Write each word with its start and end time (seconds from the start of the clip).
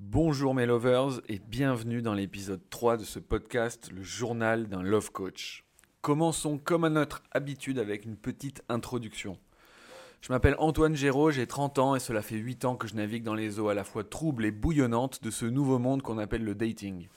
Bonjour 0.00 0.54
mes 0.54 0.64
lovers 0.64 1.20
et 1.28 1.40
bienvenue 1.40 2.02
dans 2.02 2.14
l'épisode 2.14 2.60
3 2.70 2.98
de 2.98 3.04
ce 3.04 3.18
podcast, 3.18 3.90
le 3.90 4.04
journal 4.04 4.68
d'un 4.68 4.80
love 4.80 5.10
coach. 5.10 5.64
Commençons 6.02 6.56
comme 6.56 6.84
à 6.84 6.88
notre 6.88 7.24
habitude 7.32 7.80
avec 7.80 8.04
une 8.04 8.16
petite 8.16 8.62
introduction. 8.68 9.40
Je 10.20 10.32
m'appelle 10.32 10.54
Antoine 10.58 10.94
Géraud, 10.94 11.32
j'ai 11.32 11.48
30 11.48 11.80
ans 11.80 11.96
et 11.96 12.00
cela 12.00 12.22
fait 12.22 12.36
8 12.36 12.64
ans 12.64 12.76
que 12.76 12.86
je 12.86 12.94
navigue 12.94 13.24
dans 13.24 13.34
les 13.34 13.58
eaux 13.58 13.70
à 13.70 13.74
la 13.74 13.82
fois 13.82 14.04
troubles 14.04 14.44
et 14.44 14.52
bouillonnantes 14.52 15.20
de 15.20 15.32
ce 15.32 15.46
nouveau 15.46 15.80
monde 15.80 16.02
qu'on 16.02 16.18
appelle 16.18 16.44
le 16.44 16.54
dating. 16.54 17.08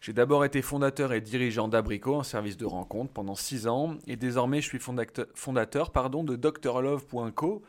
J'ai 0.00 0.14
d'abord 0.14 0.46
été 0.46 0.62
fondateur 0.62 1.12
et 1.12 1.20
dirigeant 1.20 1.68
d'Abrico, 1.68 2.18
un 2.18 2.24
service 2.24 2.56
de 2.56 2.64
rencontre, 2.64 3.12
pendant 3.12 3.34
6 3.34 3.66
ans, 3.66 3.98
et 4.06 4.16
désormais 4.16 4.62
je 4.62 4.68
suis 4.68 4.78
fondateur, 4.78 5.26
fondateur 5.34 5.92
pardon, 5.92 6.24
de 6.24 6.36
drlove.co, 6.36 7.62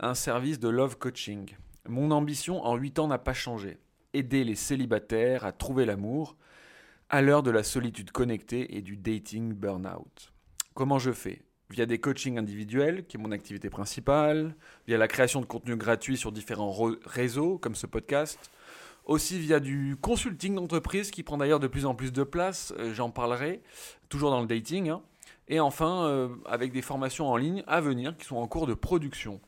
un 0.00 0.14
service 0.14 0.58
de 0.58 0.68
love 0.68 0.98
coaching. 0.98 1.54
Mon 1.88 2.10
ambition 2.10 2.66
en 2.66 2.74
8 2.74 2.98
ans 2.98 3.06
n'a 3.06 3.18
pas 3.18 3.34
changé. 3.34 3.78
Aider 4.12 4.44
les 4.44 4.56
célibataires 4.56 5.44
à 5.44 5.52
trouver 5.52 5.84
l'amour 5.84 6.36
à 7.10 7.22
l'heure 7.22 7.42
de 7.42 7.50
la 7.50 7.62
solitude 7.62 8.10
connectée 8.10 8.76
et 8.76 8.82
du 8.82 8.96
dating 8.96 9.52
burnout. 9.52 10.32
Comment 10.74 10.98
je 10.98 11.12
fais? 11.12 11.42
Via 11.70 11.86
des 11.86 11.98
coachings 11.98 12.38
individuels, 12.38 13.06
qui 13.06 13.16
est 13.16 13.20
mon 13.20 13.30
activité 13.30 13.70
principale, 13.70 14.56
via 14.86 14.98
la 14.98 15.06
création 15.06 15.40
de 15.40 15.46
contenu 15.46 15.76
gratuit 15.76 16.16
sur 16.16 16.32
différents 16.32 16.74
réseaux, 17.04 17.58
comme 17.58 17.74
ce 17.76 17.86
podcast, 17.86 18.50
aussi 19.04 19.38
via 19.38 19.60
du 19.60 19.96
consulting 20.00 20.54
d'entreprise 20.54 21.10
qui 21.10 21.22
prend 21.22 21.36
d'ailleurs 21.36 21.60
de 21.60 21.66
plus 21.66 21.86
en 21.86 21.94
plus 21.94 22.12
de 22.12 22.22
place, 22.22 22.72
euh, 22.78 22.92
j'en 22.94 23.10
parlerai, 23.10 23.60
toujours 24.08 24.30
dans 24.30 24.40
le 24.40 24.46
dating, 24.46 24.88
hein. 24.88 25.02
et 25.48 25.60
enfin 25.60 26.06
euh, 26.06 26.28
avec 26.46 26.72
des 26.72 26.82
formations 26.82 27.28
en 27.28 27.36
ligne 27.36 27.62
à 27.66 27.80
venir 27.80 28.16
qui 28.16 28.24
sont 28.24 28.36
en 28.36 28.46
cours 28.46 28.66
de 28.66 28.74
production. 28.74 29.40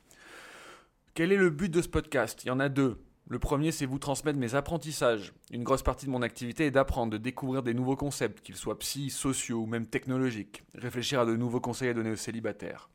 Quel 1.14 1.32
est 1.32 1.36
le 1.36 1.50
but 1.50 1.68
de 1.68 1.82
ce 1.82 1.88
podcast? 1.88 2.42
Il 2.44 2.48
y 2.48 2.50
en 2.50 2.60
a 2.60 2.68
deux. 2.68 2.98
Le 3.32 3.38
premier, 3.38 3.72
c'est 3.72 3.86
vous 3.86 3.98
transmettre 3.98 4.38
mes 4.38 4.54
apprentissages. 4.54 5.32
Une 5.50 5.64
grosse 5.64 5.82
partie 5.82 6.04
de 6.04 6.10
mon 6.10 6.20
activité 6.20 6.66
est 6.66 6.70
d'apprendre, 6.70 7.12
de 7.12 7.16
découvrir 7.16 7.62
des 7.62 7.72
nouveaux 7.72 7.96
concepts, 7.96 8.42
qu'ils 8.42 8.56
soient 8.56 8.78
psy, 8.78 9.08
sociaux 9.08 9.62
ou 9.62 9.64
même 9.64 9.86
technologiques. 9.86 10.62
Réfléchir 10.74 11.20
à 11.20 11.24
de 11.24 11.34
nouveaux 11.34 11.58
conseils 11.58 11.88
à 11.88 11.94
donner 11.94 12.10
aux 12.10 12.16
célibataires. 12.16 12.90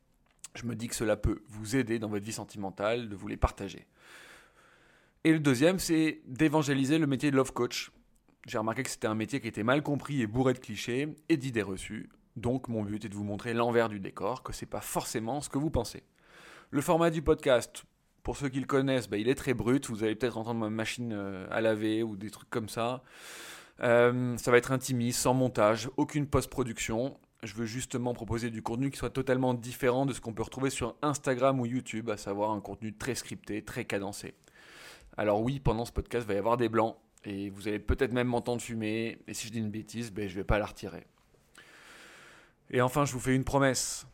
Je 0.53 0.67
me 0.67 0.75
dis 0.75 0.89
que 0.89 0.95
cela 0.95 1.17
peut 1.17 1.41
vous 1.47 1.75
aider 1.75 1.97
dans 1.97 2.07
votre 2.07 2.23
vie 2.23 2.33
sentimentale, 2.33 3.09
de 3.09 3.15
vous 3.15 3.27
les 3.27 3.35
partager. 3.35 3.87
Et 5.23 5.31
le 5.31 5.39
deuxième, 5.39 5.79
c'est 5.79 6.21
d'évangéliser 6.27 6.99
le 6.99 7.07
métier 7.07 7.31
de 7.31 7.35
love 7.35 7.51
coach. 7.51 7.91
J'ai 8.45 8.59
remarqué 8.59 8.83
que 8.83 8.91
c'était 8.91 9.07
un 9.07 9.15
métier 9.15 9.41
qui 9.41 9.47
était 9.47 9.63
mal 9.63 9.81
compris 9.81 10.21
et 10.21 10.27
bourré 10.27 10.53
de 10.53 10.59
clichés 10.59 11.15
et 11.29 11.37
d'idées 11.37 11.63
reçues. 11.63 12.09
Donc 12.35 12.67
mon 12.67 12.83
but 12.83 13.03
est 13.03 13.09
de 13.09 13.15
vous 13.15 13.23
montrer 13.23 13.55
l'envers 13.55 13.89
du 13.89 13.99
décor, 13.99 14.43
que 14.43 14.53
c'est 14.53 14.67
pas 14.67 14.81
forcément 14.81 15.41
ce 15.41 15.49
que 15.49 15.57
vous 15.57 15.71
pensez. 15.71 16.03
Le 16.69 16.81
format 16.81 17.09
du 17.09 17.23
podcast, 17.23 17.85
pour 18.27 18.35
ceux 18.35 18.49
qui 18.49 18.59
le 18.59 18.65
connaissent, 18.65 19.07
bah, 19.07 19.15
il 19.15 19.29
est 19.29 19.35
très 19.35 19.53
brut. 19.53 19.87
Vous 19.87 20.03
allez 20.03 20.13
peut-être 20.13 20.37
entendre 20.37 20.59
ma 20.59 20.69
machine 20.69 21.13
euh, 21.13 21.47
à 21.49 21.61
laver 21.61 22.03
ou 22.03 22.17
des 22.17 22.29
trucs 22.29 22.49
comme 22.49 22.67
ça. 22.67 23.01
Euh, 23.79 24.35
ça 24.35 24.51
va 24.51 24.57
être 24.57 24.73
intimiste, 24.73 25.21
sans 25.21 25.33
montage, 25.33 25.89
aucune 25.95 26.27
post-production. 26.27 27.17
Je 27.43 27.53
veux 27.53 27.65
justement 27.65 28.13
proposer 28.13 28.49
du 28.49 28.61
contenu 28.61 28.91
qui 28.91 28.97
soit 28.97 29.11
totalement 29.11 29.53
différent 29.53 30.05
de 30.05 30.11
ce 30.11 30.19
qu'on 30.19 30.33
peut 30.33 30.43
retrouver 30.43 30.69
sur 30.69 30.97
Instagram 31.01 31.61
ou 31.61 31.67
YouTube, 31.67 32.09
à 32.09 32.17
savoir 32.17 32.51
un 32.51 32.59
contenu 32.59 32.93
très 32.93 33.15
scripté, 33.15 33.61
très 33.61 33.85
cadencé. 33.85 34.33
Alors 35.15 35.41
oui, 35.41 35.61
pendant 35.61 35.85
ce 35.85 35.93
podcast, 35.93 36.25
il 36.25 36.27
va 36.27 36.33
y 36.33 36.37
avoir 36.37 36.57
des 36.57 36.67
blancs, 36.67 36.97
et 37.23 37.49
vous 37.49 37.69
allez 37.69 37.79
peut-être 37.79 38.11
même 38.11 38.27
m'entendre 38.27 38.61
fumer, 38.61 39.19
et 39.29 39.33
si 39.33 39.47
je 39.47 39.53
dis 39.53 39.59
une 39.59 39.71
bêtise, 39.71 40.11
ben, 40.11 40.27
je 40.27 40.33
ne 40.33 40.41
vais 40.41 40.43
pas 40.43 40.59
la 40.59 40.65
retirer. 40.65 41.07
Et 42.71 42.81
enfin, 42.81 43.05
je 43.05 43.13
vous 43.13 43.21
fais 43.21 43.33
une 43.33 43.45
promesse 43.45 44.05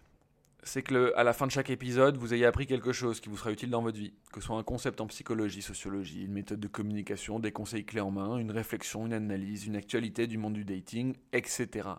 c'est 0.63 0.81
que 0.81 1.13
à 1.15 1.23
la 1.23 1.33
fin 1.33 1.45
de 1.45 1.51
chaque 1.51 1.69
épisode, 1.69 2.17
vous 2.17 2.33
ayez 2.33 2.45
appris 2.45 2.65
quelque 2.65 2.93
chose 2.93 3.19
qui 3.19 3.29
vous 3.29 3.37
sera 3.37 3.51
utile 3.51 3.69
dans 3.69 3.81
votre 3.81 3.97
vie, 3.97 4.13
que 4.31 4.39
ce 4.39 4.47
soit 4.47 4.57
un 4.57 4.63
concept 4.63 5.01
en 5.01 5.07
psychologie, 5.07 5.61
sociologie, 5.61 6.23
une 6.23 6.33
méthode 6.33 6.59
de 6.59 6.67
communication, 6.67 7.39
des 7.39 7.51
conseils 7.51 7.85
clés 7.85 8.01
en 8.01 8.11
main, 8.11 8.37
une 8.37 8.51
réflexion, 8.51 9.05
une 9.05 9.13
analyse, 9.13 9.67
une 9.67 9.75
actualité 9.75 10.27
du 10.27 10.37
monde 10.37 10.53
du 10.53 10.65
dating, 10.65 11.15
etc. 11.33 11.89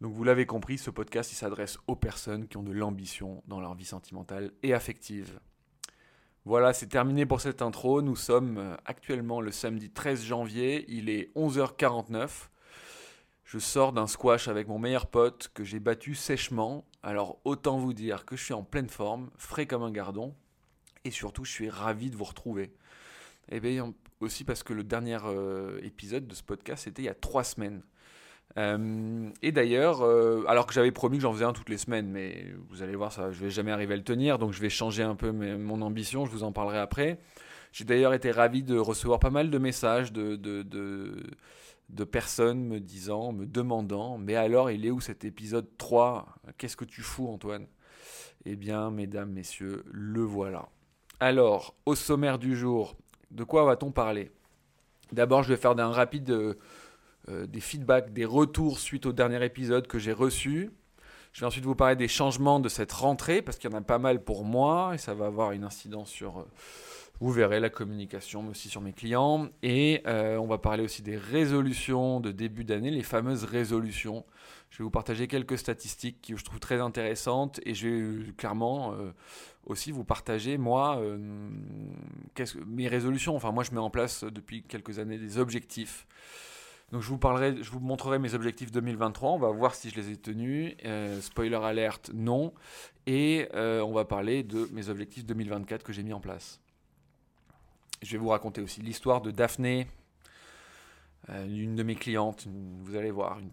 Donc 0.00 0.12
vous 0.12 0.24
l'avez 0.24 0.46
compris, 0.46 0.78
ce 0.78 0.90
podcast 0.90 1.32
s'adresse 1.32 1.78
aux 1.86 1.96
personnes 1.96 2.46
qui 2.46 2.56
ont 2.56 2.62
de 2.62 2.72
l'ambition 2.72 3.42
dans 3.46 3.60
leur 3.60 3.74
vie 3.74 3.84
sentimentale 3.84 4.52
et 4.62 4.74
affective. 4.74 5.40
Voilà, 6.44 6.74
c'est 6.74 6.88
terminé 6.88 7.24
pour 7.24 7.40
cette 7.40 7.62
intro. 7.62 8.02
Nous 8.02 8.16
sommes 8.16 8.58
euh, 8.58 8.76
actuellement 8.84 9.40
le 9.40 9.50
samedi 9.50 9.90
13 9.90 10.24
janvier, 10.24 10.84
il 10.88 11.08
est 11.08 11.34
11h49. 11.36 12.48
Je 13.44 13.58
sors 13.58 13.92
d'un 13.92 14.06
squash 14.06 14.48
avec 14.48 14.68
mon 14.68 14.78
meilleur 14.78 15.06
pote 15.06 15.50
que 15.54 15.64
j'ai 15.64 15.80
battu 15.80 16.14
sèchement. 16.14 16.84
Alors 17.04 17.38
autant 17.44 17.76
vous 17.76 17.92
dire 17.92 18.24
que 18.24 18.34
je 18.34 18.42
suis 18.42 18.54
en 18.54 18.62
pleine 18.62 18.88
forme, 18.88 19.30
frais 19.36 19.66
comme 19.66 19.82
un 19.82 19.90
gardon. 19.90 20.34
Et 21.04 21.10
surtout, 21.10 21.44
je 21.44 21.52
suis 21.52 21.68
ravi 21.68 22.10
de 22.10 22.16
vous 22.16 22.24
retrouver. 22.24 22.72
Et 23.50 23.60
bien 23.60 23.92
aussi 24.20 24.42
parce 24.42 24.62
que 24.62 24.72
le 24.72 24.82
dernier 24.82 25.18
euh, 25.26 25.78
épisode 25.82 26.26
de 26.26 26.34
ce 26.34 26.42
podcast, 26.42 26.84
c'était 26.84 27.02
il 27.02 27.04
y 27.04 27.10
a 27.10 27.14
trois 27.14 27.44
semaines. 27.44 27.82
Euh, 28.56 29.28
et 29.42 29.52
d'ailleurs, 29.52 30.00
euh, 30.00 30.44
alors 30.48 30.66
que 30.66 30.72
j'avais 30.72 30.92
promis 30.92 31.18
que 31.18 31.22
j'en 31.24 31.32
faisais 31.34 31.44
un 31.44 31.52
toutes 31.52 31.68
les 31.68 31.76
semaines, 31.76 32.08
mais 32.08 32.54
vous 32.70 32.82
allez 32.82 32.96
voir, 32.96 33.12
ça, 33.12 33.30
je 33.32 33.40
vais 33.44 33.50
jamais 33.50 33.70
arriver 33.70 33.92
à 33.92 33.96
le 33.98 34.04
tenir, 34.04 34.38
donc 34.38 34.52
je 34.52 34.60
vais 34.62 34.70
changer 34.70 35.02
un 35.02 35.14
peu 35.14 35.30
mon 35.30 35.82
ambition, 35.82 36.24
je 36.24 36.30
vous 36.30 36.42
en 36.42 36.52
parlerai 36.52 36.78
après. 36.78 37.18
J'ai 37.72 37.84
d'ailleurs 37.84 38.14
été 38.14 38.30
ravi 38.30 38.62
de 38.62 38.78
recevoir 38.78 39.18
pas 39.18 39.30
mal 39.30 39.50
de 39.50 39.58
messages 39.58 40.10
de 40.10 40.36
de 41.90 42.04
personnes 42.04 42.64
me 42.64 42.80
disant, 42.80 43.32
me 43.32 43.46
demandant, 43.46 44.18
mais 44.18 44.34
alors 44.36 44.70
il 44.70 44.86
est 44.86 44.90
où 44.90 45.00
cet 45.00 45.24
épisode 45.24 45.68
3 45.76 46.26
Qu'est-ce 46.58 46.76
que 46.76 46.84
tu 46.84 47.02
fous 47.02 47.28
Antoine? 47.28 47.66
Eh 48.46 48.56
bien, 48.56 48.90
mesdames, 48.90 49.30
messieurs, 49.30 49.84
le 49.86 50.22
voilà. 50.22 50.68
Alors, 51.20 51.74
au 51.86 51.94
sommaire 51.94 52.38
du 52.38 52.56
jour, 52.56 52.96
de 53.30 53.44
quoi 53.44 53.64
va-t-on 53.64 53.90
parler? 53.90 54.30
D'abord, 55.12 55.42
je 55.42 55.48
vais 55.48 55.56
faire 55.56 55.74
d'un 55.74 55.90
rapide 55.90 56.30
euh, 56.30 56.54
euh, 57.28 57.46
des 57.46 57.60
feedbacks, 57.60 58.12
des 58.12 58.24
retours 58.24 58.78
suite 58.78 59.06
au 59.06 59.12
dernier 59.12 59.42
épisode 59.44 59.86
que 59.86 59.98
j'ai 59.98 60.12
reçu. 60.12 60.70
Je 61.32 61.40
vais 61.40 61.46
ensuite 61.46 61.64
vous 61.64 61.74
parler 61.74 61.96
des 61.96 62.08
changements 62.08 62.60
de 62.60 62.68
cette 62.68 62.92
rentrée, 62.92 63.40
parce 63.40 63.58
qu'il 63.58 63.70
y 63.70 63.74
en 63.74 63.78
a 63.78 63.80
pas 63.80 63.98
mal 63.98 64.22
pour 64.22 64.44
moi, 64.44 64.92
et 64.94 64.98
ça 64.98 65.14
va 65.14 65.26
avoir 65.26 65.52
une 65.52 65.64
incidence 65.64 66.10
sur... 66.10 66.40
Euh, 66.40 66.48
vous 67.20 67.30
verrez 67.30 67.60
la 67.60 67.70
communication, 67.70 68.48
aussi 68.48 68.68
sur 68.68 68.80
mes 68.80 68.92
clients. 68.92 69.48
Et 69.62 70.02
euh, 70.06 70.36
on 70.38 70.46
va 70.46 70.58
parler 70.58 70.82
aussi 70.82 71.02
des 71.02 71.16
résolutions 71.16 72.20
de 72.20 72.32
début 72.32 72.64
d'année, 72.64 72.90
les 72.90 73.02
fameuses 73.02 73.44
résolutions. 73.44 74.24
Je 74.70 74.78
vais 74.78 74.84
vous 74.84 74.90
partager 74.90 75.28
quelques 75.28 75.56
statistiques 75.56 76.26
que 76.28 76.36
je 76.36 76.44
trouve 76.44 76.58
très 76.58 76.80
intéressantes 76.80 77.60
et 77.64 77.74
je 77.74 77.88
vais 77.88 77.94
euh, 77.94 78.32
clairement 78.36 78.94
euh, 78.94 79.12
aussi 79.64 79.92
vous 79.92 80.04
partager, 80.04 80.58
moi, 80.58 81.00
mes 82.66 82.88
résolutions. 82.88 83.36
Enfin, 83.36 83.52
moi, 83.52 83.62
je 83.62 83.70
mets 83.70 83.78
en 83.78 83.90
place 83.90 84.24
depuis 84.24 84.62
quelques 84.64 84.98
années 84.98 85.18
des 85.18 85.38
objectifs. 85.38 86.06
Donc 86.92 87.00
je 87.00 87.08
vous 87.08 87.18
parlerai, 87.18 87.62
je 87.62 87.70
vous 87.70 87.80
montrerai 87.80 88.18
mes 88.18 88.34
objectifs 88.34 88.70
2023. 88.70 89.30
On 89.30 89.38
va 89.38 89.50
voir 89.50 89.74
si 89.74 89.88
je 89.88 89.96
les 89.96 90.10
ai 90.10 90.16
tenus. 90.16 90.74
spoiler 91.20 91.56
alerte, 91.56 92.10
non. 92.12 92.52
Et 93.06 93.48
on 93.54 93.92
va 93.92 94.04
parler 94.04 94.42
de 94.42 94.68
mes 94.72 94.88
objectifs 94.88 95.24
2024 95.24 95.82
que 95.84 95.92
j'ai 95.92 96.02
mis 96.02 96.12
en 96.12 96.20
place. 96.20 96.60
Je 98.02 98.12
vais 98.12 98.18
vous 98.18 98.28
raconter 98.28 98.60
aussi 98.60 98.82
l'histoire 98.82 99.20
de 99.20 99.30
Daphné, 99.30 99.86
euh, 101.30 101.46
une 101.46 101.74
de 101.74 101.82
mes 101.82 101.94
clientes. 101.94 102.46
Vous 102.82 102.96
allez 102.96 103.10
voir, 103.10 103.38
une 103.38 103.50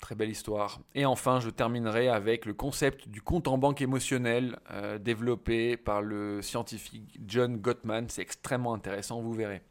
très 0.00 0.14
belle 0.14 0.30
histoire. 0.30 0.80
Et 0.94 1.06
enfin, 1.06 1.40
je 1.40 1.48
terminerai 1.50 2.08
avec 2.08 2.44
le 2.44 2.52
concept 2.52 3.08
du 3.08 3.22
compte 3.22 3.48
en 3.48 3.58
banque 3.58 3.80
émotionnel 3.80 4.58
euh, 4.70 4.98
développé 4.98 5.76
par 5.76 6.02
le 6.02 6.42
scientifique 6.42 7.18
John 7.26 7.56
Gottman. 7.56 8.08
C'est 8.08 8.22
extrêmement 8.22 8.74
intéressant, 8.74 9.20
vous 9.22 9.32
verrez. 9.32 9.62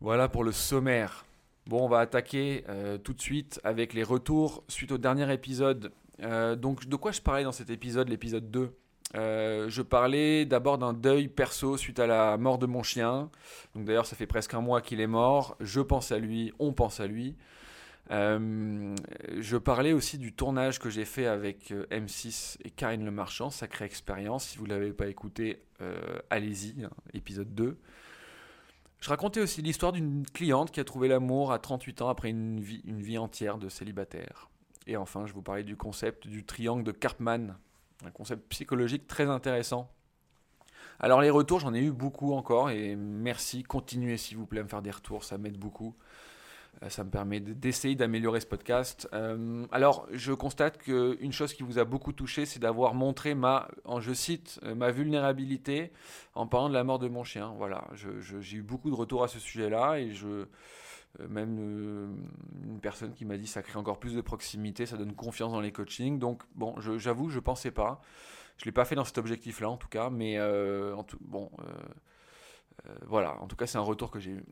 Voilà 0.00 0.28
pour 0.28 0.44
le 0.44 0.52
sommaire. 0.52 1.26
Bon, 1.66 1.84
on 1.84 1.88
va 1.88 2.00
attaquer 2.00 2.64
euh, 2.68 2.98
tout 2.98 3.12
de 3.12 3.20
suite 3.20 3.60
avec 3.62 3.92
les 3.92 4.02
retours 4.02 4.64
suite 4.68 4.92
au 4.92 4.98
dernier 4.98 5.32
épisode. 5.32 5.92
donc, 6.56 6.86
de 6.86 6.96
quoi 6.96 7.12
je 7.12 7.20
parlais 7.20 7.44
dans 7.44 7.52
cet 7.52 7.68
épisode, 7.68 8.08
l'épisode 8.08 8.50
2 8.50 8.74
euh, 9.14 9.68
je 9.68 9.82
parlais 9.82 10.46
d'abord 10.46 10.78
d'un 10.78 10.92
deuil 10.92 11.28
perso 11.28 11.76
suite 11.76 11.98
à 11.98 12.06
la 12.06 12.36
mort 12.38 12.58
de 12.58 12.66
mon 12.66 12.82
chien. 12.82 13.30
Donc 13.74 13.84
d'ailleurs, 13.84 14.06
ça 14.06 14.16
fait 14.16 14.26
presque 14.26 14.54
un 14.54 14.60
mois 14.60 14.80
qu'il 14.80 15.00
est 15.00 15.06
mort. 15.06 15.56
Je 15.60 15.80
pense 15.80 16.12
à 16.12 16.18
lui, 16.18 16.52
on 16.58 16.72
pense 16.72 17.00
à 17.00 17.06
lui. 17.06 17.36
Euh, 18.10 18.94
je 19.38 19.56
parlais 19.56 19.92
aussi 19.92 20.18
du 20.18 20.32
tournage 20.32 20.78
que 20.78 20.90
j'ai 20.90 21.04
fait 21.04 21.26
avec 21.26 21.70
euh, 21.70 21.86
M6 21.90 22.56
et 22.64 22.70
Karine 22.70 23.04
Le 23.04 23.10
Marchand, 23.10 23.50
sacrée 23.50 23.84
expérience. 23.84 24.46
Si 24.46 24.58
vous 24.58 24.66
ne 24.66 24.70
l'avez 24.74 24.92
pas 24.92 25.06
écouté, 25.06 25.62
allez-y, 26.30 26.84
hein, 26.84 26.90
épisode 27.12 27.52
2. 27.54 27.76
Je 29.00 29.08
racontais 29.08 29.40
aussi 29.40 29.62
l'histoire 29.62 29.90
d'une 29.90 30.24
cliente 30.24 30.70
qui 30.70 30.78
a 30.78 30.84
trouvé 30.84 31.08
l'amour 31.08 31.50
à 31.50 31.58
38 31.58 32.02
ans 32.02 32.08
après 32.08 32.30
une 32.30 32.60
vie, 32.60 32.82
une 32.84 33.02
vie 33.02 33.18
entière 33.18 33.58
de 33.58 33.68
célibataire. 33.68 34.48
Et 34.86 34.96
enfin, 34.96 35.26
je 35.26 35.32
vous 35.32 35.42
parlais 35.42 35.64
du 35.64 35.76
concept 35.76 36.28
du 36.28 36.44
triangle 36.44 36.84
de 36.84 36.92
Karpman, 36.92 37.56
un 38.04 38.10
concept 38.10 38.48
psychologique 38.48 39.06
très 39.06 39.28
intéressant. 39.28 39.90
Alors 41.00 41.20
les 41.20 41.30
retours, 41.30 41.60
j'en 41.60 41.74
ai 41.74 41.80
eu 41.80 41.90
beaucoup 41.90 42.32
encore 42.32 42.70
et 42.70 42.94
merci, 42.96 43.62
continuez 43.62 44.16
s'il 44.16 44.36
vous 44.36 44.46
plaît 44.46 44.60
à 44.60 44.62
me 44.62 44.68
faire 44.68 44.82
des 44.82 44.90
retours, 44.90 45.24
ça 45.24 45.38
m'aide 45.38 45.58
beaucoup. 45.58 45.96
ça 46.88 47.02
me 47.04 47.10
permet 47.10 47.40
d'essayer 47.40 47.94
d'améliorer 47.94 48.40
ce 48.40 48.46
podcast. 48.46 49.08
alors, 49.72 50.06
je 50.12 50.32
constate 50.32 50.78
qu'une 50.78 51.32
chose 51.32 51.54
qui 51.54 51.62
vous 51.62 51.78
a 51.78 51.84
beaucoup 51.84 52.12
touché, 52.12 52.46
c'est 52.46 52.60
d'avoir 52.60 52.94
montré 52.94 53.34
ma, 53.34 53.68
je 54.00 54.12
cite, 54.12 54.60
ma 54.76 54.90
vulnérabilité 54.90 55.92
en 56.34 56.46
parlant 56.46 56.68
de 56.68 56.74
la 56.74 56.84
mort 56.84 56.98
de 56.98 57.08
mon 57.08 57.24
chien. 57.24 57.52
Voilà, 57.56 57.88
j'ai 57.94 58.56
eu 58.56 58.62
beaucoup 58.62 58.90
de 58.90 58.96
retours 58.96 59.24
à 59.24 59.28
ce 59.28 59.38
sujet-là 59.38 59.96
et 59.98 60.12
je, 60.12 60.26
euh, 60.26 60.48
même 61.18 61.58
euh, 61.60 62.06
une 62.64 62.80
personne 62.80 63.12
qui 63.12 63.24
m'a 63.24 63.36
dit 63.36 63.46
ça 63.46 63.62
crée 63.62 63.78
encore 63.78 63.98
plus 63.98 64.14
de 64.14 64.20
proximité, 64.20 64.86
ça 64.86 64.96
donne 64.96 65.14
confiance 65.14 65.52
dans 65.52 65.60
les 65.60 65.72
coachings. 65.72 66.18
Donc 66.18 66.42
bon, 66.54 66.74
j'avoue, 66.80 67.28
je, 67.28 67.36
ne 67.36 67.40
pensais 67.40 67.70
pas. 67.70 68.00
Je 68.58 68.64
l'ai 68.64 68.72
pas 68.72 68.84
fait 68.84 68.94
dans 68.94 69.04
cet 69.04 69.18
objectif-là 69.18 69.68
en 69.68 69.76
tout 69.76 69.88
cas, 69.88 70.10
mais 70.10 70.38
euh, 70.38 70.94
bon, 71.20 71.50
voilà. 73.06 73.40
En 73.40 73.46
tout 73.46 73.56
cas, 73.56 73.66
c'est 73.66 73.78
un 73.78 73.82
retour 73.82 74.10
que 74.10 74.20
j'ai 74.20 74.32
eu. 74.32 74.44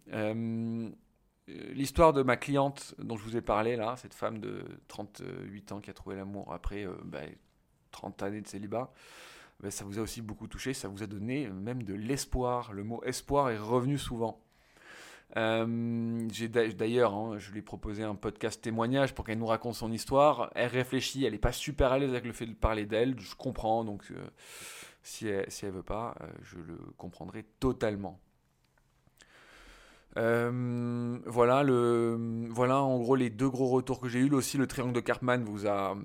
L'histoire 1.72 2.12
de 2.12 2.22
ma 2.22 2.36
cliente 2.36 2.94
dont 2.98 3.16
je 3.16 3.24
vous 3.24 3.36
ai 3.36 3.40
parlé 3.40 3.74
là, 3.74 3.96
cette 3.96 4.14
femme 4.14 4.38
de 4.38 4.64
38 4.86 5.72
ans 5.72 5.80
qui 5.80 5.90
a 5.90 5.92
trouvé 5.92 6.14
l'amour 6.14 6.52
après 6.52 6.86
30 7.90 8.18
bah, 8.18 8.26
années 8.26 8.40
de 8.40 8.46
célibat, 8.46 8.92
bah, 9.60 9.70
ça 9.70 9.84
vous 9.84 9.98
a 9.98 10.02
aussi 10.02 10.22
beaucoup 10.22 10.46
touché, 10.46 10.74
ça 10.74 10.86
vous 10.86 11.02
a 11.02 11.06
donné 11.06 11.48
même 11.48 11.82
de 11.82 11.94
l'espoir. 11.94 12.72
Le 12.72 12.84
mot 12.84 13.02
espoir 13.04 13.50
est 13.50 13.58
revenu 13.58 13.98
souvent. 13.98 14.40
Euh, 15.36 16.28
j'ai 16.32 16.48
d'ailleurs, 16.48 17.14
hein, 17.14 17.38
je 17.38 17.52
lui 17.52 17.60
ai 17.60 17.62
proposé 17.62 18.02
un 18.02 18.14
podcast 18.14 18.60
témoignage 18.60 19.14
pour 19.14 19.24
qu'elle 19.24 19.38
nous 19.38 19.46
raconte 19.46 19.74
son 19.74 19.92
histoire. 19.92 20.50
Elle 20.54 20.68
réfléchit, 20.68 21.24
elle 21.24 21.32
n'est 21.32 21.38
pas 21.38 21.52
super 21.52 21.92
à 21.92 21.98
l'aise 21.98 22.10
avec 22.10 22.24
le 22.24 22.32
fait 22.32 22.46
de 22.46 22.54
parler 22.54 22.86
d'elle, 22.86 23.18
je 23.18 23.34
comprends, 23.34 23.84
donc 23.84 24.04
euh, 24.10 24.28
si 25.02 25.28
elle 25.28 25.50
si 25.50 25.66
veut 25.66 25.82
pas, 25.82 26.14
euh, 26.20 26.26
je 26.42 26.56
le 26.58 26.78
comprendrai 26.96 27.44
totalement. 27.60 28.20
Euh, 30.16 31.18
voilà, 31.26 31.62
le, 31.62 32.48
voilà 32.50 32.82
en 32.82 32.98
gros 32.98 33.14
les 33.14 33.30
deux 33.30 33.48
gros 33.48 33.68
retours 33.68 34.00
que 34.00 34.08
j'ai 34.08 34.18
eu. 34.18 34.30
Aussi, 34.32 34.58
le 34.58 34.66
triangle 34.66 34.92
de 34.92 35.00
Cartman, 35.00 35.44
vous 35.44 35.66
a, 35.66 35.96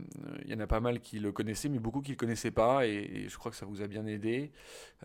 il 0.43 0.51
y 0.51 0.53
en 0.53 0.59
a 0.59 0.67
pas 0.67 0.79
mal 0.79 0.99
qui 0.99 1.19
le 1.19 1.31
connaissaient, 1.31 1.69
mais 1.69 1.79
beaucoup 1.79 2.01
qui 2.01 2.11
le 2.11 2.17
connaissaient 2.17 2.51
pas, 2.51 2.85
et, 2.85 3.25
je 3.27 3.37
crois 3.37 3.51
que 3.51 3.57
ça 3.57 3.65
vous 3.65 3.81
a 3.81 3.87
bien 3.87 4.05
aidé. 4.05 4.51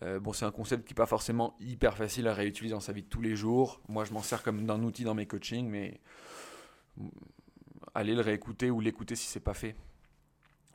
Euh, 0.02 0.20
bon, 0.20 0.32
c'est 0.32 0.44
un 0.44 0.50
concept 0.50 0.86
qui 0.86 0.92
n'est 0.92 0.96
pas 0.96 1.06
forcément 1.06 1.56
hyper 1.60 1.96
facile 1.96 2.28
à 2.28 2.34
réutiliser 2.34 2.74
dans 2.74 2.80
sa 2.80 2.92
vie 2.92 3.02
de 3.02 3.08
tous 3.08 3.22
les 3.22 3.36
jours. 3.36 3.80
Moi, 3.88 4.04
je 4.04 4.12
m'en 4.12 4.22
sers 4.22 4.42
comme 4.42 4.66
d'un 4.66 4.82
outil 4.82 5.04
dans 5.04 5.14
mes 5.14 5.26
coachings, 5.26 5.68
mais 5.68 6.00
allez 7.94 8.14
le 8.14 8.20
réécouter 8.20 8.70
ou 8.70 8.80
l'écouter 8.80 9.16
si 9.16 9.26
c'est 9.26 9.40
pas 9.40 9.54
fait. 9.54 9.74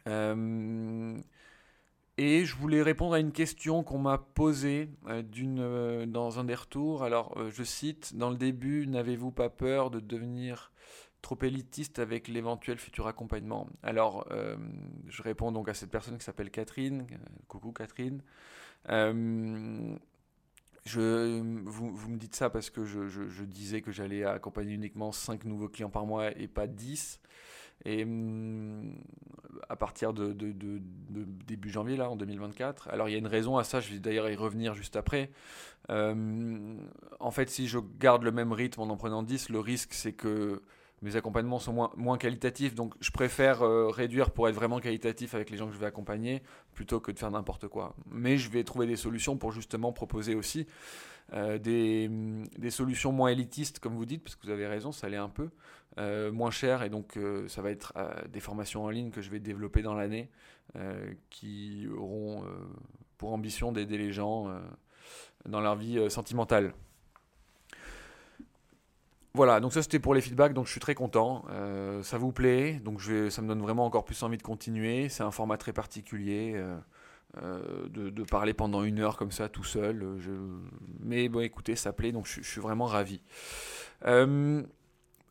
Euh, 0.08 1.18
et 2.18 2.46
je 2.46 2.56
voulais 2.56 2.82
répondre 2.82 3.14
à 3.14 3.20
une 3.20 3.34
question 3.34 3.84
qu'on 3.84 3.98
m'a 3.98 4.18
posée 4.18 4.90
euh, 5.08 5.22
euh, 5.38 6.06
dans 6.06 6.40
un 6.40 6.46
des 6.46 6.56
retours. 6.56 7.04
Alors, 7.04 7.38
euh, 7.38 7.52
je 7.52 7.64
cite, 7.64 8.16
dans 8.16 8.30
le 8.30 8.38
début, 8.38 8.88
n'avez-vous 8.88 9.32
pas 9.32 9.50
peur 9.50 9.92
de 9.92 10.00
devenir 10.00 10.72
trop 11.22 11.38
élitiste 11.42 12.00
avec 12.00 12.30
l'éventuel 12.30 12.78
futur 12.78 13.08
accompagnement? 13.08 13.68
Alors, 13.84 14.28
je 15.08 15.24
réponds 15.24 15.52
donc 15.52 15.68
à 15.70 15.74
cette 15.74 15.90
personne 15.90 16.20
qui 16.20 16.24
s'appelle 16.24 16.52
Catherine. 16.52 17.08
coucou 17.48 17.72
Catherine. 17.72 18.22
Vous, 18.88 18.94
me 20.94 22.18
dites 22.18 22.36
ça 22.36 22.52
parce 22.52 22.70
que 22.70 22.86
je, 22.86 23.08
je 23.08 23.44
disais 23.44 23.82
que 23.82 23.92
j'allais 23.92 24.24
accompagner 24.24 24.76
uniquement 24.76 25.12
5 25.12 25.46
nouveaux 25.46 25.68
clients 25.68 25.90
par 25.90 26.06
mois 26.06 26.30
et 26.38 26.48
pas 26.48 26.68
10. 26.68 27.20
Et 27.84 28.04
hum, 28.04 28.96
à 29.70 29.76
partir 29.76 30.14
de, 30.14 30.36
début 31.48 31.70
janvier, 31.70 31.98
là, 31.98 32.10
en 32.10 32.16
2024. 32.16 32.90
Alors, 32.90 33.10
il 33.10 33.12
y 33.12 33.16
a 33.16 33.18
une 33.18 33.28
raison 33.28 33.58
à 33.58 33.64
ça, 33.64 33.80
je 33.80 33.92
vais 33.92 34.00
d'ailleurs 34.00 34.30
y 34.30 34.36
revenir 34.36 34.74
juste 34.74 34.96
après. 34.96 35.32
Hum, 35.90 36.80
en 37.20 37.32
fait, 37.32 37.50
si 37.50 37.68
je 37.68 37.80
garde 38.00 38.24
le 38.24 38.32
même 38.32 38.52
rythme 38.54 38.82
en 38.82 38.90
en 38.90 38.98
prenant 38.98 39.24
10, 39.24 39.50
le 39.50 39.60
risque, 39.60 39.94
c'est 39.94 40.14
que 40.14 40.62
mes 41.02 41.16
accompagnements 41.16 41.60
sont 41.60 41.90
moins, 41.96 42.18
qualitatifs. 42.18 42.74
Donc, 42.74 42.96
je 43.00 43.12
préfère 43.12 43.62
euh, 43.62 43.90
réduire 43.90 44.32
pour 44.32 44.48
être 44.48 44.56
vraiment 44.56 44.80
qualitatif 44.80 45.36
avec 45.36 45.50
les 45.50 45.58
gens 45.58 45.68
que 45.68 45.74
je 45.74 45.78
vais 45.78 45.86
accompagner 45.86 46.42
plutôt 46.74 47.00
que 47.00 47.12
de 47.12 47.20
faire 47.20 47.32
n'importe 47.32 47.68
quoi. 47.68 47.96
Mais 48.10 48.38
je 48.38 48.50
vais 48.50 48.64
trouver 48.64 48.88
des 48.88 48.96
solutions 48.96 49.38
pour 49.38 49.52
justement 49.52 49.92
proposer 49.92 50.36
aussi 50.36 50.66
euh, 51.34 51.58
des, 51.58 52.08
des, 52.58 52.70
solutions 52.70 53.12
moins 53.12 53.30
élitistes, 53.30 53.80
comme 53.80 53.96
vous 53.96 54.06
dites, 54.06 54.24
parce 54.24 54.36
que 54.36 54.46
vous 54.46 54.52
avez 54.52 54.68
raison, 54.68 54.92
ça 54.92 55.10
l'est 55.10 55.18
un 55.18 55.30
peu, 55.30 55.50
euh, 55.98 56.32
moins 56.32 56.52
cher, 56.52 56.84
et 56.84 56.90
donc 56.90 57.18
euh, 57.18 57.48
ça 57.48 57.64
va 57.64 57.72
être 57.72 57.94
des 58.30 58.40
formations 58.40 58.84
en 58.84 58.90
ligne 58.90 59.10
que 59.10 59.22
je 59.22 59.32
vais 59.32 59.40
développer 59.40 59.82
dans 59.82 59.96
l'année, 59.96 60.30
qui 61.30 61.88
auront 61.96 62.44
pour 63.18 63.32
ambition 63.32 63.72
d'aider 63.72 63.98
les 63.98 64.12
gens 64.12 64.52
dans 65.46 65.62
leur 65.62 65.76
vie 65.76 66.10
sentimentale. 66.10 66.74
Voilà, 69.34 69.60
donc 69.60 69.74
ça 69.74 69.82
c'était 69.82 70.00
pour 70.00 70.14
les 70.14 70.22
feedbacks, 70.22 70.54
donc 70.54 70.66
je 70.66 70.72
suis 70.72 70.82
très 70.82 70.96
content. 70.96 71.46
ça 72.02 72.18
vous 72.18 72.34
plaît, 72.34 72.82
donc 72.84 73.00
je 73.00 73.14
vais, 73.14 73.30
ça 73.30 73.42
me 73.42 73.48
donne 73.48 73.62
vraiment 73.62 73.86
encore 73.86 74.04
plus 74.04 74.22
envie 74.24 74.38
de 74.38 74.44
continuer. 74.44 75.08
C'est 75.08 75.24
un 75.24 75.32
format 75.32 75.58
très 75.58 75.72
particulier. 75.72 76.62
De, 77.42 78.24
parler 78.24 78.54
pendant 78.54 78.84
une 78.84 79.00
heure 79.00 79.18
comme 79.18 79.32
ça 79.32 79.50
tout 79.50 79.64
seul. 79.64 80.04
Euh, 80.04 80.20
je... 80.20 80.32
Mais 81.00 81.30
bon, 81.30 81.42
écoutez, 81.42 81.76
ça 81.76 81.94
plaît, 81.94 82.12
donc 82.12 82.28
je, 82.28 82.42
suis 82.42 82.62
vraiment 82.62 82.86
ravi. 82.86 83.22
Euh, 84.06 84.64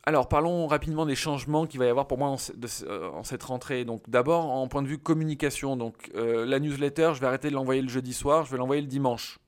alors, 0.03 0.27
parlons 0.27 0.67
rapidement 0.67 1.05
des 1.05 1.15
changements 1.15 1.65
qu'il 1.65 1.79
va 1.79 1.85
y 1.87 1.89
avoir 1.89 2.07
pour 2.07 2.17
moi 2.19 2.29
en, 2.29 2.37
cette 2.37 3.43
rentrée. 3.43 3.85
Donc, 3.85 4.07
d'abord, 4.07 4.45
en 4.51 4.67
point 4.67 4.83
de 4.83 4.87
vue 4.87 4.99
communication, 4.99 5.75
donc 5.77 6.11
la 6.13 6.59
newsletter, 6.59 7.11
je 7.15 7.21
vais 7.21 7.27
arrêter 7.27 7.49
de 7.49 7.55
l'envoyer 7.55 7.81
le 7.81 7.89
jeudi 7.89 8.13
soir, 8.13 8.45
je 8.45 8.51
vais 8.51 8.57
l'envoyer 8.57 8.83
le 8.83 8.87
dimanche. 8.87 9.39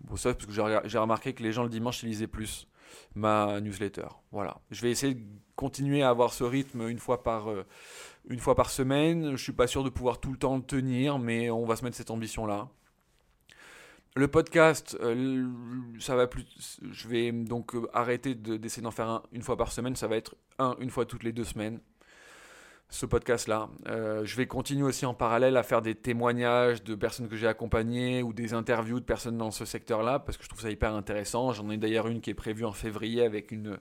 Bon, 0.00 0.16
ça, 0.16 0.34
parce 0.34 0.46
que 0.46 0.52
j'ai 0.52 0.98
remarqué 0.98 1.32
que 1.32 1.44
les 1.44 1.52
gens 1.52 1.62
le 1.62 1.68
dimanche, 1.68 2.02
ils 2.02 2.08
lisaient 2.08 2.26
plus 2.26 2.66
ma 3.14 3.60
newsletter. 3.60 4.08
Voilà. 4.32 4.56
Je 4.72 4.82
vais 4.82 4.90
essayer 4.90 5.14
de 5.14 5.22
continuer 5.54 6.02
à 6.02 6.08
avoir 6.08 6.32
ce 6.32 6.42
rythme 6.42 6.88
une 6.88 6.98
fois 6.98 7.22
par, 7.22 7.48
une 8.28 8.38
fois 8.38 8.54
par 8.54 8.70
semaine. 8.70 9.36
Je 9.36 9.42
suis 9.42 9.52
pas 9.52 9.66
sûr 9.66 9.82
de 9.82 9.90
pouvoir 9.90 10.20
tout 10.20 10.30
le 10.30 10.38
temps 10.38 10.56
le 10.56 10.62
tenir, 10.62 11.18
mais 11.18 11.50
on 11.50 11.64
va 11.64 11.76
se 11.76 11.84
mettre 11.84 11.96
cette 11.96 12.10
ambition-là. 12.10 12.68
Le 14.14 14.26
podcast, 14.26 14.96
euh, 15.00 15.46
ça 16.00 16.16
va 16.16 16.26
plus. 16.26 16.80
Je 16.90 17.08
vais 17.08 17.30
donc 17.30 17.74
euh, 17.74 17.88
arrêter 17.92 18.34
d'essayer 18.34 18.82
d'en 18.82 18.90
faire 18.90 19.08
un 19.08 19.22
une 19.32 19.42
fois 19.42 19.56
par 19.56 19.70
semaine. 19.70 19.94
Ça 19.96 20.08
va 20.08 20.16
être 20.16 20.34
un 20.58 20.76
une 20.80 20.90
fois 20.90 21.06
toutes 21.06 21.22
les 21.22 21.32
deux 21.32 21.44
semaines. 21.44 21.80
Ce 22.90 23.04
podcast-là. 23.04 23.68
Euh, 23.86 24.24
je 24.24 24.34
vais 24.34 24.46
continuer 24.46 24.82
aussi 24.82 25.04
en 25.04 25.12
parallèle 25.12 25.58
à 25.58 25.62
faire 25.62 25.82
des 25.82 25.94
témoignages 25.94 26.82
de 26.82 26.94
personnes 26.94 27.28
que 27.28 27.36
j'ai 27.36 27.46
accompagnées 27.46 28.22
ou 28.22 28.32
des 28.32 28.54
interviews 28.54 28.98
de 28.98 29.04
personnes 29.04 29.36
dans 29.36 29.50
ce 29.50 29.66
secteur-là 29.66 30.20
parce 30.20 30.38
que 30.38 30.44
je 30.44 30.48
trouve 30.48 30.62
ça 30.62 30.70
hyper 30.70 30.94
intéressant. 30.94 31.52
J'en 31.52 31.70
ai 31.70 31.76
d'ailleurs 31.76 32.08
une 32.08 32.22
qui 32.22 32.30
est 32.30 32.34
prévue 32.34 32.64
en 32.64 32.72
février 32.72 33.22
avec 33.22 33.52
une, 33.52 33.78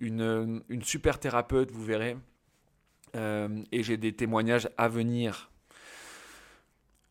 une, 0.00 0.62
une 0.70 0.82
super 0.82 1.20
thérapeute, 1.20 1.70
vous 1.70 1.84
verrez. 1.84 2.16
Euh, 3.14 3.62
et 3.72 3.82
j'ai 3.82 3.96
des 3.96 4.12
témoignages 4.12 4.68
à 4.78 4.88
venir. 4.88 5.50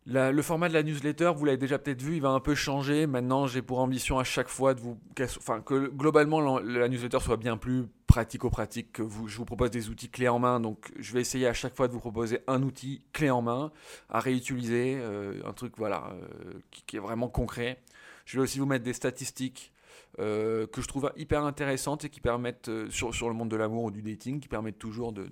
le 0.08 0.42
format 0.42 0.68
de 0.68 0.74
la 0.74 0.82
newsletter, 0.82 1.32
vous 1.36 1.46
l'avez 1.46 1.58
déjà 1.58 1.78
peut-être 1.78 2.02
vu, 2.02 2.16
il 2.16 2.22
va 2.22 2.30
un 2.30 2.40
peu 2.40 2.56
changer. 2.56 3.06
Maintenant, 3.06 3.46
j'ai 3.46 3.62
pour 3.62 3.80
ambition 3.80 4.18
à 4.18 4.24
chaque 4.24 4.48
fois 4.48 4.74
vous, 4.74 4.98
que 5.16 5.88
globalement 5.90 6.60
la, 6.60 6.88
newsletter 6.88 7.20
soit 7.20 7.38
bien 7.38 7.58
plus 7.58 7.86
pratico-pratique, 8.08 8.94
que 8.94 9.04
je 9.28 9.38
vous 9.38 9.46
propose 9.46 9.70
des 9.70 9.90
outils 9.90 10.10
clés 10.10 10.28
en 10.28 10.40
main. 10.40 10.60
Donc, 10.60 10.92
je 10.98 11.14
vais 11.14 11.22
essayer 11.22 11.48
à 11.48 11.54
chaque 11.54 11.76
fois 11.76 11.88
de 11.88 11.94
vous 11.94 12.00
proposer 12.00 12.40
un 12.48 12.64
outil 12.64 13.04
clé 13.14 13.30
en 13.30 13.44
main 13.44 13.72
à 14.10 14.20
réutiliser, 14.20 14.98
euh, 15.00 15.40
un 15.46 15.54
truc 15.54 15.74
voilà 15.78 16.12
euh, 16.14 16.54
qui, 16.72 16.98
est 16.98 17.00
vraiment 17.00 17.28
concret. 17.28 17.80
Je 18.26 18.38
vais 18.38 18.44
aussi 18.44 18.58
vous 18.60 18.66
mettre 18.66 18.84
des 18.84 18.94
statistiques 18.94 19.72
que 20.18 20.68
je 20.78 20.88
trouve 20.88 21.12
hyper 21.16 21.46
intéressantes 21.46 22.04
et 22.04 22.10
qui 22.10 22.20
permettent 22.20 22.70
sur, 22.90 23.30
le 23.30 23.34
monde 23.34 23.50
de 23.50 23.56
l'amour 23.56 23.86
ou 23.86 23.92
du 23.92 24.02
dating, 24.02 24.40
qui 24.42 24.50
permettent 24.50 24.78
toujours 24.78 25.14
de 25.14 25.26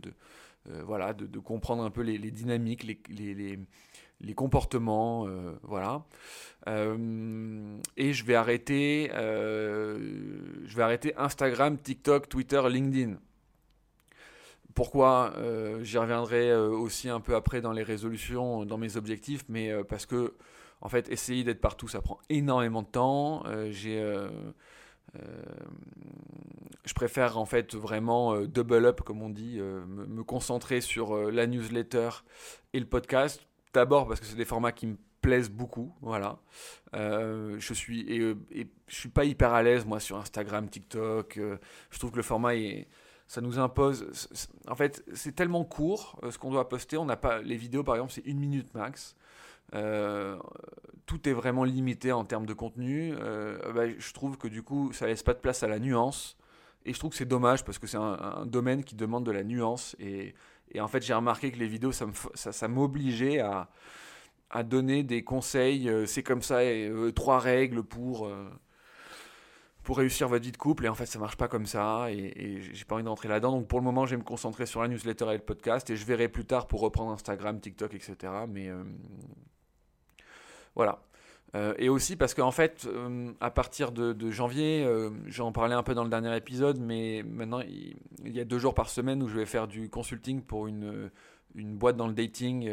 voilà, 0.85 1.13
de, 1.13 1.39
comprendre 1.39 1.83
un 1.83 1.89
peu 1.89 2.01
les, 2.01 2.31
dynamiques, 2.31 2.83
les, 3.09 4.33
comportements, 4.35 5.27
euh, 5.27 5.53
voilà. 5.63 6.03
Euh, 6.67 7.77
et 7.97 8.13
je 8.13 8.25
vais 8.25 8.35
arrêter, 8.35 9.09
je 9.13 10.75
vais 10.75 10.83
arrêter 10.83 11.15
Instagram, 11.17 11.77
TikTok, 11.77 12.29
Twitter, 12.29 12.61
LinkedIn. 12.69 13.17
Pourquoi 14.75 15.33
J'y 15.81 15.97
reviendrai 15.97 16.55
aussi 16.55 17.09
un 17.09 17.19
peu 17.19 17.35
après 17.35 17.61
dans 17.61 17.73
les 17.73 17.83
résolutions, 17.83 18.65
dans 18.65 18.77
mes 18.77 18.97
objectifs, 18.97 19.43
mais 19.49 19.71
parce 19.83 20.05
que 20.05 20.33
en 20.81 20.89
fait, 20.89 21.09
essayer 21.09 21.43
d'être 21.43 21.59
partout, 21.59 21.87
ça 21.87 22.01
prend 22.01 22.19
énormément 22.29 22.81
de 22.81 22.87
temps. 22.87 23.43
J'ai 23.69 23.99
euh, 23.99 24.29
je 26.85 26.93
préfère 26.93 27.37
en 27.37 27.45
fait 27.45 27.75
vraiment 27.75 28.33
euh, 28.33 28.47
double 28.47 28.85
up, 28.85 29.01
comme 29.01 29.21
on 29.21 29.29
dit, 29.29 29.57
euh, 29.59 29.85
me, 29.85 30.23
concentrer 30.23 30.81
sur 30.81 31.15
la 31.31 31.47
newsletter 31.47 32.09
et 32.73 32.79
le 32.79 32.85
podcast. 32.85 33.41
D'abord 33.73 34.07
parce 34.07 34.19
que 34.19 34.25
c'est 34.25 34.35
des 34.35 34.45
formats 34.45 34.71
qui 34.71 34.87
me 34.87 34.97
plaisent 35.21 35.51
beaucoup, 35.51 35.93
voilà. 36.01 36.39
je 36.93 37.73
suis 37.73 38.07
je 38.07 38.95
suis 38.95 39.09
pas 39.09 39.25
hyper 39.25 39.53
à 39.53 39.61
l'aise 39.61 39.85
moi 39.85 39.99
sur 39.99 40.17
Instagram, 40.17 40.67
TikTok. 40.69 41.37
je 41.37 41.99
trouve 41.99 42.11
que 42.11 42.17
le 42.17 42.23
format 42.23 42.55
est 42.55 42.87
ça 43.27 43.41
nous 43.41 43.59
impose. 43.59 44.07
En 44.67 44.75
fait, 44.75 45.03
c'est 45.13 45.35
tellement 45.35 45.63
court 45.63 46.19
ce 46.31 46.39
qu'on 46.39 46.49
doit 46.49 46.67
poster. 46.67 46.97
On 46.97 47.05
n'a 47.05 47.15
pas 47.15 47.43
les 47.43 47.57
vidéos, 47.57 47.83
par 47.83 47.93
exemple, 47.93 48.11
c'est 48.11 48.25
une 48.25 48.39
minute 48.39 48.73
max. 48.73 49.15
Euh, 49.75 50.37
tout 51.05 51.27
est 51.27 51.33
vraiment 51.33 51.63
limité 51.63 52.11
en 52.11 52.25
termes 52.25 52.45
de 52.45 52.53
contenu. 52.53 53.13
Euh, 53.19 53.57
bah, 53.73 53.83
je 53.97 54.13
trouve 54.13 54.37
que 54.37 54.47
du 54.47 54.63
coup, 54.63 54.91
ça 54.93 55.07
laisse 55.07 55.23
pas 55.23 55.33
de 55.33 55.39
place 55.39 55.63
à 55.63 55.67
la 55.67 55.79
nuance. 55.79 56.37
Et 56.85 56.93
je 56.93 56.99
trouve 56.99 57.11
que 57.11 57.17
c'est 57.17 57.25
dommage 57.25 57.63
parce 57.65 57.77
que 57.77 57.87
c'est 57.87 57.97
un, 57.97 58.45
domaine 58.45 58.83
qui 58.83 58.95
demande 58.95 59.25
de 59.25 59.31
la 59.31 59.43
nuance. 59.43 59.95
Et, 59.99 60.33
en 60.79 60.87
fait, 60.87 61.03
j'ai 61.03 61.13
remarqué 61.13 61.51
que 61.51 61.57
les 61.59 61.67
vidéos, 61.67 61.91
ça 61.91 62.67
m'obligeait 62.67 63.39
à, 63.39 63.69
à 64.49 64.63
donner 64.63 65.03
des 65.03 65.23
conseils. 65.23 65.89
Euh, 65.89 66.05
c'est 66.05 66.23
comme 66.23 66.41
ça, 66.41 66.63
et, 66.63 66.91
trois 67.15 67.39
règles 67.39 67.83
pour 67.83 68.31
pour 69.83 69.97
réussir 69.97 70.27
votre 70.27 70.43
vie 70.43 70.51
de 70.51 70.57
couple. 70.57 70.85
Et 70.85 70.89
en 70.89 70.93
fait, 70.93 71.07
ça 71.07 71.17
marche 71.17 71.35
pas 71.37 71.47
comme 71.47 71.65
ça. 71.65 72.11
Et, 72.11 72.61
j'ai 72.73 72.85
pas 72.85 72.95
envie 72.95 73.03
d'entrer 73.03 73.27
là-dedans. 73.27 73.51
Donc 73.51 73.67
pour 73.67 73.79
le 73.79 73.83
moment, 73.83 74.05
je 74.05 74.11
vais 74.11 74.17
me 74.17 74.23
concentrer 74.23 74.65
sur 74.67 74.81
la 74.81 74.87
newsletter 74.87 75.25
et 75.29 75.33
le 75.33 75.39
podcast. 75.39 75.89
Et 75.89 75.95
je 75.95 76.05
verrai 76.05 76.29
plus 76.29 76.45
tard 76.45 76.67
pour 76.67 76.81
reprendre 76.81 77.11
Instagram, 77.11 77.59
TikTok, 77.59 77.93
etc. 77.95 78.15
Mais 78.47 78.69
voilà. 80.79 81.01
Euh, 81.55 81.73
et 81.77 81.89
aussi 81.89 82.15
parce 82.15 82.33
qu'en 82.33 82.51
fait, 82.51 82.87
euh, 82.87 83.33
à 83.41 83.51
partir 83.51 83.91
de, 83.91 84.31
janvier, 84.31 84.87
j'en 85.25 85.51
parlais 85.51 85.75
un 85.75 85.83
peu 85.83 85.93
dans 85.93 86.05
le 86.05 86.09
dernier 86.09 86.33
épisode, 86.37 86.79
mais 86.79 87.21
maintenant, 87.23 87.59
il, 87.59 87.97
y 88.23 88.39
a 88.39 88.45
deux 88.45 88.59
jours 88.59 88.73
par 88.73 88.89
semaine 88.89 89.21
où 89.21 89.27
je 89.27 89.35
vais 89.35 89.45
faire 89.45 89.67
du 89.67 89.89
consulting 89.89 90.41
pour 90.41 90.67
une, 90.67 91.11
une 91.55 91.75
boîte 91.75 91.97
dans 91.97 92.07
le 92.07 92.13
dating. 92.13 92.69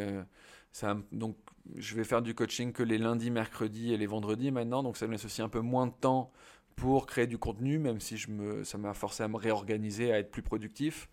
donc, 1.11 1.37
je 1.75 1.97
vais 1.97 2.05
faire 2.05 2.23
du 2.23 2.33
coaching 2.33 2.73
que 2.73 2.85
les 2.85 2.97
lundis, 2.97 3.33
mercredis 3.33 3.93
et 3.93 3.97
les 3.97 4.07
vendredis 4.07 4.53
maintenant. 4.53 4.85
Donc, 4.85 4.97
ça 4.97 5.09
me 5.09 5.13
laisse 5.13 5.25
aussi 5.25 5.43
un 5.43 5.49
peu 5.49 5.61
moins 5.61 5.89
de 5.89 5.95
temps 6.01 6.31
pour 6.77 7.07
créer 7.07 7.27
du 7.27 7.39
contenu, 7.39 7.79
même 7.79 7.99
si 7.99 8.17
je 8.17 8.31
me, 8.31 8.63
ça 8.63 8.79
m'a 8.79 8.95
forcé 8.95 9.25
à 9.25 9.29
me 9.29 9.37
réorganiser, 9.37 10.13
à 10.13 10.19
être 10.21 10.31
plus 10.31 10.43
productif. 10.43 11.09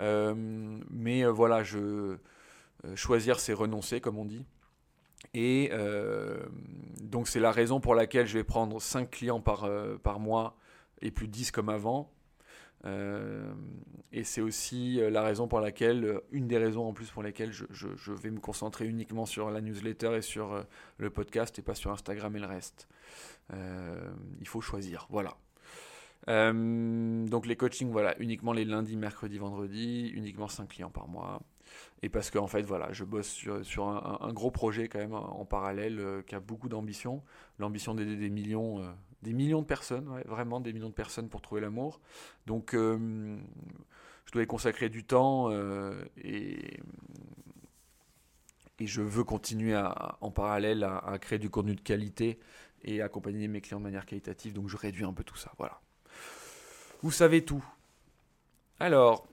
Euh, 0.00 0.34
mais 0.90 1.24
euh, 1.24 1.32
voilà, 1.32 1.62
euh, 1.74 2.18
choisir, 2.94 3.40
c'est 3.40 3.52
renoncer, 3.52 4.00
comme 4.00 4.18
on 4.18 4.24
dit. 4.24 4.44
Et 5.34 5.70
donc 7.02 7.28
c'est 7.28 7.40
la 7.40 7.52
raison 7.52 7.80
pour 7.80 7.94
laquelle 7.94 8.26
je 8.26 8.38
vais 8.38 8.44
prendre 8.44 8.80
5 8.80 9.10
clients 9.10 9.40
par, 9.40 9.68
par 10.02 10.20
mois 10.20 10.56
et 11.02 11.10
plus 11.10 11.28
10 11.28 11.50
comme 11.50 11.68
avant. 11.68 12.10
et 12.84 14.24
c'est 14.24 14.40
aussi 14.40 15.00
la 15.10 15.22
raison 15.22 15.46
pour 15.48 15.60
laquelle, 15.60 16.20
une 16.30 16.48
des 16.48 16.58
raisons 16.58 16.88
en 16.88 16.92
plus 16.92 17.10
pour 17.10 17.22
lesquelles 17.22 17.52
je, 17.52 17.66
je, 17.70 17.88
je 17.96 18.12
vais 18.12 18.30
me 18.30 18.40
concentrer 18.40 18.86
uniquement 18.86 19.26
sur 19.26 19.50
la 19.50 19.60
newsletter 19.60 20.16
et 20.16 20.22
sur 20.22 20.64
le 20.96 21.10
podcast 21.10 21.58
et 21.58 21.62
pas 21.62 21.74
sur 21.74 21.90
Instagram 21.90 22.34
et 22.36 22.40
le 22.40 22.46
reste. 22.46 22.88
Euh, 23.52 24.10
il 24.40 24.48
faut 24.48 24.60
choisir. 24.60 25.06
Voilà. 25.10 25.36
Euh, 26.28 27.26
donc 27.26 27.46
les 27.46 27.56
coachings, 27.56 27.90
voilà, 27.90 28.18
uniquement 28.20 28.52
les 28.52 28.64
lundis, 28.64 28.96
mercredis, 28.96 29.38
vendredis, 29.38 30.08
uniquement 30.08 30.48
5 30.48 30.68
clients 30.68 30.90
par 30.90 31.08
mois. 31.08 31.42
Et 32.02 32.08
parce 32.08 32.30
qu'en 32.30 32.44
en 32.44 32.46
fait, 32.46 32.62
voilà, 32.62 32.92
je 32.92 33.04
bosse 33.04 33.28
sur, 33.62 33.88
un, 33.88 34.32
gros 34.32 34.50
projet 34.50 34.88
quand 34.88 34.98
même 34.98 35.14
en 35.14 35.44
parallèle 35.44 35.98
euh, 35.98 36.22
qui 36.22 36.34
a 36.34 36.40
beaucoup 36.40 36.68
d'ambition. 36.68 37.22
L'ambition 37.58 37.94
d'aider 37.94 38.16
des 38.16 38.30
millions, 38.30 38.82
des 39.22 39.32
millions 39.32 39.62
de 39.62 39.66
personnes, 39.66 40.08
vraiment 40.26 40.60
des 40.60 40.72
millions 40.72 40.88
de 40.88 40.94
personnes 40.94 41.28
pour 41.28 41.40
trouver 41.40 41.60
l'amour. 41.60 42.00
Donc 42.46 42.70
je 42.72 44.32
dois 44.32 44.42
y 44.42 44.46
consacrer 44.46 44.88
du 44.88 45.04
temps 45.04 45.50
et, 46.22 46.80
je 48.80 49.02
veux 49.02 49.24
continuer 49.24 49.76
en 50.20 50.30
parallèle 50.30 50.84
à, 50.84 50.98
à, 50.98 51.18
créer 51.18 51.40
du 51.40 51.50
contenu 51.50 51.74
de 51.74 51.80
qualité 51.80 52.38
et 52.84 53.02
accompagner 53.02 53.48
mes 53.48 53.60
clients 53.60 53.80
de 53.80 53.84
manière 53.84 54.06
qualitative. 54.06 54.52
Donc 54.52 54.68
je 54.68 54.76
réduis 54.76 55.04
un 55.04 55.12
peu 55.12 55.24
tout 55.24 55.36
ça. 55.36 55.52
Voilà. 55.58 55.80
Vous 57.02 57.10
savez 57.10 57.44
tout. 57.44 57.64
Alors, 58.80 59.26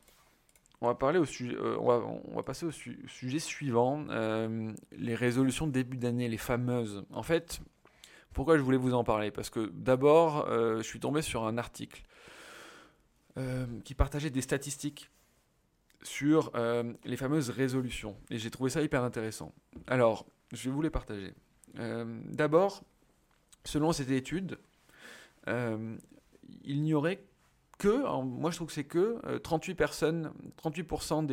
on 0.86 0.90
va, 0.90 0.96
parler 0.96 1.18
au 1.18 1.26
sujet, 1.26 1.56
euh, 1.56 1.78
on, 1.80 2.36
va, 2.36 2.44
passer 2.44 2.66
au 2.66 2.72
sujet 2.72 3.40
suivant. 3.40 4.06
Euh, 4.10 4.72
les 4.92 5.16
résolutions 5.16 5.66
de 5.66 5.72
début 5.72 5.98
d'année, 5.98 6.28
les 6.28 6.38
fameuses. 6.38 7.04
En 7.12 7.24
fait, 7.24 7.60
pourquoi 8.34 8.58
je 8.58 8.62
voulais 8.62 8.78
vous 8.78 8.94
en 8.94 9.04
parler? 9.04 9.32
Parce 9.32 9.50
que 9.50 9.72
d'abord, 9.74 10.48
euh, 10.48 10.78
je 10.78 10.84
suis 10.84 11.00
tombé 11.00 11.22
sur 11.22 11.46
un 11.46 11.58
article 11.58 12.04
qui 13.84 13.96
partageait 13.96 14.30
des 14.30 14.40
statistiques 14.40 15.12
sur 16.04 16.54
les 17.04 17.18
fameuses 17.18 17.50
résolutions. 17.50 18.16
Et 18.30 18.38
j'ai 18.38 18.50
trouvé 18.50 18.70
ça 18.70 18.82
hyper 18.82 19.04
intéressant. 19.04 19.54
Alors, 19.88 20.26
je 20.54 20.70
vais 20.70 20.74
vous 20.74 20.82
les 20.82 20.90
partager. 20.90 21.34
d'abord, 21.74 22.82
selon 23.66 23.92
cette 23.92 24.10
étude, 24.10 24.58
il 25.48 26.82
n'y 26.82 26.94
aurait 26.94 27.26
que, 27.78 28.22
moi 28.24 28.52
je 28.52 28.56
trouve 28.56 28.68
que 28.68 28.74
c'est 28.74 28.84
que 28.84 29.38
38 29.40 29.72
euh, 29.72 29.76
personnes, 29.76 30.34
38% 30.64 31.26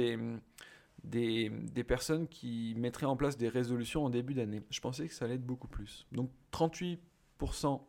des, 1.04 1.84
personnes 1.84 2.28
qui 2.28 2.75
mettraient 2.76 3.06
en 3.06 3.16
place 3.16 3.37
des 3.37 3.49
résolutions 3.49 4.04
en 4.04 4.11
début 4.11 4.34
d'année. 4.34 4.62
Je 4.70 4.80
pensais 4.80 5.08
que 5.08 5.14
ça 5.14 5.25
allait 5.25 5.34
être 5.34 5.46
beaucoup 5.46 5.68
plus. 5.68 6.06
Donc 6.12 6.30
38% 6.52 7.80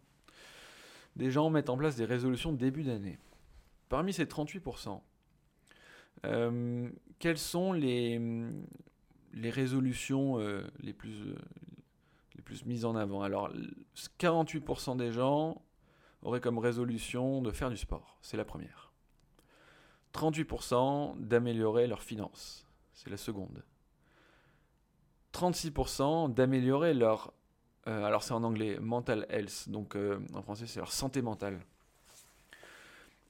des 1.15 1.31
gens 1.31 1.49
mettent 1.49 1.69
en 1.69 1.77
place 1.77 1.95
des 1.95 2.05
résolutions 2.05 2.51
début 2.51 2.83
d'année. 2.83 3.19
Parmi 3.89 4.13
ces 4.13 4.25
38%, 4.25 5.01
euh, 6.25 6.89
quelles 7.19 7.37
sont 7.37 7.73
les, 7.73 8.19
résolutions 9.35 10.37
plus 10.97 11.35
les 12.35 12.41
plus 12.41 12.65
mises 12.65 12.85
en 12.85 12.95
avant? 12.95 13.21
Alors, 13.21 13.53
48% 14.19 14.97
des 14.97 15.11
gens 15.11 15.61
auraient 16.23 16.41
comme 16.41 16.57
résolution 16.57 17.41
de 17.41 17.51
faire 17.51 17.69
du 17.69 17.77
sport. 17.77 18.17
C'est 18.21 18.37
la 18.37 18.45
première. 18.45 18.91
38% 20.13 21.19
d'améliorer 21.19 21.87
leurs 21.87 22.03
finances. 22.03 22.67
C'est 22.93 23.09
la 23.09 23.17
seconde. 23.17 23.63
36% 25.33 26.33
d'améliorer 26.33 26.93
leur... 26.93 27.33
Euh, 27.87 28.03
alors 28.03 28.23
c'est 28.23 28.33
en 28.33 28.43
anglais 28.43 28.79
mental 28.79 29.25
health, 29.29 29.67
donc 29.67 29.95
euh, 29.95 30.19
en 30.33 30.41
français 30.41 30.67
c'est 30.67 30.79
leur 30.79 30.91
santé 30.91 31.21
mentale. 31.21 31.59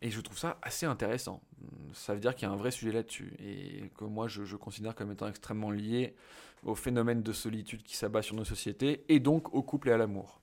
Et 0.04 0.12
je 0.12 0.20
trouve 0.20 0.38
ça 0.38 0.58
assez 0.62 0.86
intéressant. 0.86 1.42
Ça 1.94 2.14
veut 2.14 2.20
dire 2.20 2.36
qu'il 2.36 2.46
y 2.46 2.52
a 2.52 2.54
un 2.54 2.58
vrai 2.58 2.72
sujet 2.72 2.92
là-dessus 2.92 3.34
et 3.40 3.90
que 3.98 4.04
moi 4.04 4.28
je, 4.28 4.56
considère 4.58 4.96
comme 4.96 5.14
étant 5.14 5.30
extrêmement 5.30 5.72
lié 5.72 6.14
au 6.64 6.76
phénomène 6.76 7.24
de 7.24 7.32
solitude 7.32 7.84
qui 7.84 7.96
s'abat 7.96 8.22
sur 8.22 8.36
nos 8.36 8.44
sociétés 8.44 9.06
et 9.08 9.22
donc 9.22 9.54
au 9.54 9.64
couple 9.64 9.90
et 9.90 9.92
à 9.94 9.98
l'amour. 9.98 10.42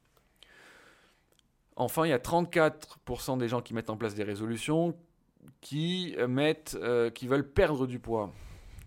Enfin, 1.81 2.05
il 2.07 2.11
y 2.11 2.13
a 2.13 2.19
34% 2.19 3.39
des 3.39 3.49
gens 3.49 3.63
qui 3.63 3.73
mettent 3.75 3.91
en 3.91 3.97
place 3.97 4.15
des 4.15 4.25
résolutions 4.25 4.95
qui, 5.61 6.15
mettent, 6.29 6.77
euh, 6.81 7.11
qui 7.11 7.27
veulent 7.27 7.51
perdre 7.51 7.87
du 7.87 7.99
poids. 7.99 8.33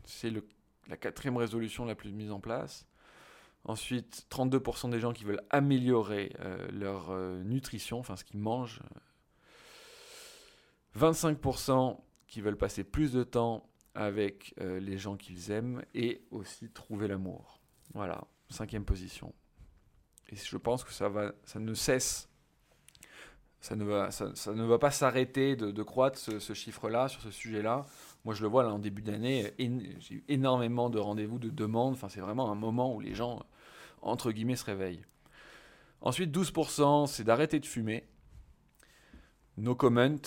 C'est 0.05 0.31
la 0.87 0.97
quatrième 0.97 1.37
résolution 1.37 1.85
la 1.85 1.95
plus 1.95 2.11
mise 2.11 2.31
en 2.31 2.39
place. 2.39 2.85
Ensuite, 3.65 4.27
32% 4.29 4.89
des 4.89 4.99
gens 4.99 5.13
qui 5.13 5.23
veulent 5.23 5.43
améliorer 5.49 6.35
euh, 6.39 6.67
leur 6.71 7.11
euh, 7.11 7.41
nutrition, 7.43 7.99
enfin 7.99 8.17
ce 8.17 8.25
qu'ils 8.25 8.39
mangent, 8.39 8.81
25% 10.97 11.97
qui 12.27 12.41
veulent 12.41 12.57
passer 12.57 12.83
plus 12.83 13.13
de 13.13 13.23
temps 13.23 13.69
avec 13.95 14.53
euh, 14.59 14.79
les 14.79 14.97
gens 14.97 15.15
qu'ils 15.15 15.51
aiment 15.51 15.83
et 15.93 16.25
aussi 16.31 16.69
trouver 16.69 17.07
l'amour. 17.07 17.61
Voilà, 17.93 18.25
cinquième 18.49 18.85
position. 18.85 19.33
Et 20.29 20.35
je 20.35 20.57
pense 20.57 20.83
que 20.83 20.91
ça, 20.91 21.07
va, 21.07 21.31
ça 21.45 21.59
ne 21.59 21.73
cesse, 21.73 22.29
ça 23.63 23.77
ne 23.77 23.85
va, 23.85 24.11
ça, 24.11 24.25
ne 24.53 24.63
va 24.65 24.77
pas 24.77 24.91
s'arrêter 24.91 25.55
de, 25.55 25.83
croître 25.83 26.19
ce, 26.19 26.53
chiffre-là, 26.53 27.07
sur 27.07 27.21
ce 27.21 27.31
sujet-là. 27.31 27.85
Moi, 28.25 28.35
je 28.35 28.41
le 28.41 28.49
vois 28.49 28.61
là 28.61 28.73
en 28.73 28.77
début 28.77 29.01
d'année, 29.01 29.53
j'ai 29.57 30.15
eu 30.15 30.23
énormément 30.27 30.89
de 30.89 30.99
rendez-vous, 30.99 31.39
de 31.39 31.49
demandes. 31.49 31.93
Enfin, 31.93 32.09
c'est 32.09 32.19
vraiment 32.19 32.51
un 32.51 32.55
moment 32.55 32.93
où 32.93 32.99
les 32.99 33.15
gens, 33.15 33.41
entre 34.01 34.33
guillemets, 34.33 34.57
se 34.57 34.65
réveillent. 34.65 35.05
Ensuite, 36.01 36.35
12%, 36.35 37.07
c'est 37.07 37.23
d'arrêter 37.23 37.61
de 37.61 37.65
fumer. 37.65 38.05
No 39.55 39.75
comment, 39.75 40.17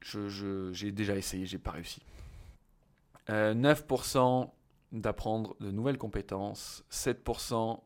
j'ai 0.00 0.90
déjà 0.90 1.14
essayé, 1.14 1.46
j'ai 1.46 1.58
pas 1.58 1.70
réussi. 1.70 2.02
9% 3.28 4.42
euh, 4.42 4.46
d'apprendre 4.90 5.54
de 5.60 5.70
nouvelles 5.70 5.96
compétences, 5.96 6.84
7% 6.90 7.78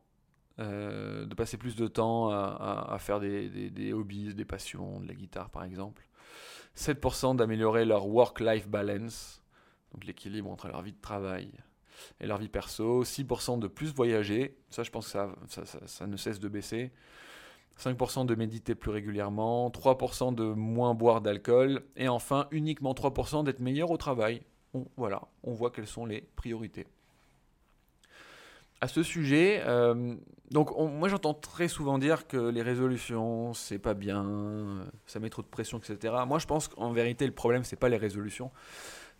euh, 0.59 1.25
de 1.25 1.35
passer 1.35 1.57
plus 1.57 1.75
de 1.75 1.87
temps 1.87 2.29
à, 2.29 2.97
faire 2.99 3.19
des, 3.19 3.93
hobbies, 3.93 4.33
des 4.33 4.45
passions, 4.45 4.99
de 4.99 5.07
la 5.07 5.13
guitare 5.13 5.49
par 5.49 5.63
exemple, 5.63 6.07
7% 6.75 7.35
d'améliorer 7.35 7.85
leur 7.85 8.07
work-life 8.07 8.67
balance, 8.67 9.41
donc 9.93 10.05
l'équilibre 10.05 10.49
entre 10.49 10.67
leur 10.67 10.81
vie 10.81 10.91
de 10.91 11.01
travail 11.01 11.51
et 12.19 12.27
leur 12.27 12.37
vie 12.37 12.49
perso, 12.49 13.03
6% 13.03 13.59
de 13.59 13.67
plus 13.67 13.93
voyager, 13.93 14.57
ça 14.69 14.83
je 14.83 14.91
pense 14.91 15.13
que 15.13 15.65
ça 15.85 16.07
ne 16.07 16.17
cesse 16.17 16.39
de 16.39 16.47
baisser, 16.47 16.91
5% 17.79 18.25
de 18.25 18.35
méditer 18.35 18.75
plus 18.75 18.91
régulièrement, 18.91 19.69
3% 19.69 20.35
de 20.35 20.43
moins 20.43 20.93
boire 20.93 21.21
d'alcool, 21.21 21.83
et 21.95 22.09
enfin 22.09 22.47
uniquement 22.51 22.93
3% 22.93 23.45
d'être 23.45 23.59
meilleur 23.59 23.91
au 23.91 23.97
travail. 23.97 24.41
voilà, 24.97 25.21
on 25.43 25.53
voit 25.53 25.71
quelles 25.71 25.87
sont 25.87 26.05
les 26.05 26.21
priorités. 26.35 26.87
À 28.81 28.87
ce 28.87 29.03
sujet, 29.03 29.61
euh, 29.65 30.15
donc 30.51 30.71
moi 30.77 31.09
j'entends 31.09 31.33
très 31.33 31.67
souvent 31.67 31.97
dire 31.97 32.27
que 32.27 32.37
les 32.37 32.61
résolutions 32.61 33.53
c'est 33.53 33.77
pas 33.79 33.93
bien, 33.93 34.85
ça 35.05 35.19
met 35.19 35.29
trop 35.29 35.41
de 35.41 35.47
pression, 35.47 35.79
etc. 35.79 36.13
Moi 36.25 36.39
je 36.39 36.47
pense 36.47 36.69
qu'en 36.69 36.93
vérité 36.93 37.25
le 37.25 37.33
problème 37.33 37.65
c'est 37.65 37.75
pas 37.75 37.89
les 37.89 37.97
résolutions, 37.97 38.51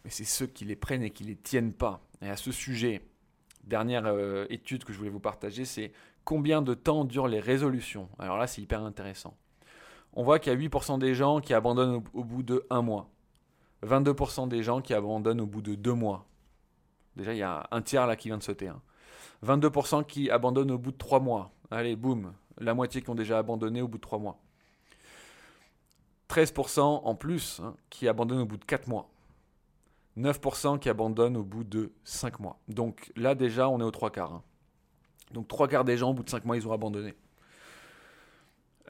mais 0.03 0.11
c'est 0.11 0.23
ceux 0.23 0.47
qui 0.47 0.63
les 0.63 0.77
prennent 0.77 1.03
et 1.03 1.09
qui 1.09 1.25
les 1.25 1.35
tiennent 1.35 1.73
pas. 1.73 1.99
Et 2.21 2.29
à 2.29 2.37
ce 2.37 2.53
sujet, 2.53 3.01
dernière 3.65 4.05
euh, 4.05 4.45
étude 4.49 4.85
que 4.85 4.93
je 4.93 4.97
voulais 4.97 5.09
vous 5.09 5.19
partager, 5.19 5.65
c'est 5.65 5.91
combien 6.23 6.61
de 6.61 6.73
temps 6.73 7.03
durent 7.05 7.27
les 7.27 7.39
résolutions 7.41 8.09
Alors 8.17 8.37
là, 8.37 8.47
c'est 8.47 8.61
hyper 8.61 8.81
intéressant. 8.83 9.35
on 10.13 10.23
voit 10.23 10.39
qu'il 10.39 10.51
y 10.53 10.55
a 10.55 10.59
8% 10.59 10.99
des 10.99 11.15
gens 11.15 11.39
qui 11.41 11.53
abandonnent 11.53 11.95
au, 11.95 12.19
au 12.19 12.23
bout 12.23 12.43
de 12.43 12.65
un 12.69 12.81
mois. 12.81 13.09
22% 13.85 14.47
des 14.47 14.63
gens 14.63 14.81
qui 14.81 14.93
abandonnent 14.93 15.41
au 15.41 15.45
bout 15.45 15.61
de 15.61 15.75
deux 15.75 15.93
mois. 15.93 16.27
Déjà, 17.15 17.33
il 17.33 17.37
y 17.37 17.43
a 17.43 17.67
un 17.71 17.81
tiers 17.81 18.07
là 18.07 18.15
qui 18.15 18.29
vient 18.29 18.37
de 18.37 18.43
sauter. 18.43 18.67
hein. 18.67 18.81
22% 19.45 20.05
qui 20.05 20.29
abandonnent 20.29 20.71
au 20.71 20.77
bout 20.77 20.91
de 20.91 20.97
trois 20.97 21.19
mois. 21.19 21.51
Allez, 21.71 21.95
boum, 21.95 22.33
la 22.57 22.73
moitié 22.73 23.01
qui 23.01 23.09
ont 23.09 23.15
déjà 23.15 23.37
abandonné 23.39 23.81
au 23.81 23.87
bout 23.87 23.97
de 23.97 24.01
trois 24.01 24.19
mois. 24.19 24.39
13% 26.29 26.81
en 26.81 27.15
plus 27.15 27.59
hein, 27.63 27.75
qui 27.89 28.07
abandonnent 28.07 28.41
au 28.41 28.45
bout 28.45 28.57
de 28.57 28.65
4 28.65 28.87
mois. 28.87 29.09
9% 30.17 30.79
qui 30.79 30.89
abandonnent 30.89 31.37
au 31.37 31.43
bout 31.43 31.63
de 31.63 31.91
5 32.03 32.39
mois. 32.39 32.59
Donc 32.67 33.11
là 33.15 33.35
déjà 33.35 33.69
on 33.69 33.79
est 33.79 33.83
aux 33.83 33.91
trois 33.91 34.11
quarts. 34.11 34.33
hein. 34.33 34.43
Donc 35.33 35.47
trois 35.47 35.67
quarts 35.67 35.85
des 35.85 35.97
gens 35.97 36.11
au 36.11 36.13
bout 36.13 36.23
de 36.23 36.29
5 36.29 36.45
mois 36.45 36.57
ils 36.57 36.67
ont 36.67 36.71
abandonné. 36.73 37.15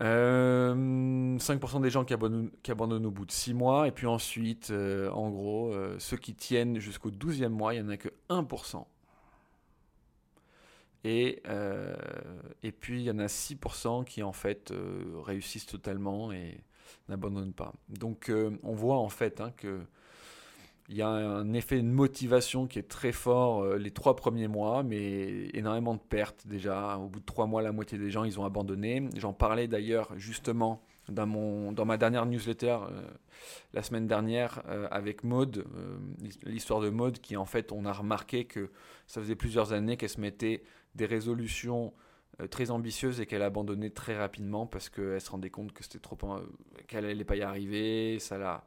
Euh, 0.01 1.37
5% 1.37 1.81
des 1.81 1.89
gens 1.89 2.05
qui 2.05 2.13
abandonnent, 2.13 2.51
qui 2.63 2.71
abandonnent 2.71 3.05
au 3.05 3.11
bout 3.11 3.25
de 3.25 3.31
6 3.31 3.53
mois. 3.53 3.87
Et 3.87 3.91
puis 3.91 4.07
ensuite, 4.07 4.71
euh, 4.71 5.09
en 5.11 5.29
gros, 5.29 5.73
euh, 5.73 5.97
ceux 5.99 6.17
qui 6.17 6.33
tiennent 6.35 6.79
jusqu'au 6.79 7.11
12e 7.11 7.49
mois, 7.49 7.73
il 7.73 7.81
n'y 7.83 7.87
en 7.87 7.91
a 7.91 7.97
que 7.97 8.09
1%. 8.29 8.85
Et, 11.03 11.41
euh, 11.47 11.95
et 12.61 12.71
puis 12.71 13.01
il 13.01 13.05
y 13.05 13.11
en 13.11 13.19
a 13.19 13.27
6% 13.27 14.03
qui 14.03 14.21
en 14.21 14.33
fait 14.33 14.71
euh, 14.71 15.15
réussissent 15.23 15.65
totalement 15.65 16.31
et 16.31 16.59
n'abandonnent 17.07 17.53
pas. 17.53 17.73
Donc 17.87 18.29
euh, 18.29 18.51
on 18.63 18.73
voit 18.73 18.97
en 18.97 19.09
fait 19.09 19.39
hein, 19.39 19.51
que 19.55 19.79
y 20.89 21.01
a 21.01 21.07
un 21.07 21.53
effet 21.53 21.77
de 21.77 21.87
motivation 21.87 22.65
qui 22.65 22.79
est 22.79 22.87
très 22.87 23.11
fort 23.11 23.63
les 23.75 23.91
trois 23.91 24.15
premiers 24.15 24.47
mois, 24.47 24.81
mais 24.81 25.47
énormément 25.53 25.93
de 25.93 25.99
pertes 25.99 26.47
déjà. 26.47 26.97
Au 26.97 27.07
bout 27.07 27.19
de 27.19 27.25
trois 27.25 27.45
mois, 27.45 27.61
la 27.61 27.71
moitié 27.71 27.99
des 27.99 28.09
gens 28.09 28.23
ils 28.23 28.39
ont 28.39 28.43
abandonné. 28.43 29.07
J'en 29.15 29.31
parlais 29.31 29.67
d'ailleurs 29.67 30.09
justement 30.17 30.81
dans, 31.07 31.27
mon, 31.27 31.71
dans 31.71 31.85
ma 31.85 31.97
dernière 31.97 32.25
newsletter 32.25 32.79
la 33.73 33.83
semaine 33.83 34.07
dernière 34.07 34.63
avec 34.89 35.23
Maude, 35.23 35.63
l'histoire 36.43 36.79
de 36.79 36.89
Maude 36.89 37.19
qui 37.19 37.37
en 37.37 37.45
fait 37.45 37.71
on 37.71 37.85
a 37.85 37.93
remarqué 37.93 38.45
que 38.45 38.71
ça 39.05 39.21
faisait 39.21 39.35
plusieurs 39.35 39.73
années 39.73 39.95
qu'elle 39.95 40.09
se 40.09 40.19
mettait 40.19 40.63
des 40.95 41.05
résolutions 41.05 41.93
euh, 42.41 42.47
très 42.47 42.71
ambitieuses 42.71 43.19
et 43.19 43.25
qu'elle 43.25 43.41
abandonnait 43.41 43.89
très 43.89 44.17
rapidement 44.17 44.65
parce 44.65 44.89
qu'elle 44.89 45.19
se 45.19 45.29
rendait 45.29 45.49
compte 45.49 45.73
que 45.73 45.83
c'était 45.83 45.99
trop 45.99 46.17
euh, 46.23 46.39
qu'elle 46.87 47.05
allait 47.05 47.25
pas 47.25 47.35
y 47.35 47.41
arriver, 47.41 48.19
ça 48.19 48.37
la 48.37 48.63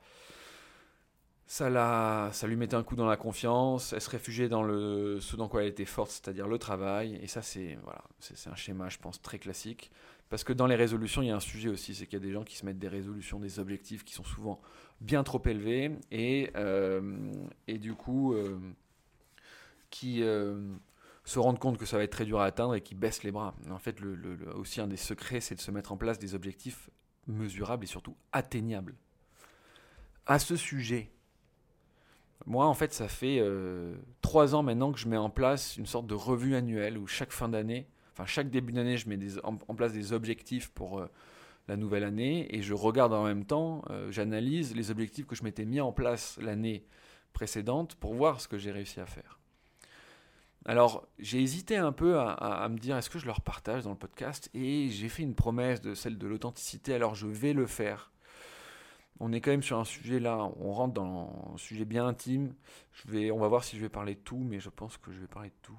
ça, 1.47 1.69
la, 1.69 2.31
ça 2.33 2.47
lui 2.47 2.57
mettait 2.57 2.77
un 2.77 2.83
coup 2.83 2.97
dans 2.97 3.07
la 3.07 3.19
confiance, 3.19 3.93
elle 3.93 4.01
se 4.01 4.09
réfugiait 4.09 4.49
dans 4.49 4.63
le, 4.63 5.21
ce 5.21 5.37
dans 5.37 5.49
quoi 5.49 5.63
elle 5.63 5.69
était 5.69 5.85
forte, 5.85 6.11
c'est-à-dire 6.11 6.49
le 6.49 6.57
travail. 6.57 7.19
Et 7.23 7.27
ça, 7.27 7.43
c'est 7.43 7.79
voilà, 7.83 8.03
c'est 8.21 8.49
un 8.49 8.55
schéma, 8.55 8.89
je 8.89 8.97
pense, 8.97 9.21
très 9.21 9.39
classique. 9.39 9.91
Parce 10.31 10.45
que 10.45 10.55
dans 10.55 10.67
les 10.67 10.77
résolutions, 10.77 11.21
il 11.21 11.29
y 11.29 11.31
a 11.31 11.37
un 11.37 11.41
sujet 11.41 11.69
aussi, 11.69 11.95
c'est 11.95 12.07
qu'il 12.07 12.19
y 12.19 12.23
a 12.23 12.25
des 12.25 12.33
gens 12.33 12.43
qui 12.43 12.57
se 12.57 12.65
mettent 12.65 12.79
des 12.79 12.89
résolutions, 12.89 13.39
des 13.39 13.59
objectifs 13.59 14.03
qui 14.03 14.15
sont 14.15 14.25
souvent 14.25 14.63
bien 15.03 15.25
trop 15.25 15.43
élevés 15.45 15.91
et, 16.11 16.51
euh, 16.57 17.31
et 17.69 17.77
du 17.77 17.93
coup, 17.95 18.35
qui 19.91 20.23
se 21.25 21.39
rendent 21.39 21.59
compte 21.59 21.79
que 21.79 21.87
ça 21.87 21.97
va 21.97 22.05
être 22.05 22.13
très 22.13 22.25
dur 22.25 22.41
à 22.41 22.47
atteindre 22.47 22.75
et 22.75 22.81
qui 22.81 22.95
baissent 22.95 23.23
les 23.23 23.31
bras. 23.31 23.55
En 23.71 23.79
fait, 23.79 24.01
le, 24.01 24.39
aussi 24.57 24.81
un 24.81 24.89
des 24.89 24.97
secrets, 24.97 25.41
c'est 25.41 25.55
de 25.55 25.61
se 25.61 25.71
mettre 25.71 25.93
en 25.93 25.97
place 25.97 26.19
des 26.19 26.35
objectifs 26.35 26.91
mesurables 27.27 27.85
et 27.85 27.89
surtout 27.89 28.17
atteignables. 28.33 28.97
À 30.27 30.39
ce 30.39 30.57
sujet, 30.57 31.11
moi, 32.47 32.67
en 32.67 32.75
fait, 32.75 32.93
ça 32.93 33.09
fait 33.09 33.39
euh, 33.41 33.95
trois 34.21 34.55
ans 34.55 34.63
maintenant 34.63 34.93
que 34.93 34.99
je 34.99 35.09
mets 35.09 35.17
en 35.17 35.31
place 35.31 35.77
une 35.77 35.87
sorte 35.87 36.07
de 36.07 36.15
revue 36.15 36.57
annuelle 36.57 36.99
où 36.99 37.07
chaque 37.07 37.33
fin 37.33 37.49
d'année, 37.49 37.87
enfin 38.13 38.27
chaque 38.27 38.51
début 38.51 38.73
d'année, 38.73 38.97
je 38.97 39.09
mets 39.09 39.19
en 39.45 39.75
place 39.75 39.93
des 39.93 40.13
objectifs 40.13 40.71
pour 40.71 40.99
euh, 40.99 41.07
la 41.69 41.77
nouvelle 41.77 42.05
année 42.05 42.53
et 42.55 42.63
je 42.63 42.75
regarde 42.75 43.13
en 43.13 43.25
même 43.25 43.45
temps, 43.45 43.83
euh, 43.91 44.11
j'analyse 44.11 44.75
les 44.75 44.91
objectifs 44.91 45.27
que 45.27 45.37
je 45.37 45.45
m'étais 45.45 45.65
mis 45.65 45.81
en 45.81 45.93
place 45.93 46.39
l'année 46.41 46.85
précédente 47.33 47.95
pour 47.95 48.15
voir 48.15 48.41
ce 48.41 48.49
que 48.49 48.59
j'ai 48.59 48.73
réussi 48.73 49.01
à 49.01 49.07
faire. 49.07 49.39
Alors, 50.65 51.07
j'ai 51.19 51.41
hésité 51.41 51.77
un 51.77 51.93
peu 51.93 52.19
à, 52.19 52.69
me 52.69 52.79
dire 52.79 52.97
est-ce 52.97 53.11
que 53.11 53.19
je 53.19 53.27
leur 53.27 53.41
partage 53.41 53.83
dans 53.83 53.91
le 53.91 53.97
podcast? 53.97 54.49
Et 54.55 54.89
j'ai 54.91 55.09
fait 55.09 55.23
une 55.23 55.35
promesse 55.35 55.81
de 55.81 55.95
celle 55.95 56.19
de 56.19 56.27
l'authenticité, 56.27 56.95
alors 56.95 57.15
je 57.15 57.27
vais 57.27 57.53
le 57.53 57.67
faire. 57.67 58.13
On 59.19 59.33
est 59.33 59.41
quand 59.41 59.51
même 59.51 59.63
sur 59.63 59.79
un 59.79 59.85
sujet 59.85 60.21
là, 60.21 60.51
on 60.61 60.73
rentre 60.73 60.95
dans 60.95 61.53
un 61.55 61.57
sujet 61.57 61.85
bien 61.85 62.07
intime. 62.07 62.55
Je 62.93 63.11
vais, 63.11 63.31
on 63.31 63.39
va 63.39 63.49
voir 63.49 63.65
si 63.65 63.77
je 63.77 63.83
vais 63.83 63.89
parler 63.89 64.15
de 64.15 64.21
tout, 64.21 64.39
mais 64.39 64.61
je 64.61 64.71
pense 64.71 64.97
que 64.99 65.13
je 65.13 65.21
vais 65.21 65.27
parler 65.27 65.51
de 65.51 65.55
tout. 65.63 65.79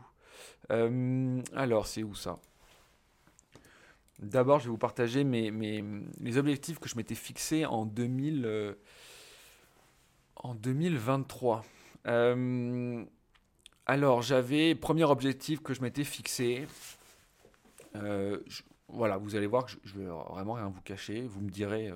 Euh, 0.71 1.41
alors, 1.55 1.87
c'est 1.87 2.03
où 2.03 2.15
ça? 2.15 2.39
D'abord, 4.19 4.59
je 4.59 4.65
vais 4.65 4.71
vous 4.71 4.77
partager 4.77 5.23
mes, 5.23 5.51
les 6.19 6.37
objectifs 6.37 6.79
que 6.79 6.87
je 6.87 6.95
m'étais 6.95 7.15
fixés 7.15 7.65
en 7.65 7.85
2000, 7.85 8.45
euh, 8.45 8.73
en 10.35 10.55
2023. 10.55 11.65
Euh, 12.07 13.03
alors, 13.85 14.21
j'avais 14.21 14.75
premier 14.75 15.03
objectif 15.03 15.61
que 15.61 15.73
je 15.73 15.81
m'étais 15.81 16.05
fixé. 16.05 16.67
euh, 17.95 18.39
voilà, 18.87 19.17
vous 19.17 19.35
allez 19.35 19.47
voir 19.47 19.65
que 19.65 19.71
je, 19.71 19.77
je 19.83 19.99
vais 19.99 20.05
vraiment 20.05 20.53
rien 20.53 20.69
vous 20.69 20.81
cacher. 20.81 21.21
Vous 21.23 21.41
me 21.41 21.49
direz 21.49 21.89
euh, 21.89 21.95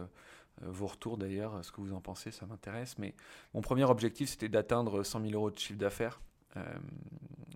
euh, 0.63 0.65
vos 0.67 0.88
retours 0.88 1.17
d'ailleurs, 1.17 1.63
ce 1.63 1.71
que 1.71 1.80
vous 1.82 1.93
en 1.93 2.02
pensez, 2.02 2.32
ça 2.32 2.45
m'intéresse. 2.45 2.97
Mais 2.97 3.13
mon 3.54 3.62
premier 3.62 3.86
objectif, 3.86 4.30
c'était 4.30 4.50
d'atteindre 4.50 5.04
100 5.04 5.21
000 5.21 5.34
euros 5.34 5.52
de 5.52 5.58
chiffre 5.58 5.80
d'affaires 5.80 6.19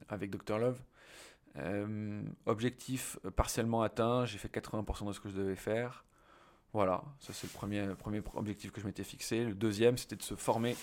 avec 0.09 0.29
Dr 0.29 0.59
Love. 0.59 0.79
Objectif 2.45 3.17
partiellement 3.35 3.81
atteint, 3.81 4.25
j'ai 4.25 4.37
fait 4.37 4.47
80% 4.47 5.07
de 5.07 5.13
ce 5.13 5.19
que 5.19 5.29
je 5.29 5.35
devais 5.35 5.55
faire. 5.55 6.05
Voilà, 6.73 7.03
ça 7.19 7.33
c'est 7.33 7.47
le 7.47 7.53
premier, 7.53 7.87
premier 7.95 8.21
objectif 8.35 8.71
que 8.71 8.79
je 8.79 8.85
m'étais 8.85 9.03
fixé. 9.03 9.43
Le 9.43 9.55
deuxième, 9.55 9.97
c'était 9.97 10.15
de 10.15 10.21
se 10.21 10.35
former 10.35 10.75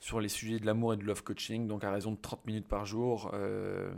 sur 0.00 0.20
les 0.20 0.28
sujets 0.28 0.58
de 0.58 0.66
l'amour 0.66 0.94
et 0.94 0.96
de 0.96 1.04
love 1.04 1.22
coaching, 1.22 1.66
donc 1.66 1.84
à 1.84 1.90
raison 1.90 2.12
de 2.12 2.18
30 2.20 2.46
minutes 2.46 2.68
par 2.68 2.84
jour, 2.84 3.30
euh, 3.34 3.92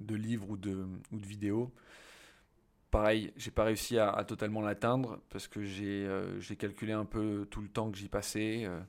de 0.00 0.14
livres 0.14 0.50
ou 0.50 0.56
de, 0.56 0.86
vidéos. 1.12 1.72
Pareil, 2.90 3.32
j'ai 3.36 3.50
pas 3.50 3.64
réussi 3.64 3.98
à, 3.98 4.24
totalement 4.24 4.60
l'atteindre 4.60 5.20
parce 5.30 5.48
que 5.48 5.64
j'ai 5.64 6.06
euh, 6.06 6.38
j'ai 6.40 6.56
calculé 6.56 6.92
un 6.92 7.06
peu 7.06 7.46
tout 7.50 7.62
le 7.62 7.68
temps 7.68 7.90
que 7.90 7.96
j'y 7.96 8.08
passais. 8.08 8.64
euh, 8.64 8.80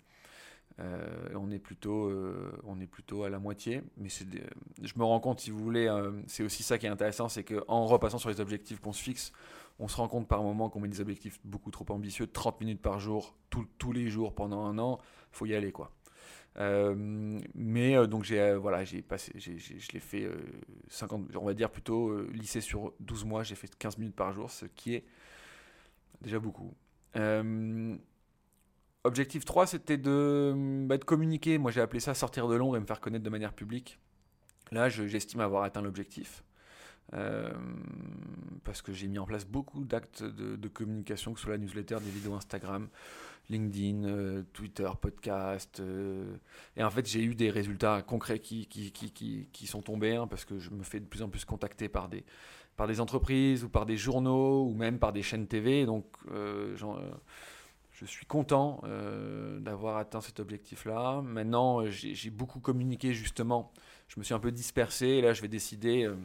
euh, 0.80 1.30
on 1.36 1.52
est 1.52 1.60
plutôt 1.60 2.06
euh, 2.10 2.52
on 2.64 2.80
est 2.80 2.88
plutôt 2.88 3.24
à 3.24 3.30
la 3.30 3.38
moitié 3.40 3.84
mais 3.98 4.10
des- 4.26 4.42
je 4.82 4.94
me 4.98 5.04
rends 5.04 5.20
compte 5.20 5.40
si 5.40 5.52
vous 5.52 5.60
voulez 5.60 5.88
euh, 5.88 6.12
c'est 6.28 6.44
aussi 6.44 6.64
ça 6.64 6.78
qui 6.80 6.86
est 6.88 6.90
intéressant 6.90 7.30
c'est 7.30 7.44
que 7.44 7.64
en 7.68 7.86
repassant 7.86 8.18
sur 8.18 8.30
les 8.30 8.40
objectifs 8.42 8.80
qu'on 8.80 8.92
se 8.94 9.04
fixe 9.04 9.32
on 9.80 9.88
se 9.88 9.98
rend 9.98 10.08
compte 10.08 10.28
par 10.28 10.42
moment 10.42 10.70
qu'on 10.70 10.80
met 10.80 10.88
des 10.88 11.00
objectifs 11.02 11.40
beaucoup 11.44 11.70
trop 11.72 11.86
ambitieux 11.90 12.26
30 12.28 12.60
minutes 12.62 12.82
par 12.82 13.00
jour 13.00 13.36
tous 13.50 13.92
les 13.92 14.08
jours 14.10 14.34
pendant 14.34 14.66
un 14.66 14.80
an 14.80 15.00
faut 15.32 15.46
y 15.46 15.54
aller 15.56 15.72
quoi. 15.72 15.92
Mais 17.54 18.08
donc 18.08 18.24
j'ai 18.24 18.56
voilà 18.56 18.84
j'ai 18.84 19.02
passé 19.02 19.32
j'ai- 19.36 19.58
je 19.60 19.92
l'ai 19.92 20.00
fait 20.00 20.24
euh, 20.24 20.36
50 20.90 21.36
on 21.36 21.46
va 21.46 21.54
dire 21.54 21.70
plutôt 21.72 22.22
lycée 22.32 22.62
sur 22.62 22.94
12 23.00 23.26
mois 23.26 23.44
j'ai 23.44 23.56
fait 23.56 23.76
15 23.78 23.98
minutes 23.98 24.16
par 24.16 24.32
jour 24.34 24.50
ce 24.52 24.66
qui 24.66 24.96
est 24.96 25.04
déjà 26.22 26.40
beaucoup 26.40 26.74
Objectif 29.06 29.44
3, 29.44 29.68
c'était 29.68 29.98
de, 29.98 30.54
bah, 30.86 30.98
de 30.98 31.04
communiquer. 31.04 31.58
Moi, 31.58 31.72
j'ai 31.72 31.82
appelé 31.82 32.00
ça 32.00 32.14
sortir 32.14 32.48
de 32.48 32.56
l'ombre 32.56 32.78
et 32.78 32.80
me 32.80 32.86
faire 32.86 33.02
connaître 33.02 33.24
de 33.24 33.30
manière 33.30 33.54
publique. 33.54 34.00
Là, 34.72 34.88
je- 34.88 35.08
j'estime 35.08 35.42
avoir 35.42 35.64
atteint 35.64 35.82
l'objectif. 35.82 36.44
Euh, 37.14 37.52
parce 38.64 38.82
que 38.82 38.94
j'ai 38.94 39.08
mis 39.08 39.20
en 39.20 39.26
place 39.26 39.46
beaucoup 39.46 39.84
d'actes 39.84 40.24
de, 40.24 40.68
communication, 40.70 41.34
que 41.34 41.40
ce 41.40 41.44
soit 41.46 41.54
la 41.54 41.58
newsletter, 41.60 41.98
des 42.02 42.10
vidéos 42.10 42.34
Instagram, 42.34 42.88
LinkedIn, 43.50 44.06
euh, 44.06 44.44
Twitter, 44.54 44.90
podcast. 45.02 45.82
euh, 45.82 46.38
et 46.78 46.84
en 46.84 46.90
fait, 46.90 47.06
j'ai 47.06 47.22
eu 47.24 47.36
des 47.36 47.50
résultats 47.50 48.02
concrets 48.02 48.40
qui, 48.40 48.68
sont 49.68 49.82
tombés, 49.82 50.16
hein, 50.16 50.28
parce 50.28 50.46
que 50.46 50.60
je 50.60 50.70
me 50.72 50.84
fais 50.84 51.02
de 51.02 51.06
plus 51.06 51.22
en 51.22 51.30
plus 51.30 51.44
contacter 51.44 51.90
par 51.90 52.08
des, 52.08 53.00
entreprises 53.02 53.66
ou 53.66 53.70
par 53.70 53.86
des 53.86 53.98
journaux 53.98 54.64
ou 54.66 54.74
même 54.74 54.98
par 54.98 55.12
des 55.12 55.24
chaînes 55.24 55.48
TV. 55.48 55.86
Donc, 55.86 56.06
je 57.94 58.06
suis 58.06 58.26
content 58.26 58.82
euh, 58.86 59.60
d'avoir 59.60 59.98
atteint 59.98 60.20
cet 60.20 60.40
objectif-là. 60.40 61.22
Maintenant, 61.22 61.82
euh, 61.82 61.92
j'ai 61.92 62.30
beaucoup 62.32 62.60
communiqué 62.60 63.14
justement. 63.14 63.72
Je 64.08 64.20
me 64.20 64.24
suis 64.24 64.34
un 64.34 64.40
peu 64.40 64.52
dispersé. 64.52 65.08
Et 65.08 65.22
là, 65.22 65.34
je 65.34 65.42
vais 65.44 65.48
décider, 65.48 66.04
euh, 66.04 66.16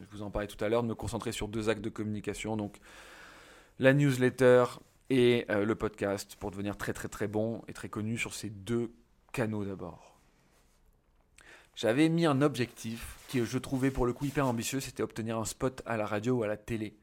je 0.00 0.06
vous 0.10 0.22
en 0.22 0.30
parlais 0.30 0.48
tout 0.48 0.62
à 0.64 0.68
l'heure, 0.68 0.82
de 0.82 0.88
me 0.88 0.94
concentrer 0.94 1.32
sur 1.32 1.48
deux 1.48 1.68
actes 1.68 1.82
de 1.82 1.90
communication. 1.90 2.56
Donc, 2.56 2.78
la 3.78 3.92
newsletter 3.92 4.64
et 5.10 5.46
le 5.48 5.74
podcast 5.74 6.36
pour 6.38 6.52
devenir 6.52 6.76
très 6.76 6.92
très 6.92 7.08
très 7.08 7.26
bon 7.26 7.62
et 7.66 7.72
très 7.72 7.88
connu 7.88 8.16
sur 8.16 8.32
ces 8.32 8.48
deux 8.48 8.92
canaux 9.32 9.64
d'abord. 9.64 10.20
J'avais 11.74 12.08
mis 12.08 12.26
un 12.26 12.42
objectif 12.42 13.16
qui 13.26 13.44
je 13.44 13.58
trouvais 13.58 13.90
pour 13.90 14.06
le 14.06 14.12
coup 14.12 14.26
hyper 14.26 14.46
ambitieux, 14.46 14.78
c'était 14.78 15.02
obtenir 15.02 15.36
un 15.38 15.44
spot 15.44 15.82
à 15.84 15.96
la 15.96 16.06
radio 16.06 16.36
ou 16.36 16.42
à 16.44 16.46
la 16.46 16.56
télé. 16.56 16.94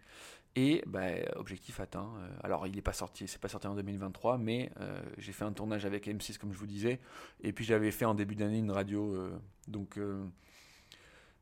Et 0.59 0.81
bah, 0.87 1.09
objectif 1.35 1.79
atteint. 1.79 2.11
Euh, 2.17 2.29
Alors 2.41 2.65
il 2.65 2.73
n'est 2.75 2.81
pas 2.81 2.91
sorti, 2.91 3.27
c'est 3.27 3.39
pas 3.39 3.47
sorti 3.47 3.67
en 3.67 3.75
2023, 3.75 4.39
mais 4.39 4.71
euh, 4.81 4.99
j'ai 5.19 5.31
fait 5.31 5.43
un 5.43 5.53
tournage 5.53 5.85
avec 5.85 6.07
M6 6.07 6.39
comme 6.39 6.51
je 6.51 6.57
vous 6.57 6.65
disais, 6.65 6.99
et 7.41 7.53
puis 7.53 7.63
j'avais 7.63 7.91
fait 7.91 8.05
en 8.05 8.15
début 8.15 8.35
d'année 8.35 8.57
une 8.57 8.71
radio. 8.71 9.13
euh, 9.13 9.39
donc 9.67 9.99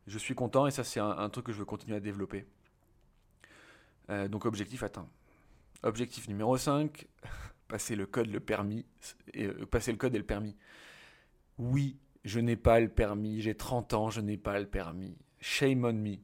je 0.08 0.18
suis 0.18 0.36
content 0.36 0.68
et 0.68 0.72
ça 0.72 0.84
c'est 0.84 1.00
un, 1.00 1.30
truc 1.30 1.46
que 1.46 1.54
je 1.54 1.60
veux 1.60 1.66
continuer 1.66 1.96
à 1.96 2.02
développer. 2.02 2.46
Donc 4.10 4.44
objectif 4.44 4.84
atteint. 4.84 5.08
Objectif 5.84 6.28
numéro 6.28 6.58
5, 6.58 7.08
passer 7.70 7.96
le 7.96 8.06
code, 8.06 8.28
le 8.28 8.42
permis, 8.42 8.86
passer 9.72 9.94
le 9.94 9.98
code 9.98 10.14
et 10.14 10.18
le 10.18 10.26
permis. 10.26 10.58
Oui, 11.58 11.98
je 12.26 12.42
n'ai 12.42 12.58
pas 12.58 12.82
le 12.82 12.90
permis, 12.90 13.40
j'ai 13.40 13.56
30 13.56 13.94
ans, 13.94 14.10
je 14.10 14.20
n'ai 14.20 14.38
pas 14.38 14.60
le 14.60 14.68
permis. 14.68 15.18
Shame 15.40 15.86
on 15.86 15.94
me. 15.94 16.18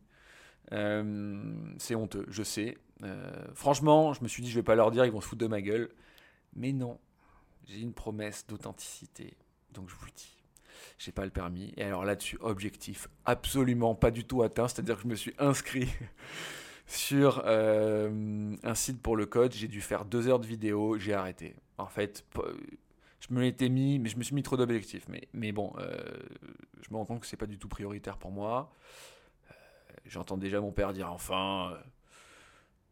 Euh, 0.74 1.54
c'est 1.78 1.96
honteux, 1.96 2.26
je 2.30 2.44
sais. 2.44 2.78
Euh, 3.04 3.32
franchement, 3.54 4.14
je 4.14 4.24
me 4.24 4.28
suis 4.28 4.44
dit, 4.44 4.50
je 4.50 4.56
vais 4.56 4.64
pas 4.64 4.76
leur 4.76 4.92
dire, 4.92 5.06
ils 5.06 5.12
vont 5.12 5.22
se 5.22 5.28
foutre 5.28 5.42
de 5.42 5.48
ma 5.48 5.62
gueule. 5.62 5.90
Mais 6.56 6.72
non, 6.72 7.00
j'ai 7.66 7.80
une 7.80 7.94
promesse 7.94 8.46
d'authenticité. 8.48 9.36
Donc 9.74 9.90
je 9.90 9.96
vous 9.96 10.06
le 10.06 10.12
dis, 10.12 10.38
j'ai 10.98 11.12
pas 11.12 11.26
le 11.26 11.32
permis. 11.32 11.74
Et 11.78 11.84
alors 11.84 12.06
là-dessus, 12.06 12.38
objectif 12.42 13.08
absolument 13.26 13.96
pas 13.96 14.12
du 14.12 14.26
tout 14.26 14.44
atteint. 14.44 14.68
C'est-à-dire 14.68 14.98
que 14.98 15.04
je 15.04 15.08
me 15.08 15.16
suis 15.16 15.34
inscrit 15.40 15.90
sur 16.86 17.44
euh, 17.46 18.56
un 18.64 18.76
site 18.76 19.02
pour 19.02 19.16
le 19.16 19.26
code. 19.26 19.54
J'ai 19.54 19.68
dû 19.68 19.82
faire 19.82 20.06
deux 20.06 20.28
heures 20.28 20.40
de 20.40 20.48
vidéo, 20.48 20.98
j'ai 20.98 21.14
arrêté. 21.14 21.56
En 21.78 21.88
fait, 21.88 22.26
je 23.20 23.34
me 23.34 23.42
l'étais 23.42 23.70
mis, 23.70 23.98
mais 23.98 24.10
je 24.10 24.18
me 24.18 24.24
suis 24.24 24.36
mis 24.36 24.44
trop 24.44 24.58
d'objectifs. 24.58 25.06
Mais, 25.10 25.28
mais 25.34 25.52
bon, 25.52 25.74
je 25.80 26.92
me 26.92 26.98
rends 26.98 27.06
compte 27.06 27.22
que 27.22 27.26
c'est 27.28 27.38
pas 27.38 27.48
du 27.48 27.58
tout 27.58 27.68
prioritaire 27.70 28.18
pour 28.18 28.32
moi. 28.32 28.72
J'entends 30.06 30.38
déjà 30.38 30.60
mon 30.60 30.72
père 30.72 30.94
dire 30.94 31.12
enfin, 31.12 31.72
euh, 31.72 31.78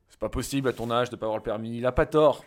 c'est 0.10 0.19
pas 0.19 0.30
possible 0.30 0.69
à 0.69 0.74
ton 0.74 0.91
âge 0.91 1.10
de 1.10 1.15
pas 1.15 1.26
avoir 1.26 1.38
le 1.38 1.43
permis. 1.43 1.78
Il 1.78 1.86
a 1.86 1.91
pas 1.91 2.06
tort. 2.06 2.45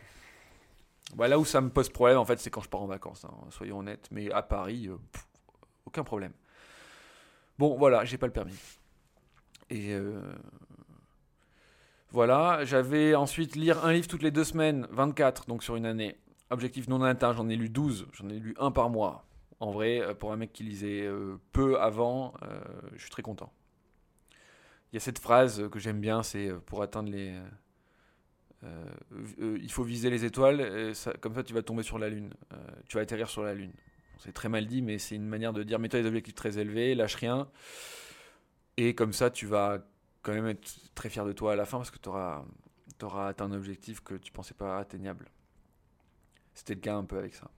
Bah, 1.14 1.28
là 1.28 1.38
où 1.38 1.44
ça 1.44 1.60
me 1.60 1.68
pose 1.68 1.88
problème, 1.88 2.18
en 2.18 2.24
fait, 2.24 2.38
c'est 2.38 2.50
quand 2.50 2.62
je 2.62 2.68
pars 2.68 2.82
en 2.82 2.86
vacances, 2.86 3.24
hein, 3.24 3.34
soyons 3.50 3.80
honnêtes. 3.80 4.08
Mais 4.10 4.30
à 4.30 4.42
Paris, 4.42 4.88
euh, 4.88 4.96
aucun 5.84 6.04
problème. 6.04 6.32
Bon, 7.58 7.76
voilà, 7.76 8.04
j'ai 8.04 8.18
pas 8.18 8.26
le 8.26 8.32
permis. 8.32 8.58
Et 9.68 9.92
euh, 9.92 10.22
voilà, 12.10 12.64
j'avais 12.64 13.14
ensuite 13.14 13.56
lire 13.56 13.84
un 13.84 13.92
livre 13.92 14.06
toutes 14.06 14.22
les 14.22 14.30
deux 14.30 14.44
semaines, 14.44 14.86
24, 14.90 15.46
donc 15.46 15.62
sur 15.62 15.76
une 15.76 15.86
année. 15.86 16.16
Objectif 16.50 16.88
non 16.88 17.02
atteint, 17.02 17.32
j'en 17.32 17.48
ai 17.48 17.56
lu 17.56 17.68
12, 17.68 18.08
j'en 18.12 18.28
ai 18.28 18.38
lu 18.38 18.54
un 18.58 18.70
par 18.70 18.90
mois. 18.90 19.24
En 19.60 19.70
vrai, 19.70 20.14
pour 20.18 20.32
un 20.32 20.36
mec 20.36 20.52
qui 20.52 20.64
lisait 20.64 21.08
peu 21.52 21.80
avant, 21.80 22.34
je 22.94 23.00
suis 23.00 23.10
très 23.10 23.22
content. 23.22 23.50
Il 24.92 24.96
y 24.96 24.98
a 24.98 25.00
cette 25.00 25.18
phrase 25.18 25.68
que 25.70 25.78
j'aime 25.78 26.00
bien, 26.00 26.22
c'est 26.22 26.48
euh, 26.48 26.58
pour 26.58 26.82
atteindre 26.82 27.10
les... 27.10 27.34
Euh, 28.64 28.84
euh, 29.40 29.58
il 29.60 29.72
faut 29.72 29.82
viser 29.82 30.10
les 30.10 30.24
étoiles, 30.24 30.92
comme 31.20 31.34
ça 31.34 31.42
tu 31.42 31.52
vas 31.52 31.62
tomber 31.62 31.82
sur 31.82 31.98
la 31.98 32.08
Lune. 32.08 32.32
tu 32.88 32.96
vas 32.96 33.02
atterrir 33.02 33.28
sur 33.28 33.42
la 33.42 33.54
Lune. 33.54 33.72
C'est 34.18 34.32
très 34.32 34.48
mal 34.48 34.66
dit, 34.66 34.82
mais 34.82 34.98
c'est 34.98 35.16
une 35.16 35.26
manière 35.26 35.52
de 35.52 35.64
dire 35.64 35.80
mets-toi 35.80 36.00
des 36.00 36.06
objectifs 36.06 36.36
très 36.36 36.58
élevés, 36.58 36.94
lâche 36.94 37.16
rien. 37.16 37.48
Et 38.76 38.94
comme 38.94 39.12
ça, 39.12 39.30
tu 39.30 39.46
vas 39.46 39.84
quand 40.22 40.32
même 40.32 40.46
être 40.46 40.76
très 40.94 41.08
fier 41.08 41.24
de 41.24 41.32
toi 41.32 41.54
à 41.54 41.56
la 41.56 41.64
fin 41.64 41.78
parce 41.78 41.90
que 41.90 41.98
tu 41.98 42.08
auras, 42.08 42.44
auras 43.02 43.28
atteint 43.28 43.46
un 43.46 43.52
objectif 43.52 44.00
que 44.00 44.14
tu 44.14 44.30
pensais 44.30 44.54
pas 44.54 44.78
atteignable. 44.78 45.28
C'était 46.54 46.74
le 46.74 46.80
cas 46.80 46.94
un 46.94 47.04
peu 47.04 47.18
avec 47.18 47.34
ça. 47.34 47.50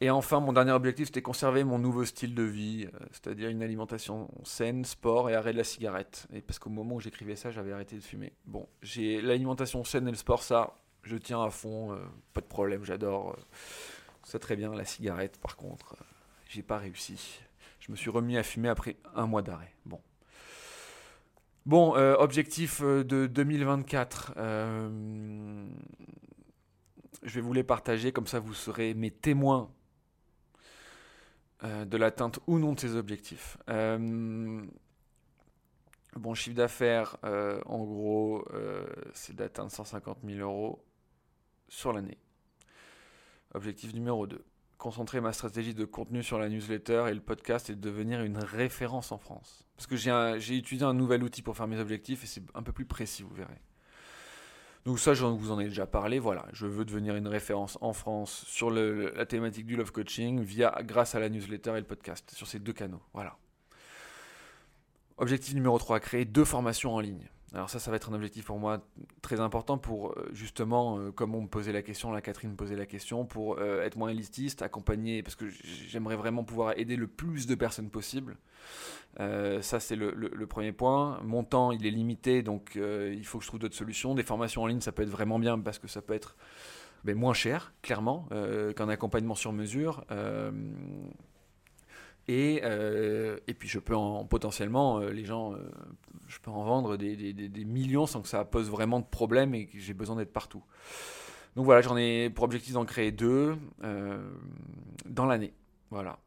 Et 0.00 0.10
enfin, 0.10 0.38
mon 0.38 0.52
dernier 0.52 0.70
objectif, 0.70 1.06
c'était 1.06 1.22
conserver 1.22 1.64
mon 1.64 1.78
nouveau 1.78 2.04
style 2.04 2.32
de 2.34 2.44
vie, 2.44 2.86
euh, 2.86 2.98
c'est-à-dire 3.10 3.48
une 3.48 3.62
alimentation 3.62 4.30
saine, 4.44 4.84
sport 4.84 5.28
et 5.28 5.34
arrêt 5.34 5.52
de 5.52 5.58
la 5.58 5.64
cigarette. 5.64 6.28
Et 6.32 6.40
parce 6.40 6.60
qu'au 6.60 6.70
moment 6.70 6.96
où 6.96 7.00
j'écrivais 7.00 7.34
ça, 7.34 7.50
j'avais 7.50 7.72
arrêté 7.72 7.96
de 7.96 8.00
fumer. 8.00 8.32
Bon, 8.46 8.68
j'ai 8.80 9.20
l'alimentation 9.20 9.82
saine 9.82 10.06
et 10.06 10.12
le 10.12 10.16
sport, 10.16 10.44
ça, 10.44 10.76
je 11.02 11.16
tiens 11.16 11.42
à 11.42 11.50
fond, 11.50 11.92
euh, 11.92 11.98
pas 12.32 12.40
de 12.40 12.46
problème, 12.46 12.84
j'adore. 12.84 13.30
Euh, 13.30 13.42
ça 14.22 14.38
très 14.38 14.54
bien. 14.54 14.72
La 14.72 14.84
cigarette, 14.84 15.38
par 15.38 15.56
contre, 15.56 15.96
j'ai 16.48 16.62
pas 16.62 16.78
réussi. 16.78 17.40
Je 17.80 17.90
me 17.90 17.96
suis 17.96 18.10
remis 18.10 18.36
à 18.36 18.44
fumer 18.44 18.68
après 18.68 18.96
un 19.16 19.26
mois 19.26 19.42
d'arrêt. 19.42 19.74
Bon. 19.84 20.00
Bon, 21.66 21.94
objectif 21.96 22.80
de 22.82 23.26
2024 23.26 24.32
je 27.22 27.34
vais 27.34 27.40
vous 27.40 27.52
les 27.52 27.64
partager, 27.64 28.12
comme 28.12 28.26
ça 28.26 28.38
vous 28.38 28.54
serez 28.54 28.94
mes 28.94 29.10
témoins 29.10 29.70
euh, 31.64 31.84
de 31.84 31.96
l'atteinte 31.96 32.38
ou 32.46 32.58
non 32.58 32.72
de 32.72 32.80
ses 32.80 32.94
objectifs. 32.94 33.58
Euh, 33.68 34.64
bon, 36.14 36.34
chiffre 36.34 36.56
d'affaires, 36.56 37.16
euh, 37.24 37.60
en 37.66 37.84
gros, 37.84 38.44
c'est 39.12 39.34
d'atteindre 39.34 39.70
150 39.70 40.18
000 40.24 40.38
euros 40.38 40.84
sur 41.68 41.92
l'année. 41.92 42.18
Objectif 43.54 43.94
numéro 43.94 44.26
2. 44.26 44.44
Concentrer 44.76 45.20
ma 45.20 45.32
stratégie 45.32 45.74
de 45.74 45.84
contenu 45.84 46.22
sur 46.22 46.38
la 46.38 46.48
newsletter 46.48 47.06
et 47.08 47.14
le 47.14 47.20
podcast 47.20 47.70
et 47.70 47.74
de 47.74 47.80
devenir 47.80 48.22
une 48.22 48.38
référence 48.38 49.10
en 49.10 49.18
France. 49.18 49.64
Parce 49.74 49.88
que 49.88 49.96
j'ai 49.96 50.56
utilisé 50.56 50.84
un 50.84 50.94
nouvel 50.94 51.24
outil 51.24 51.42
pour 51.42 51.56
faire 51.56 51.66
mes 51.66 51.80
objectifs 51.80 52.22
et 52.22 52.26
c'est 52.28 52.42
un 52.54 52.62
peu 52.62 52.72
plus 52.72 52.86
précis, 52.86 53.24
vous 53.24 53.34
verrez. 53.34 53.60
Donc 54.88 54.98
ça, 54.98 55.12
je 55.12 55.22
vous 55.26 55.50
en 55.50 55.60
ai 55.60 55.64
déjà 55.64 55.86
parlé. 55.86 56.18
Voilà, 56.18 56.46
je 56.54 56.64
veux 56.64 56.86
devenir 56.86 57.14
une 57.14 57.28
référence 57.28 57.76
en 57.82 57.92
France 57.92 58.46
sur 58.46 58.70
la 58.70 59.26
thématique 59.26 59.66
du 59.66 59.76
love 59.76 59.92
coaching 59.92 60.40
via, 60.40 60.74
grâce 60.82 61.14
à 61.14 61.20
la 61.20 61.28
newsletter 61.28 61.72
et 61.72 61.80
le 61.80 61.82
podcast, 61.82 62.30
sur 62.34 62.46
ces 62.46 62.58
deux 62.58 62.72
canaux. 62.72 63.02
Voilà. 63.12 63.36
Objectif 65.18 65.52
numéro 65.52 65.78
3, 65.78 66.00
créer 66.00 66.24
deux 66.24 66.46
formations 66.46 66.94
en 66.94 67.00
ligne. 67.00 67.28
Alors 67.54 67.70
ça, 67.70 67.78
ça 67.78 67.90
va 67.90 67.96
être 67.96 68.10
un 68.10 68.14
objectif 68.14 68.44
pour 68.44 68.58
moi 68.58 68.82
très 69.22 69.40
important 69.40 69.78
pour 69.78 70.10
euh, 70.10 70.28
justement, 70.32 70.98
euh, 70.98 71.12
comme 71.12 71.34
on 71.34 71.42
me 71.42 71.48
posait 71.48 71.72
la 71.72 71.80
question, 71.80 72.12
la 72.12 72.20
Catherine 72.20 72.50
me 72.50 72.56
posait 72.56 72.76
la 72.76 72.84
question, 72.84 73.24
pour 73.24 73.58
euh, 73.58 73.82
être 73.82 73.96
moins 73.96 74.10
élitiste, 74.10 74.60
accompagner, 74.60 75.22
parce 75.22 75.34
que 75.34 75.46
j'aimerais 75.48 76.16
vraiment 76.16 76.44
pouvoir 76.44 76.78
aider 76.78 76.96
le 76.96 77.06
plus 77.06 77.46
de 77.46 77.54
personnes 77.54 77.88
possible. 77.88 78.36
ça, 79.18 79.80
c'est 79.80 79.96
le, 79.96 80.46
premier 80.46 80.72
point. 80.72 81.20
Mon 81.24 81.42
temps, 81.42 81.72
il 81.72 81.86
est 81.86 81.90
limité, 81.90 82.42
donc 82.42 82.72
il 82.76 83.24
faut 83.24 83.38
que 83.38 83.44
je 83.44 83.48
trouve 83.48 83.60
d'autres 83.60 83.74
solutions. 83.74 84.14
Des 84.14 84.22
formations 84.22 84.62
en 84.62 84.66
ligne, 84.66 84.80
ça 84.80 84.92
peut 84.92 85.02
être 85.02 85.08
vraiment 85.08 85.38
bien 85.38 85.58
parce 85.58 85.78
que 85.78 85.88
ça 85.88 86.02
peut 86.02 86.14
être 86.14 86.36
ben, 87.04 87.16
moins 87.16 87.34
cher, 87.34 87.72
clairement, 87.82 88.28
qu'un 88.76 88.88
accompagnement 88.88 89.34
sur 89.34 89.52
mesure. 89.52 90.04
Et, 92.28 92.60
euh, 92.62 93.38
et 93.46 93.54
puis 93.54 93.68
je 93.68 93.78
peux 93.78 93.96
en 93.96 94.26
potentiellement, 94.26 95.00
euh, 95.00 95.10
les 95.10 95.24
gens, 95.24 95.54
euh, 95.54 95.70
je 96.26 96.38
peux 96.38 96.50
en 96.50 96.62
vendre 96.62 96.98
des, 96.98 97.16
des, 97.32 97.64
millions 97.64 98.04
sans 98.04 98.20
que 98.20 98.28
ça 98.28 98.44
pose 98.44 98.70
vraiment 98.70 99.00
de 99.00 99.06
problème 99.06 99.54
et 99.54 99.66
que 99.66 99.78
j'ai 99.78 99.94
besoin 99.94 100.16
d'être 100.16 100.32
partout. 100.32 100.62
Donc 101.56 101.64
voilà, 101.64 101.80
j'en 101.80 101.96
ai 101.96 102.28
pour 102.28 102.44
objectif 102.44 102.74
d'en 102.74 102.84
créer 102.84 103.12
deux 103.12 103.56
dans 105.06 105.24
l'année. 105.24 105.54
Voilà. 105.90 106.18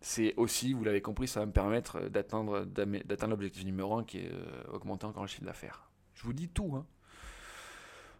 C'est 0.00 0.34
aussi, 0.36 0.72
vous 0.72 0.84
l'avez 0.84 1.02
compris, 1.02 1.26
ça 1.26 1.40
va 1.40 1.46
me 1.46 1.52
permettre 1.52 2.08
d'atteindre, 2.08 2.64
d'atteindre 2.64 3.32
l'objectif 3.32 3.64
numéro 3.64 3.98
un 3.98 4.04
qui 4.04 4.18
est 4.18 4.30
augmenter 4.72 5.06
encore 5.06 5.24
le 5.24 5.28
chiffre 5.28 5.44
d'affaires. 5.44 5.90
Je 6.14 6.22
vous 6.22 6.32
dis 6.32 6.48
tout, 6.48 6.72
hein. 6.76 6.86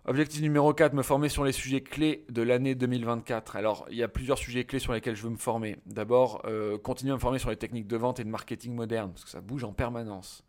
Objectif 0.05 0.41
numéro 0.41 0.73
4, 0.73 0.95
me 0.95 1.03
former 1.03 1.29
sur 1.29 1.45
les 1.45 1.53
sujets 1.53 1.83
clés 1.83 2.25
de 2.31 2.41
l'année 2.41 2.75
2024. 2.75 3.57
Alors, 3.57 3.87
il 3.91 3.97
y 3.97 4.03
a 4.03 4.09
plusieurs 4.09 4.39
sujets 4.39 4.65
clés 4.65 4.79
sur 4.79 4.93
lesquels 4.93 5.17
je 5.17 5.23
veux 5.23 5.31
me 5.31 5.37
former. 5.37 5.77
D'abord, 5.85 6.41
euh, 6.47 6.79
continuer 6.79 7.13
à 7.13 7.17
me 7.17 7.21
former 7.21 7.39
sur 7.39 7.51
les 7.51 7.57
techniques 7.57 7.87
de 7.87 7.97
vente 7.97 8.19
et 8.19 8.25
de 8.25 8.31
marketing 8.31 8.75
moderne, 8.75 9.11
parce 9.11 9.25
que 9.25 9.31
ça 9.31 9.41
bouge 9.41 9.65
en 9.65 9.73
permanence. 9.73 10.45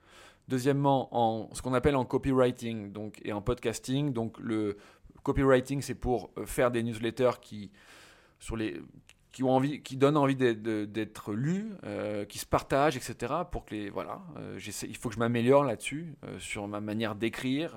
Deuxièmement, 0.47 1.09
en 1.11 1.53
ce 1.53 1.61
qu'on 1.61 1.73
appelle 1.73 1.97
en 1.97 2.05
copywriting 2.05 2.93
donc, 2.93 3.19
et 3.23 3.33
en 3.33 3.41
podcasting. 3.41 4.13
Donc, 4.13 4.39
le 4.39 4.77
copywriting, 5.23 5.81
c'est 5.81 5.95
pour 5.95 6.31
euh, 6.37 6.45
faire 6.45 6.71
des 6.71 6.81
newsletters 6.81 7.41
qui, 7.41 7.69
sur 8.39 8.55
les, 8.55 8.81
qui, 9.33 9.43
ont 9.43 9.51
envie, 9.51 9.81
qui 9.81 9.97
donnent 9.97 10.17
envie 10.17 10.37
d'être 10.37 11.33
lus, 11.33 11.73
euh, 11.83 12.23
qui 12.23 12.37
se 12.37 12.45
partagent, 12.45 12.95
etc. 12.95 13.33
Pour 13.51 13.65
que 13.65 13.75
les, 13.75 13.89
voilà, 13.89 14.21
il 14.63 14.95
faut 14.95 15.09
que 15.09 15.15
je 15.15 15.19
m'améliore 15.19 15.65
là-dessus, 15.65 16.15
sur 16.37 16.65
ma 16.69 16.79
manière 16.79 17.15
d'écrire 17.15 17.75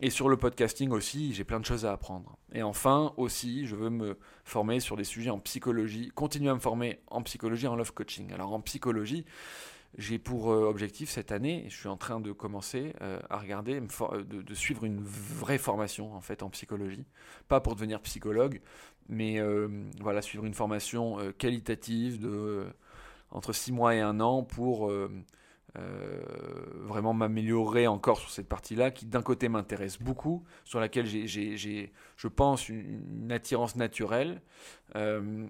et 0.00 0.10
sur 0.10 0.28
le 0.28 0.36
podcasting 0.36 0.90
aussi, 0.90 1.32
j'ai 1.32 1.44
plein 1.44 1.60
de 1.60 1.64
choses 1.64 1.84
à 1.84 1.92
apprendre. 1.92 2.36
Et 2.52 2.62
enfin, 2.62 3.14
aussi, 3.16 3.66
je 3.66 3.76
veux 3.76 3.90
me 3.90 4.18
former 4.44 4.80
sur 4.80 4.96
des 4.96 5.04
sujets 5.04 5.30
en 5.30 5.38
psychologie, 5.38 6.10
continuer 6.14 6.50
à 6.50 6.54
me 6.54 6.60
former 6.60 7.00
en 7.08 7.22
psychologie, 7.22 7.66
en 7.66 7.76
love 7.76 7.92
coaching. 7.92 8.32
Alors 8.32 8.52
en 8.52 8.60
psychologie, 8.60 9.24
j'ai 9.98 10.18
pour 10.18 10.50
euh, 10.50 10.68
objectif 10.68 11.10
cette 11.10 11.32
année, 11.32 11.66
je 11.68 11.76
suis 11.76 11.88
en 11.88 11.96
train 11.96 12.18
de 12.18 12.32
commencer 12.32 12.94
euh, 13.02 13.20
à 13.28 13.38
regarder, 13.38 13.80
euh, 13.80 14.24
de, 14.24 14.54
suivre 14.54 14.84
une 14.84 15.02
vraie 15.02 15.58
formation 15.58 16.14
en 16.14 16.20
fait 16.20 16.42
en 16.42 16.50
psychologie, 16.50 17.04
pas 17.48 17.60
pour 17.60 17.74
devenir 17.74 18.00
psychologue, 18.00 18.60
mais 19.08 19.40
voilà 20.00 20.22
suivre 20.22 20.44
une 20.44 20.54
formation 20.54 21.18
qualitative 21.36 22.20
de 22.20 22.66
entre 23.32 23.52
six 23.52 23.72
mois 23.72 23.94
et 23.94 24.00
un 24.00 24.20
an 24.20 24.42
pour 24.42 24.90
euh, 24.90 25.10
vraiment 25.74 27.14
m'améliorer 27.14 27.86
encore 27.86 28.18
sur 28.18 28.30
cette 28.30 28.48
partie-là, 28.48 28.90
qui 28.90 29.06
d'un 29.06 29.22
côté 29.22 29.48
m'intéresse 29.48 29.98
beaucoup, 29.98 30.44
sur 30.64 30.80
laquelle 30.80 31.06
j'ai, 31.06 31.92
je 32.16 32.28
pense, 32.28 32.68
une, 32.68 33.32
attirance 33.32 33.76
naturelle, 33.76 34.42
euh, 34.96 35.46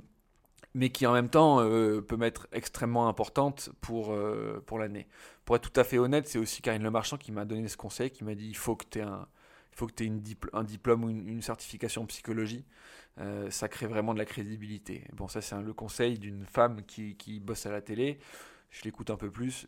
mais 0.74 0.90
qui 0.90 1.06
en 1.06 1.12
même 1.12 1.28
temps 1.28 1.60
euh, 1.60 2.00
peut 2.00 2.16
m'être 2.16 2.46
extrêmement 2.52 3.08
importante 3.08 3.70
pour, 3.80 4.16
pour 4.66 4.78
l'année. 4.78 5.08
Pour 5.44 5.56
être 5.56 5.70
tout 5.70 5.80
à 5.80 5.84
fait 5.84 5.98
honnête, 5.98 6.28
c'est 6.28 6.38
aussi 6.38 6.62
Karine 6.62 6.82
Lemarchand 6.82 7.16
qui 7.16 7.32
m'a 7.32 7.44
donné 7.44 7.66
ce 7.66 7.76
conseil, 7.76 8.10
qui 8.10 8.22
m'a 8.22 8.34
dit 8.34 8.48
il 8.48 8.56
faut 8.56 8.76
que 8.76 8.84
tu 8.88 9.00
aies 9.00 9.02
un, 9.02 9.26
il 9.72 9.76
faut 9.76 9.86
que 9.86 10.04
aies 10.04 10.12
un 10.52 10.64
diplôme 10.64 11.04
ou 11.04 11.10
une, 11.10 11.42
certification 11.42 12.02
en 12.02 12.06
psychologie. 12.06 12.64
ça 13.50 13.68
crée 13.68 13.86
vraiment 13.86 14.14
de 14.14 14.18
la 14.18 14.24
crédibilité. 14.24 15.04
Bon, 15.14 15.26
ça, 15.26 15.40
c'est 15.40 15.60
le 15.60 15.72
conseil 15.72 16.18
d'une 16.18 16.46
femme 16.46 16.82
qui, 16.86 17.16
qui, 17.16 17.40
bosse 17.40 17.66
à 17.66 17.72
la 17.72 17.82
télé 17.82 18.20
je 18.72 18.82
l'écoute 18.84 19.10
un 19.10 19.16
peu 19.16 19.30
plus. 19.30 19.66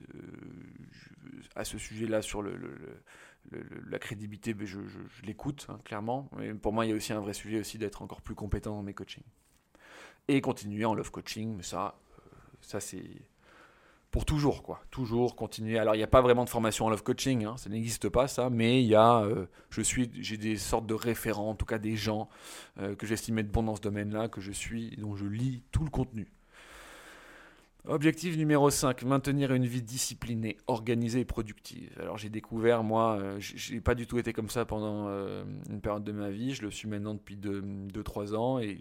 à 1.54 1.64
ce 1.64 1.78
sujet-là, 1.78 2.22
sur 2.22 2.42
le, 2.42 2.56
la 3.88 3.98
crédibilité, 3.98 4.54
ben, 4.54 4.66
je, 4.66 4.78
l'écoute, 5.24 5.66
hein, 5.68 5.78
clairement. 5.84 6.28
Mais 6.36 6.54
pour 6.54 6.72
moi, 6.72 6.86
il 6.86 6.90
y 6.90 6.92
a 6.92 6.96
aussi 6.96 7.12
un 7.12 7.20
vrai 7.20 7.34
sujet 7.34 7.60
aussi 7.60 7.78
d'être 7.78 8.02
encore 8.02 8.22
plus 8.22 8.34
compétent 8.34 8.74
dans 8.74 8.82
mes 8.82 8.94
coachings. 8.94 9.24
Et 10.26 10.40
continuer 10.40 10.84
en 10.84 10.94
love 10.94 11.10
coaching, 11.10 11.54
mais 11.56 11.62
ça, 11.62 11.98
ça 12.60 12.80
c'est 12.80 13.04
pour 14.10 14.24
toujours, 14.24 14.62
quoi. 14.62 14.80
Toujours 14.90 15.34
continuer. 15.34 15.76
Alors, 15.78 15.96
il 15.96 15.98
n'y 15.98 16.04
a 16.04 16.08
pas 16.08 16.22
vraiment 16.22 16.44
de 16.44 16.48
formation 16.48 16.86
en 16.86 16.90
love 16.90 17.02
coaching, 17.02 17.44
hein, 17.44 17.56
ça 17.56 17.68
n'existe 17.68 18.08
pas, 18.08 18.28
ça, 18.28 18.48
mais 18.48 18.80
il 18.82 18.86
y 18.86 18.94
a, 18.94 19.22
euh, 19.22 19.46
je 19.70 19.82
suis, 19.82 20.10
j'ai 20.14 20.38
des 20.38 20.56
sortes 20.56 20.86
de 20.86 20.94
référents, 20.94 21.50
en 21.50 21.54
tout 21.54 21.66
cas 21.66 21.78
des 21.78 21.96
gens 21.96 22.28
euh, 22.78 22.94
que 22.94 23.06
j'estime 23.06 23.38
être 23.38 23.50
bons 23.50 23.64
dans 23.64 23.76
ce 23.76 23.80
domaine-là, 23.82 24.28
que 24.28 24.40
je 24.40 24.52
suis, 24.52 24.96
dont 24.96 25.16
je 25.16 25.26
lis 25.26 25.64
tout 25.72 25.84
le 25.84 25.90
contenu. 25.90 26.32
Objectif 27.86 28.38
numéro 28.38 28.70
5, 28.70 29.02
maintenir 29.02 29.52
une 29.52 29.66
vie 29.66 29.82
disciplinée, 29.82 30.56
organisée 30.66 31.20
et 31.20 31.24
productive. 31.26 31.90
Alors 32.00 32.16
j'ai 32.16 32.30
découvert, 32.30 32.82
moi, 32.82 33.18
euh, 33.20 33.36
j'ai 33.38 33.80
pas 33.82 33.94
du 33.94 34.06
tout 34.06 34.18
été 34.18 34.32
comme 34.32 34.48
ça 34.48 34.64
pendant 34.64 35.08
une 35.68 35.80
période 35.82 36.02
de 36.02 36.12
ma 36.12 36.30
vie, 36.30 36.54
je 36.54 36.62
le 36.62 36.70
suis 36.70 36.88
maintenant 36.88 37.12
depuis 37.12 37.36
2-3 37.36 38.34
ans 38.34 38.58
et 38.58 38.78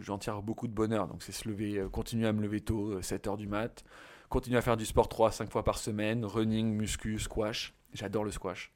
j'en 0.00 0.16
tire 0.16 0.40
beaucoup 0.40 0.68
de 0.68 0.72
bonheur. 0.72 1.06
Donc 1.06 1.22
c'est 1.22 1.32
se 1.32 1.46
lever, 1.48 1.86
continuer 1.92 2.26
à 2.26 2.32
me 2.32 2.40
lever 2.40 2.60
tôt, 2.60 2.98
7h 3.00 3.36
du 3.36 3.46
mat', 3.46 3.84
Continue 4.28 4.56
à 4.56 4.62
faire 4.62 4.76
du 4.76 4.84
sport 4.84 5.08
3 5.08 5.30
5 5.30 5.50
fois 5.50 5.62
par 5.62 5.78
semaine, 5.78 6.24
running, 6.24 6.74
muscu, 6.74 7.18
squash. 7.18 7.74
J'adore 7.92 8.24
le 8.24 8.32
squash. 8.32 8.72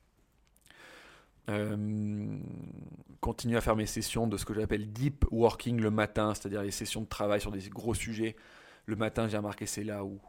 Euh, 1.49 2.39
continue 3.21 3.57
à 3.57 3.61
faire 3.61 3.75
mes 3.75 3.87
sessions 3.87 4.29
de 4.29 4.37
ce 4.37 4.45
que 4.45 4.55
j'appelle 4.55 4.93
deep 4.93 5.25
working 5.33 5.81
le 5.81 5.91
matin, 5.91 6.35
c'est-à-dire 6.35 6.63
les 6.63 6.71
sessions 6.71 7.01
de 7.01 7.09
travail 7.09 7.41
sur 7.41 7.51
des 7.51 7.69
gros 7.69 7.95
sujets. 7.95 8.37
Le 8.87 8.97
matin, 8.97 9.29
j'ai 9.29 9.37
remarqué, 9.37 9.67
c'est 9.67 9.85
là 9.85 10.05
où 10.05 10.21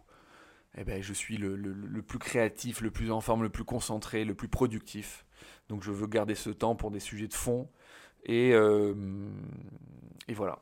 eh 0.77 0.83
ben, 0.83 1.01
je 1.01 1.13
suis 1.13 1.37
le, 1.37 2.01
plus 2.01 2.19
créatif, 2.19 2.81
le 2.81 2.91
plus 2.91 3.11
en 3.11 3.21
forme, 3.21 3.43
le 3.43 3.49
plus 3.49 3.65
concentré, 3.65 4.23
le 4.23 4.33
plus 4.33 4.47
productif. 4.47 5.25
Donc 5.69 5.83
je 5.83 5.91
veux 5.91 6.07
garder 6.07 6.35
ce 6.35 6.49
temps 6.49 6.75
pour 6.75 6.91
des 6.91 6.99
sujets 6.99 7.27
de 7.27 7.33
fond. 7.33 7.69
Et, 8.25 8.53
euh, 8.53 8.93
voilà. 10.29 10.59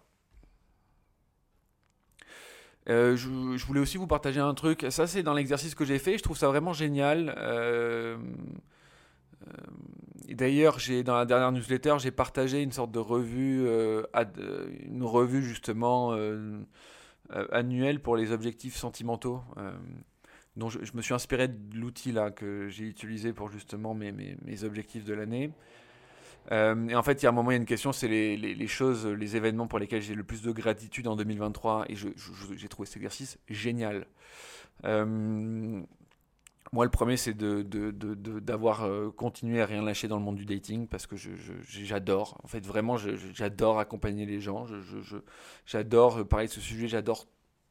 Euh, 2.89 3.15
je, 3.15 3.27
voulais 3.65 3.79
aussi 3.79 3.97
vous 3.97 4.07
partager 4.07 4.39
un 4.39 4.55
truc. 4.55 4.87
Ça, 4.89 5.05
c'est 5.05 5.21
dans 5.21 5.33
l'exercice 5.33 5.75
que 5.75 5.85
j'ai 5.85 5.99
fait. 5.99 6.17
Je 6.17 6.23
trouve 6.23 6.37
ça 6.37 6.47
vraiment 6.47 6.73
génial. 6.73 7.35
Euh, 7.37 8.17
d'ailleurs, 10.27 10.79
dans 11.05 11.15
la 11.15 11.25
dernière 11.25 11.51
newsletter, 11.51 11.97
j'ai 11.99 12.09
partagé 12.09 12.63
une 12.63 12.71
sorte 12.71 12.91
de 12.91 12.99
revue, 12.99 13.67
une 14.87 15.03
revue 15.03 15.43
justement 15.43 16.15
annuelle 17.51 18.01
pour 18.01 18.17
les 18.17 18.31
objectifs 18.31 18.75
sentimentaux. 18.75 19.41
dont 20.55 20.69
je, 20.69 20.79
me 20.93 21.01
suis 21.01 21.13
inspiré 21.13 21.47
de 21.47 21.77
l'outil 21.77 22.11
là 22.11 22.31
que 22.31 22.67
j'ai 22.69 22.85
utilisé 22.85 23.33
pour 23.33 23.49
justement 23.49 23.93
mes, 23.93 24.11
mes 24.11 24.63
objectifs 24.63 25.05
de 25.05 25.13
l'année. 25.13 25.51
Euh, 26.51 26.87
et 26.87 26.95
en 26.95 27.03
fait, 27.03 27.21
il 27.21 27.23
y 27.23 27.25
a 27.27 27.29
un 27.29 27.33
moment, 27.33 27.51
il 27.51 27.55
y 27.55 27.57
a 27.57 27.59
une 27.59 27.65
question, 27.65 27.91
c'est 27.91 28.07
les, 28.07 28.35
les, 28.37 28.67
choses, 28.67 29.05
les 29.05 29.35
événements 29.35 29.67
pour 29.67 29.79
lesquels 29.79 30.01
j'ai 30.01 30.15
le 30.15 30.23
plus 30.23 30.41
de 30.41 30.51
gratitude 30.51 31.07
en 31.07 31.15
2023. 31.15 31.85
Et 31.89 31.95
j'ai 31.95 32.67
trouvé 32.67 32.87
cet 32.87 32.97
exercice 32.97 33.37
génial. 33.49 34.05
Euh, 34.85 35.81
moi, 36.71 36.85
le 36.85 36.91
premier, 36.91 37.17
c'est 37.17 37.33
d'avoir 37.33 38.81
de, 38.81 38.85
euh, 38.85 39.11
continué 39.11 39.61
à 39.61 39.65
rien 39.65 39.81
lâcher 39.81 40.07
dans 40.07 40.17
le 40.17 40.23
monde 40.23 40.35
du 40.35 40.45
dating 40.45 40.87
parce 40.87 41.07
que 41.07 41.15
j'adore. 41.67 42.39
En 42.43 42.47
fait, 42.47 42.65
vraiment, 42.65 42.97
j'adore 42.97 43.79
accompagner 43.79 44.25
les 44.25 44.39
gens. 44.39 44.65
J'adore 45.65 46.27
parler 46.27 46.47
de 46.47 46.51
ce 46.51 46.61
sujet. 46.61 46.87
J'adore 46.87 47.27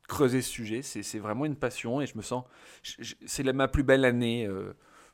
creuser 0.09 0.43
ce 0.43 0.51
sujet. 0.51 0.83
C'est 0.83 1.19
vraiment 1.19 1.45
une 1.45 1.57
passion 1.57 2.01
et 2.01 2.07
je 2.07 2.17
me 2.17 2.23
sens. 2.23 2.45
C'est 2.83 3.45
ma 3.53 3.69
plus 3.69 3.85
belle 3.85 4.05
année. 4.05 4.49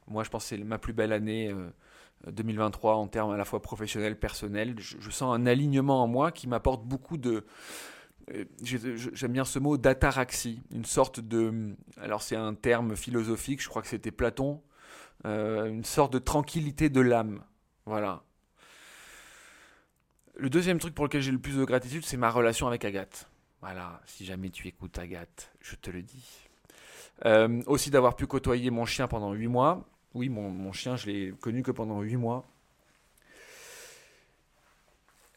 moi, 0.07 0.25
je 0.25 0.31
pense 0.31 0.45
que 0.45 0.57
c'est 0.57 0.65
ma 0.65 0.79
plus 0.79 0.95
belle 0.95 1.13
année 1.13 1.55
2023 2.31 2.97
en 2.97 3.07
termes 3.07 3.33
à 3.33 3.37
la 3.37 3.45
fois 3.45 3.61
professionnels, 3.61 4.19
personnels. 4.19 4.75
Je, 4.79 5.11
sens 5.11 5.35
un 5.35 5.47
alignement 5.47 6.03
en 6.03 6.07
moi 6.07 6.33
qui 6.33 6.49
m'apporte 6.49 6.85
beaucoup 6.85 7.17
de... 7.17 7.45
J'aime 8.63 9.33
bien 9.33 9.45
ce 9.45 9.59
mot 9.59 9.77
d'ataraxie, 9.77 10.63
une 10.71 10.85
sorte 10.85 11.21
de... 11.21 11.75
Alors 12.01 12.23
c'est 12.23 12.37
un 12.37 12.55
terme 12.55 12.97
philosophique, 12.97 13.63
je 13.63 13.69
crois 13.69 13.83
que 13.83 13.89
c'était 13.89 14.11
Platon, 14.11 14.63
euh, 15.27 15.67
une 15.67 15.85
sorte 15.85 16.13
de 16.13 16.19
tranquillité 16.19 16.89
de 16.89 17.01
l'âme. 17.01 17.43
Voilà. 17.85 18.23
Le 20.37 20.49
deuxième 20.51 20.79
truc 20.79 20.95
pour 20.95 21.05
lequel 21.05 21.21
j'ai 21.21 21.33
le 21.33 21.39
plus 21.39 21.57
de 21.57 21.65
gratitude, 21.65 22.05
c'est 22.05 22.17
ma 22.17 22.31
relation 22.31 22.67
avec 22.67 22.85
Agathe. 22.85 23.29
Voilà, 23.61 24.01
si 24.07 24.25
jamais 24.25 24.51
tu 24.51 24.69
écoutes 24.69 24.99
Agathe, 24.99 25.53
je 25.61 25.77
te 25.77 25.91
le 25.91 26.03
dis. 26.03 26.49
Euh, 27.25 27.63
aussi 27.67 27.91
d'avoir 27.91 28.17
pu 28.17 28.27
côtoyer 28.27 28.71
mon 28.71 28.85
chien 28.85 29.07
pendant 29.07 29.33
8 29.33 29.49
mois. 29.49 29.85
Oui, 30.15 30.29
mon, 30.29 30.73
chien, 30.73 30.97
je 30.97 31.07
l'ai 31.07 31.35
connu 31.41 31.63
que 31.63 31.71
pendant 31.71 32.01
8 32.01 32.17
mois. 32.17 32.47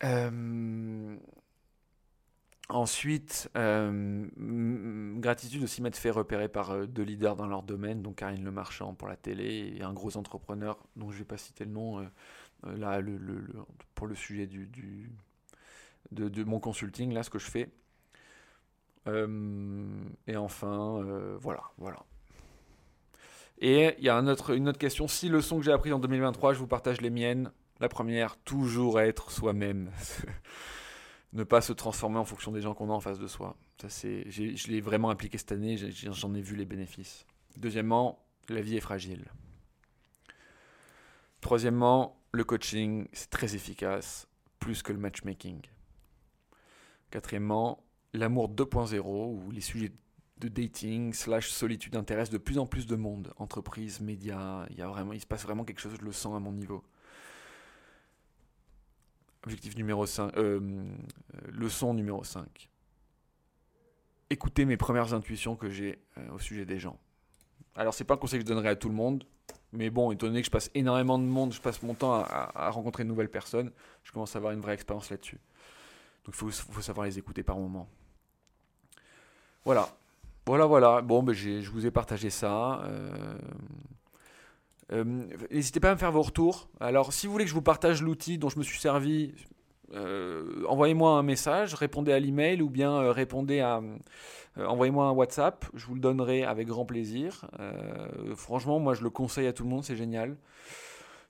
Euh, 0.04 1.16
ensuite, 2.70 3.50
euh, 3.56 4.28
gratitude 5.20 5.64
aussi 5.64 5.82
m'être 5.82 5.98
fait 5.98 6.10
repérer 6.10 6.50
par 6.50 6.72
euh, 6.72 6.86
deux 6.86 7.04
leaders 7.04 7.36
dans 7.36 7.48
leur 7.48 7.64
domaine, 7.64 8.02
donc 8.02 8.18
Karine 8.18 8.44
Le 8.44 8.52
Marchand 8.52 8.94
pour 8.94 9.08
la 9.08 9.16
télé 9.16 9.76
et 9.78 9.84
un 9.84 9.94
gros 9.94 10.18
entrepreneur 10.18 10.78
dont 10.96 11.10
je 11.10 11.16
ne 11.16 11.20
vais 11.20 11.26
pas 11.26 11.38
citer 11.38 11.66
le 11.66 11.72
nom 11.72 12.08
là 12.64 13.00
le, 13.02 13.20
pour 13.96 14.08
le 14.08 14.16
sujet 14.16 14.48
du, 14.48 15.12
de, 16.12 16.44
mon 16.44 16.60
consulting, 16.60 17.14
là 17.14 17.24
ce 17.24 17.30
que 17.30 17.40
je 17.40 17.50
fais. 17.50 17.70
et 19.08 20.38
enfin, 20.38 21.38
voilà, 21.40 21.64
voilà. 21.78 22.04
Et 23.60 23.96
il 23.98 24.04
y 24.04 24.10
a 24.10 24.16
une 24.16 24.30
autre 24.30 24.78
question. 24.78 25.08
Si 25.08 25.30
leçon 25.30 25.58
que 25.58 25.66
j'ai 25.66 25.72
apprise 25.72 25.94
en 25.94 26.00
2023, 26.00 26.54
je 26.54 26.60
vous 26.60 26.68
partage 26.68 27.02
les 27.02 27.10
miennes. 27.10 27.52
La 27.80 27.90
première, 27.90 28.38
toujours 28.38 29.00
être 29.00 29.32
soi-même. 29.32 29.92
ne 31.34 31.44
pas 31.44 31.62
se 31.62 31.74
transformer 31.74 32.18
en 32.18 32.26
fonction 32.26 32.52
des 32.52 32.62
gens 32.62 32.74
qu'on 32.74 32.90
a 32.90 32.94
en 32.94 33.00
face 33.00 33.20
de 33.20 33.28
soi. 33.28 33.58
C'est, 33.90 34.30
je 34.30 34.68
l'ai 34.68 34.82
vraiment 34.82 35.10
appliqué 35.10 35.38
cette 35.38 35.52
année, 35.52 35.78
j'en 35.78 36.34
ai 36.34 36.42
vu 36.42 36.56
les 36.56 36.66
bénéfices. 36.66 37.26
Deuxièmement, 37.58 38.26
la 38.50 38.62
vie 38.62 38.78
est 38.78 38.82
fragile. 38.82 39.26
Troisièmement, 41.42 42.20
le 42.32 42.44
coaching, 42.44 43.08
c'est 43.14 43.30
très 43.30 43.56
efficace, 43.56 44.28
plus 44.60 44.82
que 44.82 44.92
le 44.92 45.00
matchmaking. 45.00 45.62
Quatrièmement, 47.12 47.84
l'amour 48.14 48.50
2.0, 48.50 49.02
ou 49.02 49.52
les 49.52 49.62
sujets 49.62 49.92
de 50.40 50.48
dating 50.48 51.14
slash 51.14 51.50
solitude 51.50 51.96
intéresse 51.96 52.30
de 52.30 52.38
plus 52.38 52.58
en 52.58 52.66
plus 52.66 52.86
de 52.86 52.96
monde, 52.96 53.34
entreprises, 53.38 54.02
médias, 54.02 54.68
y 54.70 54.82
a 54.82 54.88
vraiment, 54.88 55.14
il 55.14 55.22
se 55.22 55.26
passe 55.26 55.44
vraiment 55.44 55.64
quelque 55.64 55.80
chose, 55.80 55.96
je 56.00 56.06
le 56.06 56.12
sens 56.12 56.36
à 56.36 56.40
mon 56.40 56.52
niveau. 56.52 56.84
Objectif 59.48 59.78
numéro 59.78 60.06
5, 60.06 60.36
euh, 60.36 60.60
leçon 61.54 61.94
numéro 61.94 62.22
5. 62.22 62.70
Écoutez 64.30 64.66
mes 64.66 64.76
premières 64.76 65.14
intuitions 65.14 65.56
que 65.56 65.70
j'ai 65.70 66.00
euh, 66.18 66.32
au 66.34 66.40
sujet 66.40 66.66
des 66.66 66.80
gens. 66.80 67.00
Alors 67.74 67.94
c'est 67.94 68.04
pas 68.04 68.16
un 68.16 68.18
conseil 68.18 68.40
que 68.42 68.46
je 68.46 68.50
donnerais 68.50 68.68
à 68.68 68.76
tout 68.76 68.90
le 68.90 68.94
monde, 68.94 69.24
mais 69.72 69.90
bon, 69.90 70.12
étant 70.12 70.28
donné 70.28 70.42
que 70.42 70.48
je 70.48 70.52
passe 70.52 70.70
énormément 70.76 71.18
de 71.18 71.24
monde, 71.24 71.54
je 71.54 71.62
passe 71.62 71.82
mon 71.82 71.94
temps 71.94 72.26
à, 72.26 72.70
rencontrer 72.72 73.06
de 73.06 73.08
nouvelles 73.08 73.32
personnes, 73.32 73.72
je 74.04 74.12
commence 74.12 74.36
à 74.36 74.40
avoir 74.40 74.52
une 74.52 74.60
vraie 74.60 74.74
expérience 74.74 75.10
là-dessus. 75.12 75.40
Donc 76.26 76.36
il 76.36 76.52
faut, 76.52 76.82
savoir 76.82 77.06
les 77.06 77.18
écouter 77.18 77.42
par 77.42 77.58
moment. 77.58 77.88
Voilà, 79.64 79.88
voilà, 80.46 80.66
voilà. 80.66 81.02
Bon, 81.02 81.24
ben, 81.24 81.32
je 81.32 81.70
vous 81.70 81.86
ai 81.86 81.92
partagé 81.92 82.30
ça. 82.32 82.82
Euh, 82.82 83.14
euh, 83.14 83.38
n'hésitez 84.92 85.80
pas 85.80 85.92
à 85.92 85.94
me 85.94 86.00
faire 86.00 86.12
vos 86.12 86.22
retours. 86.22 86.70
Alors, 86.80 87.14
si 87.14 87.28
vous 87.28 87.34
voulez 87.34 87.46
que 87.46 87.50
je 87.50 87.56
vous 87.56 87.62
partage 87.62 88.02
l'outil 88.02 88.38
dont 88.38 88.50
je 88.50 88.58
me 88.58 88.64
suis 88.64 88.80
servi, 88.80 89.34
euh, 89.94 90.64
envoyez-moi 90.68 91.12
un 91.12 91.24
message, 91.24 91.74
répondez 91.74 92.12
à 92.12 92.20
l'email 92.20 92.62
ou 92.62 92.70
bien 92.70 93.12
répondez 93.12 93.60
à. 93.60 93.82
envoyez-moi 94.58 95.06
un 95.06 95.12
WhatsApp, 95.12 95.66
je 95.74 95.86
vous 95.86 95.96
le 95.96 96.02
donnerai 96.02 96.44
avec 96.44 96.68
grand 96.68 96.86
plaisir. 96.86 97.50
franchement, 98.36 98.80
moi 98.80 98.94
je 98.94 99.04
le 99.04 99.10
conseille 99.10 99.48
à 99.48 99.54
tout 99.54 99.64
le 99.64 99.70
monde, 99.70 99.84
c'est 99.84 99.98
génial. 99.98 100.38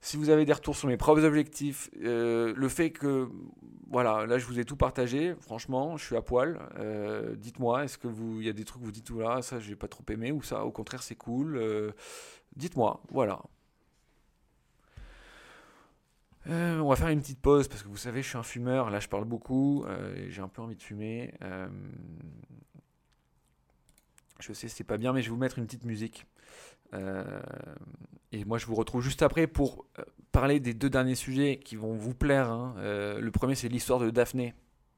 Si 0.01 0.15
vous 0.15 0.29
avez 0.29 0.45
des 0.45 0.53
retours 0.53 0.75
sur 0.75 0.87
mes 0.87 0.97
propres 0.97 1.23
objectifs, 1.23 1.89
euh, 2.03 2.53
le 2.55 2.69
fait 2.69 2.91
que, 2.91 3.29
voilà, 3.89 4.25
là 4.25 4.37
je 4.37 4.45
vous 4.45 4.59
ai 4.59 4.63
tout 4.63 4.75
partagé, 4.75 5.35
franchement, 5.39 5.97
je 5.97 6.05
suis 6.05 6.15
à 6.15 6.21
poil. 6.21 6.59
Euh, 6.79 7.35
dites-moi, 7.35 7.83
est-ce 7.83 7.97
que 7.97 8.07
vous, 8.07 8.39
il 8.39 8.45
y 8.45 8.49
a 8.49 8.53
des 8.53 8.63
trucs 8.63 8.79
que 8.79 8.85
vous 8.85 8.91
dites, 8.91 9.09
là, 9.09 9.41
ça 9.41 9.59
j'ai 9.59 9.75
pas 9.75 9.87
trop 9.87 10.03
aimé, 10.09 10.31
ou 10.31 10.41
ça, 10.43 10.63
au 10.65 10.71
contraire, 10.71 11.01
c'est 11.01 11.15
cool. 11.15 11.59
Euh, 12.57 12.59
dites-moi, 12.59 13.01
voilà. 13.09 13.41
on 16.47 16.87
va 16.89 16.95
faire 16.95 17.09
une 17.09 17.21
petite 17.21 17.41
pause 17.41 17.67
parce 17.67 17.83
que 17.83 17.87
vous 17.87 17.97
savez, 17.97 18.21
je 18.21 18.29
suis 18.29 18.37
un 18.37 18.43
fumeur. 18.43 18.89
Là, 18.89 18.99
je 18.99 19.07
parle 19.07 19.25
beaucoup. 19.25 19.85
et 20.15 20.29
j'ai 20.29 20.41
un 20.41 20.47
peu 20.47 20.61
envie 20.61 20.75
de 20.75 20.83
fumer. 20.83 21.33
je 24.39 24.53
sais, 24.53 24.67
c'est 24.67 24.83
pas 24.83 24.97
bien, 24.97 25.13
mais 25.13 25.21
je 25.21 25.27
vais 25.27 25.31
vous 25.31 25.41
mettre 25.41 25.59
une 25.59 25.65
petite 25.65 25.85
musique. 25.85 26.25
Euh, 26.93 27.41
et 28.31 28.45
moi, 28.45 28.57
je 28.57 28.65
vous 28.65 28.75
retrouve 28.75 29.01
juste 29.01 29.21
après 29.21 29.47
pour 29.47 29.85
euh, 29.99 30.03
parler 30.31 30.59
des 30.59 30.73
deux 30.73 30.89
derniers 30.89 31.15
sujets 31.15 31.59
qui 31.63 31.75
vont 31.75 31.95
vous 31.95 32.13
plaire. 32.13 32.49
Hein. 32.49 32.75
Euh, 32.77 33.19
le 33.19 33.31
premier, 33.31 33.55
c'est 33.55 33.69
l'histoire 33.69 33.99
de 33.99 34.09
Daphné. 34.09 34.53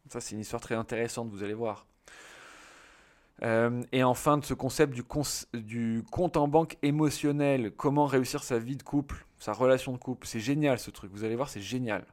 Ça, 0.09 0.19
c'est 0.19 0.35
une 0.35 0.41
histoire 0.41 0.61
très 0.61 0.75
intéressante, 0.75 1.29
vous 1.29 1.43
allez 1.43 1.53
voir. 1.53 1.85
Euh, 3.43 3.83
et 3.91 4.03
enfin, 4.03 4.37
de 4.37 4.45
ce 4.45 4.53
concept 4.53 4.93
du, 4.93 5.03
du 5.53 6.03
compte 6.11 6.37
en 6.37 6.47
banque 6.47 6.77
émotionnel, 6.81 7.71
comment 7.71 8.05
réussir 8.05 8.43
sa 8.43 8.59
vie 8.59 8.75
de 8.75 8.83
couple, 8.83 9.25
sa 9.37 9.53
relation 9.53 9.93
de 9.93 9.97
couple. 9.97 10.27
C'est 10.27 10.39
génial 10.39 10.79
ce 10.79 10.91
truc, 10.91 11.11
vous 11.13 11.23
allez 11.23 11.35
voir, 11.35 11.49
c'est 11.49 11.61
génial. 11.61 12.05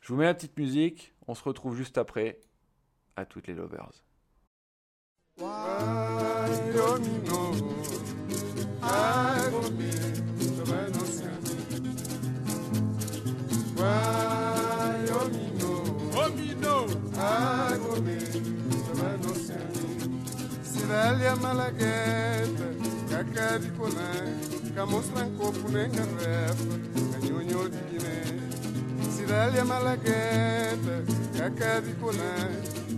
Je 0.00 0.12
vous 0.12 0.18
mets 0.18 0.26
la 0.26 0.34
petite 0.34 0.56
musique, 0.58 1.14
on 1.26 1.34
se 1.34 1.42
retrouve 1.42 1.76
juste 1.76 1.98
après. 1.98 2.40
À 3.16 3.24
toutes 3.24 3.48
les 3.48 3.54
lovers. 3.54 3.90
Siralia 20.88 21.36
malagueta, 21.36 22.74
cacá 23.10 23.58
de 23.58 23.70
colã, 23.72 24.72
camostra 24.74 25.22
um 25.22 25.36
copo 25.36 25.68
nem 25.70 25.90
garrafa, 25.90 26.64
canhonho 27.12 27.68
de 27.68 27.78
Guiné. 27.90 28.24
Siralia 29.10 29.66
malagueta, 29.66 31.04
cacá 31.36 31.80
de 31.80 31.92
colã, 31.92 32.48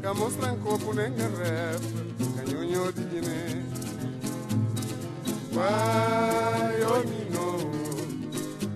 camostra 0.00 0.52
um 0.52 0.58
copo 0.60 0.94
nem 0.94 1.12
garrafa, 1.14 1.80
canhonho 2.36 2.92
de 2.92 3.02
Guiné. 3.06 3.64
Vai, 5.50 6.84
oh, 6.84 7.02
mino, 7.08 7.72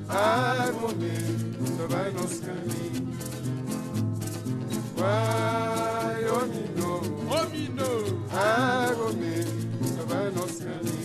água, 0.08 0.92
vai 1.88 2.10
nos 2.10 2.40
caminhos. 2.40 3.14
Vai, 4.96 6.24
oh, 6.30 6.46
mino, 6.46 7.00
oh, 7.30 7.48
mino, 7.48 7.93
Agomê, 8.36 9.44
Savana 9.96 10.42
Oceania. 10.42 11.04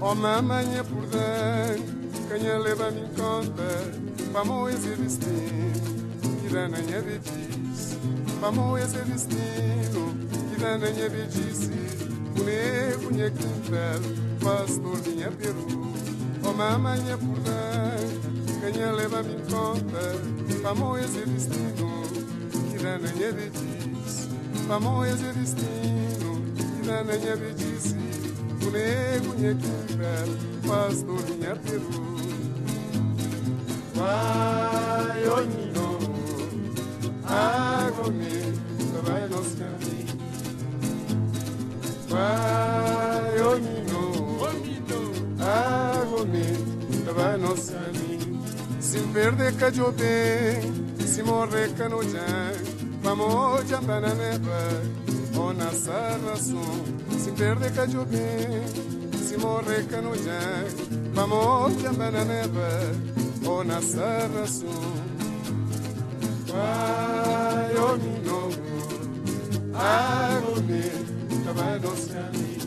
Oh 0.00 0.14
mamanha 0.14 0.82
por 0.84 1.02
dentro, 1.06 1.84
quem 2.28 2.50
a 2.50 2.58
leva 2.58 2.90
me 2.90 3.02
conta, 3.10 4.32
vamos 4.32 4.72
esse 4.72 4.88
destino, 4.96 6.40
que 6.40 6.48
dana 6.48 6.78
é 6.78 6.80
de 6.80 7.02
bedice. 7.02 7.98
Vamos 8.40 8.80
esse 8.80 8.98
destino, 9.04 10.16
que 10.50 10.60
dana 10.60 10.86
é 10.86 10.92
de 10.92 11.08
bedice. 11.10 11.72
O 12.38 12.42
nego 12.42 13.12
minha 13.12 13.30
quintal, 13.30 14.00
pastor 14.42 14.98
minha 15.06 15.30
peru. 15.32 15.66
Oh 16.42 16.52
mamanha 16.54 17.18
por 17.18 17.38
dentro, 17.40 18.72
quem 18.72 18.82
a 18.82 18.92
leva 18.92 19.22
me 19.22 19.36
conta, 19.50 20.62
vamos 20.62 21.00
esse 21.00 21.26
destino, 21.26 22.02
que 22.70 22.78
dana 22.78 23.08
é 23.08 23.12
de 23.12 23.32
bedice. 23.32 24.28
Vamos 24.68 25.06
esse 25.08 25.32
destino. 25.38 26.25
nananya 26.86 27.36
bijisi 27.36 27.96
kunegunye 28.60 29.54
kinda 29.62 30.12
nyateru 31.40 31.90
wayonino 33.98 35.88
agome 37.26 38.34
sabayanoskani 38.90 39.98
wayonino 42.12 44.02
agome 45.56 46.46
sabayanoskani 47.04 48.06
sin 48.80 49.12
verde 49.12 49.52
cayó 49.58 49.92
bien, 49.92 50.62
sin 51.06 51.24
morre 51.26 51.68
vamos 53.02 53.70
ya 53.70 53.80
bananera. 53.80 55.05
dona 55.46 55.70
Sarrazon 55.70 56.82
Se 57.18 57.30
perde 57.32 57.70
Cajubim, 57.70 58.66
se 59.26 59.36
morre 59.38 59.84
Canujã 59.86 60.40
Vamos 61.14 61.84
a 61.84 61.92
Bananeba, 61.92 62.68
dona 63.42 63.80
Sarrazon 63.80 64.96
Ai, 66.52 67.76
ô 67.76 67.96
minogo, 67.96 68.66
agone, 69.74 70.84
cabanos 71.44 72.00
cami 72.12 72.58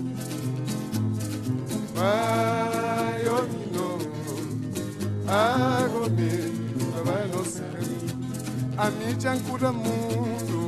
Ai, 1.97 3.27
ô 3.27 3.41
minogo, 3.53 4.11
agone, 5.27 6.31
cabanos 6.93 7.49
cami 7.59 7.99
A 8.77 8.89
mídia 8.91 9.31
ancura 9.31 9.71
mundo 9.71 10.58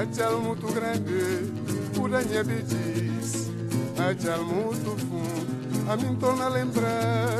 a 0.00 0.06
tchau 0.06 0.40
muito 0.40 0.66
grande, 0.72 1.52
cura 1.94 2.22
minha 2.22 2.42
bediz, 2.42 3.50
a 3.98 4.14
tchau 4.14 4.44
muito 4.46 4.96
fundo. 4.96 5.90
A 5.90 5.96
mim 5.98 6.16
torna 6.16 6.46
a 6.46 6.48
lembrar 6.48 7.36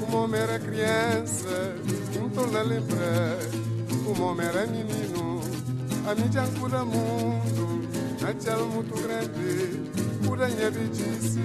como 0.00 0.24
homem 0.24 0.40
era 0.40 0.58
criança, 0.58 1.74
me 2.18 2.30
torna 2.30 2.60
a 2.60 2.62
lembrar 2.62 3.36
como 4.06 4.24
homem 4.24 4.46
era 4.46 4.66
menino. 4.66 5.42
A 6.08 6.14
mídia 6.14 6.48
cura 6.58 6.82
mundo, 6.82 7.86
a 8.26 8.32
tchau 8.32 8.64
muito 8.68 8.94
grande, 9.02 9.90
cura 10.26 10.48
minha 10.48 10.70
bediz, 10.70 11.36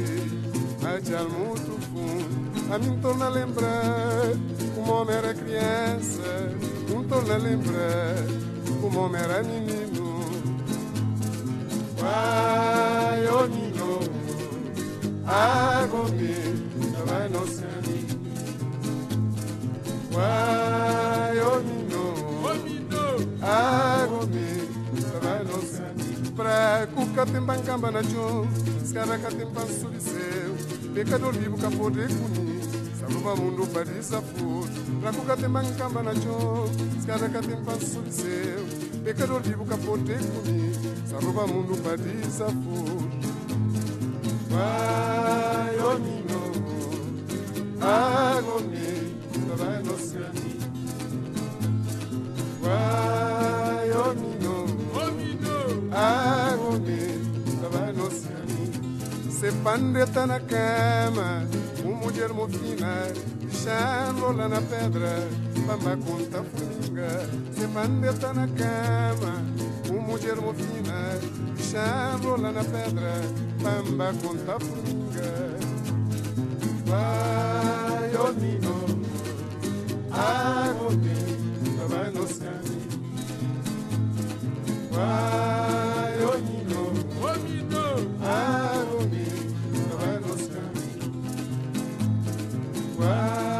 a 0.81 1.01
tchau 1.01 1.29
muito 1.29 1.77
fundo. 1.91 2.73
A 2.73 2.79
mim 2.79 2.97
torna 3.01 3.25
a 3.25 3.29
lembrar 3.29 4.31
como 4.75 4.93
homem 4.93 5.13
era 5.17 5.33
criança, 5.33 6.55
me 6.87 7.03
torna 7.03 7.33
a 7.33 7.37
lembrar 7.37 8.15
como 8.79 8.99
homem 9.01 9.21
era 9.21 9.43
menino 9.43 10.22
wayoningo 12.03 13.93
agobe 15.27 16.35
nabanosani 16.93 17.97
wayoningo 20.15 22.05
agobe 23.41 24.47
nabanosani 25.13 26.07
prakukapembangamba 26.37 27.89
naco 27.91 28.47
skarakatempansoliseu 28.89 30.53
bekadolibuka 30.93 31.69
podekuni 31.77 32.63
saluma 32.99 33.35
mundu 33.35 33.63
badisa 33.73 34.21
fut 34.21 34.71
passo 35.03 35.35
de 35.35 35.47
skarakatempansoliseu 37.03 38.82
pecador 39.03 39.41
vivo 39.41 39.65
capote 39.65 40.15
comi, 40.33 40.71
sarroba 41.05 41.45
mundo 41.45 41.75
pra 41.83 41.97
desafio. 41.97 43.09
Vai, 44.49 45.75
Nino, 45.99 46.51
agomei, 47.81 49.17
vai 49.57 49.83
no 49.83 49.97
Nino, 55.11 55.89
agomei, 55.91 57.21
vai 57.71 57.91
no. 57.91 58.09
Se 59.31 59.51
pandeta 59.63 60.25
na 60.25 60.39
cama, 60.39 61.45
um 61.83 61.95
mulher 61.95 62.29
mofina, 62.29 63.11
deixando 63.41 64.31
lá 64.31 64.47
na 64.47 64.61
pedra 64.61 65.42
bamba 65.63 65.97
conta 65.97 66.43
funinga 66.43 67.09
Se 67.55 67.67
mandeta 67.67 68.33
na 68.33 68.47
cama 68.47 69.41
Um 69.89 70.01
mulher 70.01 70.35
mofina 70.35 71.19
chama 71.57 72.37
lá 72.37 72.51
na 72.51 72.63
pedra 72.63 73.21
Bamba 73.61 74.13
conta 74.21 74.59
funinga 74.59 75.57
Vai, 76.85 78.15
ô 78.15 78.31
Nino 78.33 78.85
Agote 80.11 81.15
Baba 81.77 82.11
nos 82.11 82.37
cami 82.37 82.81
Vai, 84.91 86.23
ô 86.23 86.37
Nino 86.37 86.83
Ô 87.21 87.31
Nino 87.47 87.85
Agote 88.21 89.25
Baba 89.89 90.19
nos 90.19 90.43
cami 90.47 90.89
Vai. 92.97 93.52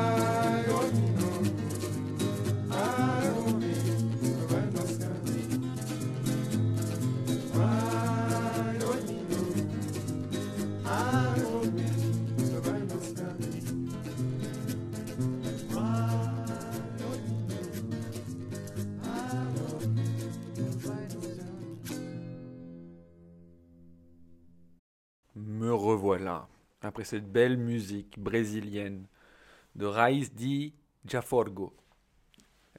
Cette 27.04 27.32
belle 27.32 27.58
musique 27.58 28.20
brésilienne 28.20 29.08
de 29.76 29.86
Raiz 29.86 30.34
Di 30.34 30.74
Jaforgo. 31.06 31.76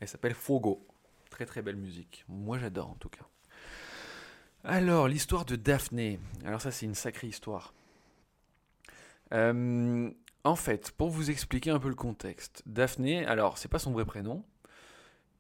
Elle 0.01 0.09
s'appelle 0.09 0.35
Fogo. 0.35 0.87
Très 1.31 1.47
très 1.47 1.62
belle 1.62 1.77
musique. 1.77 2.25
Moi 2.29 2.59
j'adore 2.59 2.91
en 2.91 2.95
tout 2.95 3.09
cas. 3.09 3.27
Alors, 4.66 5.09
l'histoire 5.09 5.45
de 5.45 5.57
Daphné. 5.57 6.18
Alors 6.43 6.62
ça, 6.62 6.70
c'est 6.70 6.87
une 6.87 6.95
sacrée 6.95 7.27
histoire. 7.27 7.75
Euh, 9.35 10.11
en 10.43 10.57
fait, 10.57 10.91
pour 10.93 11.11
vous 11.11 11.31
expliquer 11.31 11.70
un 11.70 11.79
peu 11.79 11.89
le 11.89 11.95
contexte, 11.95 12.62
Daphné, 12.64 13.27
alors 13.27 13.59
c'est 13.59 13.68
pas 13.68 13.79
son 13.79 13.93
vrai 13.93 14.07
prénom. 14.07 14.43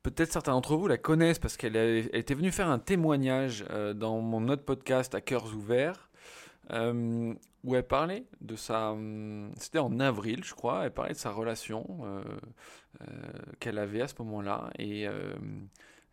Peut-être 0.02 0.30
certains 0.30 0.52
d'entre 0.52 0.76
vous 0.76 0.88
la 0.88 0.98
connaissent 0.98 1.38
parce 1.38 1.56
qu'elle 1.56 1.76
était 2.12 2.34
venue 2.34 2.52
faire 2.52 2.68
un 2.68 2.78
témoignage 2.78 3.64
euh, 3.70 3.94
dans 3.94 4.20
mon 4.20 4.48
autre 4.50 4.64
podcast 4.64 5.14
à 5.14 5.22
cœurs 5.22 5.54
ouverts, 5.54 6.10
euh, 6.70 7.34
où 7.62 7.74
elle 7.74 7.86
parlait 7.86 8.26
de 8.40 8.56
sa. 8.56 8.94
C'était 9.56 9.78
en 9.78 10.00
avril, 10.00 10.44
je 10.44 10.54
crois. 10.54 10.84
Elle 10.84 10.92
parlait 10.92 11.12
de 11.12 11.18
sa 11.18 11.30
relation 11.30 11.98
qu'elle 13.60 13.78
avait 13.78 14.02
à 14.02 14.08
ce 14.08 14.14
moment-là 14.18 14.70
et 14.78 15.08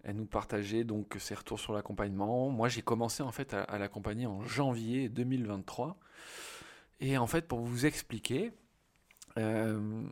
elle 0.04 0.16
nous 0.16 0.26
partageait 0.26 0.84
donc 0.84 1.16
ses 1.20 1.36
retours 1.36 1.60
sur 1.60 1.74
l'accompagnement. 1.74 2.50
Moi, 2.50 2.70
j'ai 2.70 2.82
commencé 2.82 3.22
en 3.24 3.32
fait 3.32 3.54
à, 3.54 3.78
l'accompagner 3.78 4.26
en 4.26 4.44
janvier 4.44 5.10
2023. 5.10 5.98
Et 7.00 7.18
en 7.18 7.28
fait, 7.28 7.48
pour 7.48 7.60
vous 7.60 7.86
expliquer, 7.86 8.52
euh, 9.38 10.04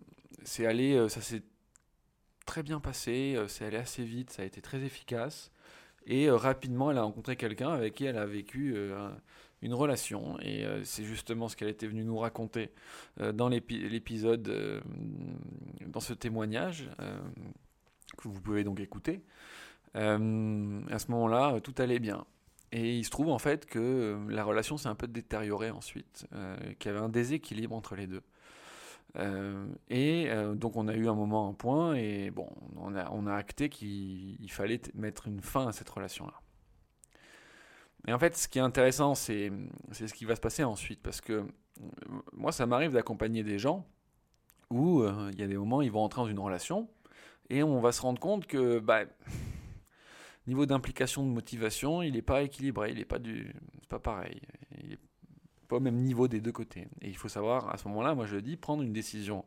c'est 0.44 0.66
allé, 0.66 0.96
euh, 0.96 1.10
ça 1.10 1.22
s'est 1.22 1.44
très 2.46 2.64
bien 2.64 2.80
passé, 2.80 3.36
euh, 3.36 3.48
c'est 3.48 3.66
allé 3.66 3.78
assez 3.78 4.04
vite, 4.04 4.32
ça 4.32 4.44
a 4.44 4.46
été 4.46 4.62
très 4.62 4.82
efficace. 4.84 5.52
Et 6.06 6.30
rapidement, 6.30 6.90
elle 6.92 6.98
a 6.98 7.04
rencontré 7.04 7.36
quelqu'un 7.36 7.70
avec 7.72 7.96
qui 7.96 8.06
elle 8.06 8.18
a 8.18 8.26
vécu 8.26 8.76
une 9.62 9.74
relation. 9.74 10.40
Et 10.42 10.66
c'est 10.84 11.04
justement 11.04 11.48
ce 11.48 11.56
qu'elle 11.56 11.70
était 11.70 11.88
venue 11.88 12.04
nous 12.04 12.18
raconter 12.18 12.72
dans 13.34 13.50
l'épisode, 13.50 14.84
dans 15.88 16.00
ce 16.00 16.14
témoignage 16.14 16.90
que 18.18 18.28
vous 18.28 18.42
pouvez 18.42 18.64
donc 18.64 18.80
écouter. 18.80 19.22
Euh, 19.96 20.82
à 20.90 21.00
ce 21.00 21.12
moment-là, 21.12 21.60
tout 21.62 21.76
allait 21.78 22.00
bien. 22.00 22.26
Et 22.72 22.98
il 22.98 23.04
se 23.04 23.10
trouve 23.10 23.30
en 23.30 23.40
fait 23.40 23.66
que 23.66 23.80
euh, 23.80 24.18
la 24.30 24.44
relation 24.44 24.78
s'est 24.78 24.90
un 24.90 24.96
peu 24.96 25.08
détériorée 25.08 25.72
ensuite, 25.72 26.28
euh, 26.34 26.56
qu'il 26.78 26.92
y 26.92 26.96
avait 26.96 27.04
un 27.04 27.10
déséquilibre 27.10 27.76
entre 27.76 27.96
les 27.96 28.08
deux. 28.08 28.22
et 29.90 30.30
donc 30.56 30.76
on 30.76 30.88
a 30.88 30.94
eu 30.94 31.08
un 31.10 31.16
moment, 31.16 31.50
un 31.50 31.54
point, 31.54 31.96
et 31.96 32.30
bon, 32.30 32.48
on 32.78 32.96
a, 32.96 33.10
on 33.12 33.26
a 33.26 33.34
acté 33.34 33.70
qu'il 33.70 34.52
fallait 34.52 34.82
mettre 34.94 35.28
une 35.28 35.42
fin 35.42 35.68
à 35.68 35.72
cette 35.72 35.90
relation-là. 35.90 36.40
Et 38.08 38.14
en 38.14 38.20
fait, 38.20 38.38
ce 38.38 38.48
qui 38.48 38.60
est 38.60 38.62
intéressant, 38.62 39.16
c'est 39.16 39.52
ce 39.92 40.14
qui 40.14 40.26
va 40.26 40.36
se 40.36 40.42
passer 40.42 40.64
ensuite, 40.64 41.02
parce 41.02 41.22
que 41.22 41.46
moi, 42.34 42.52
ça 42.52 42.66
m'arrive 42.66 42.92
d'accompagner 42.92 43.44
des 43.44 43.60
gens 43.60 43.86
où 44.70 45.04
il 45.32 45.40
y 45.40 45.44
a 45.44 45.48
des 45.48 45.58
moments, 45.58 45.82
ils 45.82 45.92
vont 45.92 46.04
entrer 46.04 46.22
dans 46.22 46.28
une 46.28 46.40
relation, 46.40 46.88
et 47.50 47.64
on 47.64 47.80
va 47.80 47.92
se 47.92 48.02
rendre 48.02 48.20
compte 48.20 48.46
que 48.46 48.80
bah, 48.80 49.02
niveau 50.48 50.66
d'implication, 50.66 51.24
de 51.24 51.30
motivation, 51.30 52.02
il 52.02 52.14
n'est 52.14 52.22
pas 52.22 52.44
équilibré, 52.44 52.92
il 52.92 52.98
n'est 52.98 53.06
pas 53.06 53.20
du, 53.20 53.54
pas 53.90 54.00
pareil, 54.00 54.42
il 54.82 54.90
n'est 54.90 55.00
pas 55.68 55.78
au 55.78 55.82
même 55.82 55.98
niveau 55.98 56.28
des 56.28 56.42
deux 56.42 56.52
côtés. 56.52 56.88
Et 57.02 57.10
il 57.10 57.18
faut 57.18 57.30
savoir, 57.30 57.74
à 57.74 57.78
ce 57.78 57.88
moment-là, 57.88 58.16
moi 58.16 58.26
je 58.26 58.38
dis, 58.38 58.58
prendre 58.58 58.84
une 58.84 58.94
décision, 58.94 59.46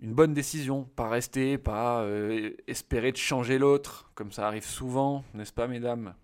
une 0.00 0.14
bonne 0.14 0.34
décision, 0.34 0.84
pas 0.84 1.08
rester, 1.08 1.58
pas 1.58 2.02
euh, 2.02 2.52
espérer 2.66 3.12
de 3.12 3.16
changer 3.16 3.58
l'autre, 3.58 4.10
comme 4.14 4.32
ça 4.32 4.46
arrive 4.46 4.64
souvent, 4.64 5.24
n'est-ce 5.34 5.52
pas, 5.52 5.68
mesdames? 5.68 6.14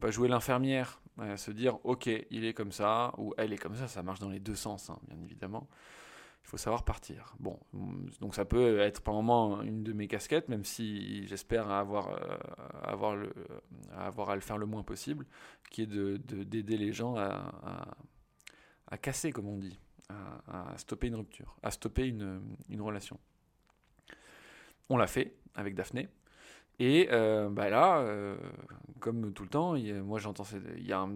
Pas 0.00 0.10
jouer 0.10 0.28
l'infirmière, 0.28 1.00
se 1.36 1.50
dire, 1.50 1.78
ok, 1.84 2.06
il 2.30 2.44
est 2.44 2.54
comme 2.54 2.72
ça, 2.72 3.12
ou 3.18 3.34
elle 3.36 3.52
est 3.52 3.58
comme 3.58 3.76
ça, 3.76 3.86
ça 3.86 4.02
marche 4.02 4.20
dans 4.20 4.30
les 4.30 4.40
deux 4.40 4.54
sens, 4.54 4.90
hein, 4.90 4.98
bien 5.08 5.20
évidemment 5.22 5.68
il 6.42 6.48
faut 6.48 6.56
savoir 6.56 6.84
partir. 6.84 7.34
Bon, 7.38 7.58
donc 8.20 8.34
ça 8.34 8.44
peut 8.44 8.80
être 8.80 9.02
par 9.02 9.14
moment 9.14 9.62
une 9.62 9.84
de 9.84 9.92
mes 9.92 10.08
casquettes, 10.08 10.48
même 10.48 10.64
si 10.64 11.26
j'espère 11.26 11.70
avoir, 11.70 12.08
euh, 12.08 12.38
avoir, 12.82 14.30
à 14.30 14.34
le 14.34 14.40
faire 14.40 14.58
le 14.58 14.66
moins 14.66 14.82
possible, 14.82 15.26
qui 15.70 15.82
est 15.82 15.86
d'aider 15.86 16.62
de, 16.62 16.76
les 16.76 16.92
gens 16.92 17.16
à, 17.16 18.96
casser, 19.00 19.32
comme 19.32 19.48
on 19.48 19.58
dit, 19.58 19.78
à, 20.08 20.76
stopper 20.76 21.08
une 21.08 21.16
rupture, 21.16 21.56
à 21.62 21.70
stopper 21.70 22.06
une, 22.06 22.42
relation. 22.80 23.18
On 24.88 24.96
l'a 24.96 25.06
fait 25.06 25.36
avec 25.54 25.74
Daphné. 25.74 26.08
Et 26.80 27.08
euh, 27.12 27.50
bah 27.50 27.68
là, 27.68 27.98
euh, 27.98 28.36
comme 29.00 29.32
tout 29.32 29.42
le 29.42 29.48
temps, 29.48 29.74
moi 30.04 30.18
j'entends, 30.18 30.44
il 30.76 30.86
y 30.86 30.92
a 30.92 31.00
un 31.00 31.10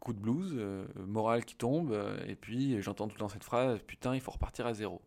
coup 0.00 0.12
de 0.12 0.18
blues 0.18 0.54
euh, 0.56 0.86
moral 1.06 1.44
qui 1.44 1.54
tombe, 1.54 1.96
et 2.26 2.34
puis 2.34 2.80
j'entends 2.82 3.06
tout 3.06 3.14
le 3.14 3.20
temps 3.20 3.28
cette 3.28 3.44
phrase 3.44 3.78
Putain, 3.86 4.14
il 4.14 4.20
faut 4.20 4.32
repartir 4.32 4.66
à 4.66 4.74
zéro. 4.74 5.00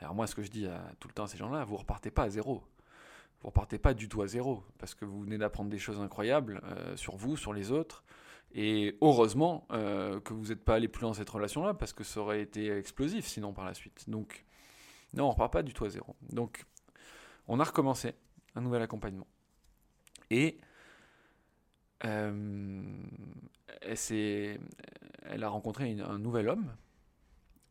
Alors, 0.00 0.14
moi, 0.14 0.26
ce 0.26 0.34
que 0.34 0.42
je 0.42 0.50
dis 0.50 0.66
à, 0.66 0.82
tout 0.98 1.06
le 1.06 1.14
temps 1.14 1.24
à 1.24 1.28
ces 1.28 1.38
gens-là, 1.38 1.64
vous 1.64 1.76
repartez 1.76 2.10
pas 2.10 2.24
à 2.24 2.30
zéro. 2.30 2.64
Vous 3.40 3.48
repartez 3.48 3.78
pas 3.78 3.94
du 3.94 4.08
tout 4.08 4.22
à 4.22 4.26
zéro, 4.26 4.64
parce 4.78 4.94
que 4.94 5.04
vous 5.04 5.20
venez 5.20 5.38
d'apprendre 5.38 5.70
des 5.70 5.78
choses 5.78 6.00
incroyables 6.00 6.60
sur 6.96 7.16
vous, 7.16 7.36
sur 7.36 7.52
les 7.52 7.70
autres. 7.70 8.02
Et 8.54 8.98
heureusement 9.00 9.66
que 9.70 10.32
vous 10.32 10.46
n'êtes 10.46 10.64
pas 10.64 10.74
allé 10.74 10.88
plus 10.88 11.02
loin 11.02 11.10
dans 11.10 11.14
cette 11.14 11.30
relation-là, 11.30 11.74
parce 11.74 11.92
que 11.92 12.02
ça 12.02 12.20
aurait 12.20 12.42
été 12.42 12.70
explosif 12.76 13.26
sinon 13.26 13.52
par 13.52 13.64
la 13.64 13.74
suite. 13.74 14.08
Donc, 14.08 14.44
non, 15.14 15.26
on 15.26 15.30
repart 15.30 15.52
pas 15.52 15.62
du 15.62 15.72
tout 15.72 15.84
à 15.84 15.88
zéro. 15.88 16.16
Donc, 16.30 16.64
on 17.46 17.60
a 17.60 17.64
recommencé 17.64 18.14
un 18.54 18.60
nouvel 18.60 18.82
accompagnement. 18.82 19.26
Et 20.30 20.58
euh, 22.04 22.82
elle, 23.80 25.44
a 25.44 25.48
rencontré 25.48 25.98
un 26.00 26.18
nouvel 26.18 26.48
homme. 26.48 26.74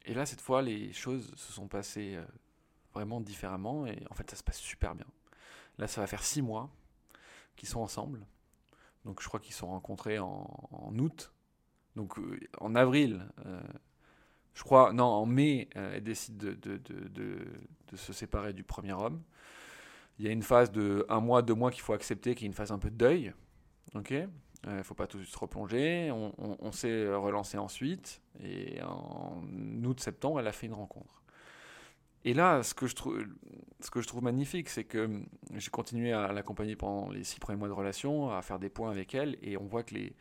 Et 0.06 0.14
là, 0.14 0.26
cette 0.26 0.42
fois, 0.42 0.62
les 0.62 0.94
choses 0.94 1.32
se 1.36 1.54
sont 1.54 1.68
passées 1.68 2.16
euh, 2.16 2.24
vraiment 2.94 3.22
différemment. 3.22 3.86
Et 3.86 4.04
en 4.10 4.14
fait, 4.14 4.30
ça 4.30 4.36
se 4.36 4.44
passe 4.44 4.60
super 4.60 4.96
bien. 4.96 5.06
Là, 5.78 5.88
ça 5.88 6.02
va 6.02 6.08
faire 6.08 6.24
six 6.24 6.42
mois 6.42 6.70
qu'ils 7.56 7.70
sont 7.70 7.82
ensemble. 7.82 8.26
Donc, 9.06 9.22
je 9.22 9.28
crois 9.28 9.40
qu'ils 9.40 9.54
se 9.54 9.60
sont 9.60 9.68
rencontrés 9.68 10.20
en, 10.20 10.94
août. 10.98 11.32
Donc, 11.96 12.18
euh, 12.18 12.40
en 12.60 12.76
avril, 12.76 13.28
je 14.54 14.64
crois, 14.64 14.94
non, 14.94 15.06
en 15.06 15.26
mai, 15.26 15.70
elle 15.76 16.04
décide 16.04 16.38
de, 16.38 16.54
de, 16.54 16.78
de, 16.78 17.98
se 17.98 18.14
séparer 18.14 18.54
du 18.54 18.64
premier 18.64 18.94
homme. 18.94 19.22
Il 20.18 20.26
y 20.26 20.28
a 20.28 20.32
une 20.32 20.44
phase 20.44 20.72
de 20.72 21.06
un 21.10 21.20
mois, 21.20 21.42
deux 21.42 21.56
mois 21.56 21.72
qu'il 21.72 21.82
faut 21.82 21.94
accepter, 21.94 22.36
qui 22.36 22.46
est 22.46 22.48
une 22.48 22.54
phase 22.54 22.72
un 22.72 22.80
peu 22.80 22.90
de 22.90 22.96
deuil. 22.96 23.34
Ok 23.96 24.14
euh, 24.68 24.84
faut 24.84 24.94
pas 24.94 25.08
tout 25.08 25.18
de 25.18 25.24
se 25.24 25.38
replonger. 25.39 26.12
On, 26.12 26.72
s'est 26.72 27.12
relancé 27.12 27.58
ensuite. 27.58 28.22
Et 28.44 28.80
en 28.84 29.42
août-septembre, 29.84 30.39
elle 30.39 30.46
a 30.46 30.52
fait 30.52 30.68
une 30.68 30.76
rencontre. 30.76 31.24
Et 32.26 32.36
là, 32.36 32.62
ce 32.62 32.76
que 32.76 32.86
je 32.86 32.94
trouve, 32.94 33.26
ce 33.80 33.89
que 33.89 34.02
je 34.02 34.08
trouve 34.08 34.22
magnifique, 34.24 34.70
c'est 34.70 34.84
que 34.84 35.10
j'ai 35.56 35.72
continué 35.72 36.14
à 36.14 36.32
l'accompagner 36.32 36.76
pendant 36.76 37.10
les 37.10 37.24
six 37.24 37.39
premiers 37.39 37.58
mois 37.58 37.70
de 37.70 37.74
relation, 37.74 38.30
à 38.30 38.44
faire 38.44 38.60
des 38.60 38.70
points 38.70 38.92
avec 38.92 39.16
elle. 39.16 39.36
Et 39.42 39.58
on 39.58 39.66
voit 39.66 39.82
que 39.82 39.96
les. 39.96 40.16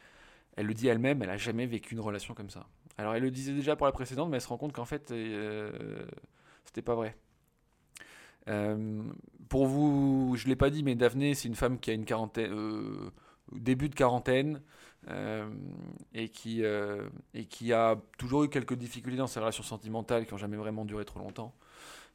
Elle 0.57 0.65
le 0.65 0.73
dit 0.73 0.89
elle-même, 0.89 1.21
elle 1.21 1.29
n'a 1.29 1.37
jamais 1.37 1.67
vécu 1.67 1.93
une 1.93 2.01
relation 2.01 2.33
comme 2.33 2.49
ça. 2.49 2.67
Alors, 2.97 3.15
elle 3.15 3.23
le 3.23 3.31
disait 3.31 3.53
déjà 3.53 3.77
pour 3.77 3.87
la 3.87 3.93
précédente, 3.93 4.31
mais 4.31 4.37
elle 4.37 4.43
se 4.43 4.49
rend 4.49 4.57
compte 4.57 4.73
qu'en 4.73 4.87
fait, 4.87 5.11
euh, 5.11 6.07
c'était 6.65 6.83
pas 6.83 6.95
vrai. 6.95 7.15
Euh, 8.49 9.03
pour 9.49 9.67
vous, 9.67 10.35
je 10.37 10.45
ne 10.45 10.49
l'ai 10.51 10.57
pas 10.57 10.71
dit, 10.71 10.83
mais 10.83 10.95
Daphné, 10.95 11.35
c'est 11.35 11.49
une 11.49 11.55
femme 11.55 11.79
qui 11.79 11.91
a 11.91 11.95
une 11.95 12.05
quarantaine, 12.05 12.53
euh, 12.53 13.11
début 13.53 13.89
de 13.89 13.95
quarantaine, 13.95 14.61
euh, 15.09 15.49
et, 16.15 16.29
qui, 16.29 16.63
et 16.63 17.45
qui 17.47 17.73
a 17.73 17.97
toujours 18.19 18.45
eu 18.45 18.49
quelques 18.49 18.75
difficultés 18.75 19.19
dans 19.19 19.27
ses 19.27 19.41
relations 19.41 19.63
sentimentales 19.63 20.27
qui 20.27 20.33
n'ont 20.33 20.39
jamais 20.39 20.57
vraiment 20.57 20.85
duré 20.85 21.05
trop 21.05 21.21
longtemps. 21.21 21.55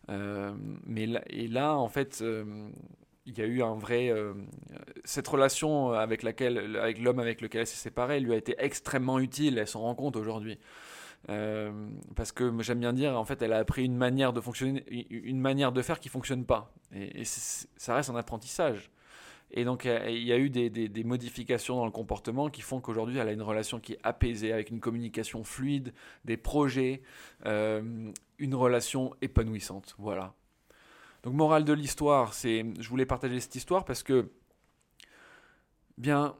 mais 0.07 1.07
là, 1.07 1.21
et 1.27 1.47
là, 1.47 1.75
en 1.75 1.89
fait, 1.89 2.23
il 3.25 3.37
y 3.37 3.41
a 3.41 3.45
eu 3.45 3.63
un 3.63 3.75
vrai. 3.75 4.13
cette 5.03 5.27
relation 5.27 5.91
avec 5.91 6.21
laquelle, 6.23 6.77
avec 6.77 6.99
l'homme 6.99 7.19
avec 7.19 7.41
lequel 7.41 7.61
elle 7.61 7.67
s'est 7.67 7.75
séparée, 7.75 8.19
lui 8.19 8.33
a 8.33 8.37
été 8.37 8.55
extrêmement 8.59 9.19
utile. 9.19 9.57
Elle 9.57 9.67
s'en 9.67 9.81
rend 9.81 9.95
compte 9.95 10.15
aujourd'hui. 10.15 10.59
Euh, 11.29 11.71
parce 12.15 12.31
que 12.31 12.51
j'aime 12.61 12.79
bien 12.79 12.93
dire, 12.93 13.17
en 13.17 13.25
fait, 13.25 13.41
elle 13.41 13.53
a 13.53 13.57
appris 13.57 13.83
une 13.83 13.97
manière 13.97 14.33
de 14.33 14.41
fonctionner, 14.41 14.83
une 15.09 15.39
manière 15.39 15.71
de 15.71 15.81
faire 15.81 15.99
qui 15.99 16.09
fonctionne 16.09 16.45
pas. 16.45 16.71
Et, 16.93 17.23
ça 17.25 17.95
reste 17.95 18.09
un 18.09 18.15
apprentissage. 18.15 18.91
Et 19.51 19.63
donc, 19.63 19.85
il 19.85 20.23
y 20.23 20.33
a 20.33 20.37
eu 20.37 20.49
des, 20.49 21.03
modifications 21.03 21.77
dans 21.77 21.85
le 21.85 21.91
comportement 21.91 22.49
qui 22.49 22.61
font 22.61 22.81
qu'aujourd'hui, 22.81 23.17
elle 23.17 23.29
a 23.29 23.31
une 23.31 23.41
relation 23.41 23.79
qui 23.79 23.93
est 23.93 23.99
apaisée, 24.03 24.51
avec 24.51 24.69
une 24.69 24.79
communication 24.79 25.43
fluide, 25.43 25.93
des 26.25 26.37
projets, 26.37 27.01
euh, 27.45 28.11
une 28.37 28.55
relation 28.55 29.15
épanouissante. 29.21 29.95
Voilà. 29.97 30.33
Donc, 31.23 31.35
morale 31.35 31.63
de 31.63 31.73
l'histoire, 31.73 32.33
c'est, 32.33 32.65
je 32.79 32.89
voulais 32.89 33.05
partager 33.05 33.39
cette 33.39 33.55
histoire 33.55 33.85
parce 33.85 34.03
que, 34.03 34.29
bien, 35.97 36.35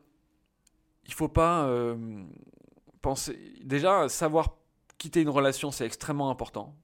il 1.06 1.14
faut 1.14 1.30
pas 1.30 1.66
euh, 1.68 2.24
penser, 3.02 3.38
déjà 3.64 4.10
savoir 4.10 4.58
quitter 4.98 5.22
une 5.22 5.30
relation, 5.30 5.72
c'est 5.72 5.86
extrêmement 5.86 6.30
important. 6.30 6.76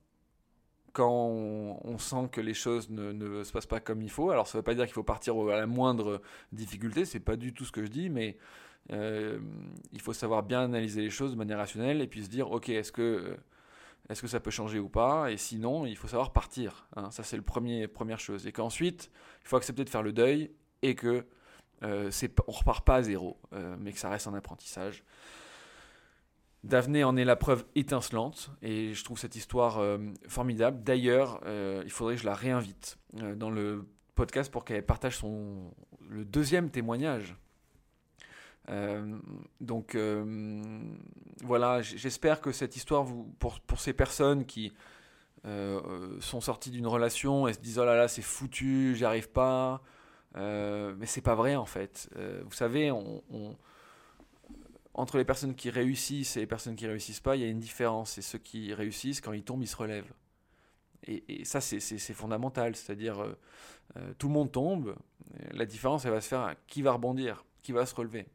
Quand 0.94 1.10
on, 1.10 1.98
sent 1.98 2.28
que 2.32 2.42
les 2.42 2.54
choses 2.54 2.90
ne, 2.90 3.44
se 3.44 3.52
passent 3.52 3.66
pas 3.66 3.80
comme 3.80 4.02
il 4.02 4.10
faut, 4.10 4.30
alors 4.32 4.48
ça 4.48 4.58
ne 4.58 4.60
veut 4.60 4.64
pas 4.64 4.74
dire 4.74 4.86
qu'il 4.86 4.94
faut 4.94 5.04
partir 5.04 5.38
à 5.50 5.56
la 5.56 5.68
moindre 5.68 6.22
difficulté, 6.52 7.06
c'est 7.06 7.20
pas 7.20 7.38
du 7.38 7.54
tout 7.54 7.64
ce 7.64 7.72
que 7.72 7.84
je 7.84 7.90
dis, 7.90 8.10
mais 8.10 8.38
euh, 8.92 9.40
il 9.94 10.02
faut 10.02 10.14
savoir 10.14 10.44
bien 10.44 10.62
analyser 10.64 11.02
les 11.02 11.10
choses 11.10 11.32
de 11.32 11.38
manière 11.38 11.60
rationnelle 11.60 12.02
et 12.02 12.08
puis 12.08 12.24
se 12.24 12.30
dire, 12.30 12.52
ok, 12.52 12.70
est-ce 12.70 12.92
que, 12.92 13.38
est 14.10 14.20
que 14.20 14.28
ça 14.28 14.40
peut 14.40 14.52
changer 14.52 14.80
ou 14.80 14.90
pas? 14.90 15.32
Et 15.32 15.38
sinon, 15.38 15.86
il 15.86 15.96
faut 15.96 16.08
savoir 16.08 16.34
partir. 16.34 16.88
Hein. 16.96 17.12
ça, 17.12 17.24
c'est 17.24 17.40
premier 17.42 17.88
première 17.88 18.20
chose. 18.20 18.48
Et 18.48 18.52
qu'ensuite, 18.52 19.12
il 19.44 19.48
faut 19.48 19.58
accepter 19.58 19.84
de 19.84 19.90
faire 19.90 20.04
le 20.04 20.12
deuil 20.12 20.52
et 20.82 20.96
que 20.96 21.26
euh, 21.84 22.12
on 22.48 22.52
repart 22.52 22.86
pas 22.86 22.96
à 22.96 23.04
zéro, 23.04 23.40
euh, 23.54 23.76
mais 23.80 23.92
que 23.92 24.00
ça 24.00 24.10
reste 24.10 24.28
un 24.28 24.34
apprentissage. 24.34 25.04
Daphné 26.64 27.04
en 27.04 27.18
est 27.18 27.26
la 27.26 27.36
preuve 27.36 27.66
étincelante 27.76 28.52
et 28.62 28.94
je 28.94 29.04
trouve 29.04 29.18
cette 29.18 29.36
histoire 29.36 29.80
euh, 29.80 29.98
formidable. 30.28 30.84
D'ailleurs, 30.84 31.42
il 31.84 31.90
faudrait 31.90 32.16
que 32.16 32.22
je 32.22 32.26
la 32.26 32.36
réinvite 32.36 32.98
dans 33.36 33.50
le 33.50 33.88
podcast 34.16 34.52
pour 34.52 34.64
qu'elle 34.64 34.86
partage 34.86 35.18
son, 35.18 35.72
le 36.08 36.24
deuxième 36.24 36.70
témoignage. 36.70 37.36
donc 39.60 39.98
voilà, 41.44 41.82
j'espère 41.82 42.42
que 42.42 42.52
cette 42.52 42.76
histoire, 42.76 43.08
pour, 43.40 43.60
pour 43.62 43.80
ces 43.80 43.94
personnes 43.94 44.46
qui 44.46 44.72
sont 45.44 46.42
sorties 46.42 46.70
d'une 46.70 46.88
relation 46.88 47.48
et 47.48 47.54
se 47.54 47.60
disent 47.60 47.80
oh 47.80 47.86
là 47.86 47.96
là 47.96 48.08
c'est 48.08 48.22
foutu, 48.22 48.96
j'y 48.96 49.04
arrive 49.04 49.30
pas, 49.30 49.82
euh, 50.38 50.96
mais 50.98 51.06
c'est 51.06 51.22
pas 51.22 51.36
vrai 51.36 51.56
en 51.56 51.66
fait. 51.66 52.10
Euh, 52.16 52.42
vous 52.46 52.54
savez, 52.54 52.92
on, 52.92 53.22
entre 54.94 55.18
les 55.18 55.26
personnes 55.26 55.56
qui 55.56 55.70
réussissent 55.70 56.38
et 56.38 56.42
les 56.42 56.48
personnes 56.48 56.76
qui 56.76 56.88
réussissent 56.88 57.20
pas, 57.20 57.36
il 57.36 57.42
y 57.42 57.46
a 57.46 57.48
une 57.48 57.60
différence. 57.60 58.18
Et 58.18 58.22
ceux 58.22 58.40
qui 58.40 58.74
réussissent, 58.74 59.22
quand 59.22 59.34
ils 59.34 59.44
tombent, 59.44 59.64
ils 59.64 59.68
se 59.68 59.76
relèvent. 59.76 60.12
Et, 61.08 61.46
ça, 61.46 61.62
c'est 61.62 62.14
fondamental. 62.14 62.76
C'est-à-dire, 62.76 63.22
euh, 63.22 64.14
tout 64.18 64.28
le 64.28 64.34
monde 64.34 64.52
tombe. 64.52 64.96
La 65.52 65.66
différence, 65.66 66.06
elle 66.06 66.12
va 66.12 66.22
se 66.22 66.28
faire 66.28 66.42
à 66.42 66.56
qui 66.68 66.82
va 66.82 66.94
rebondir, 66.94 67.46
qui 67.64 67.72
va 67.72 67.86
se 67.86 67.96
relever. 67.96 68.26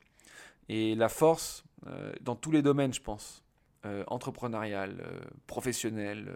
Et 0.68 0.94
la 0.94 1.09
force, 1.09 1.64
dans 2.22 2.34
tous 2.34 2.50
les 2.50 2.62
domaines, 2.62 2.92
je 2.92 3.00
pense, 3.00 3.44
entrepreneurial, 4.09 5.04
professionnel 5.46 6.34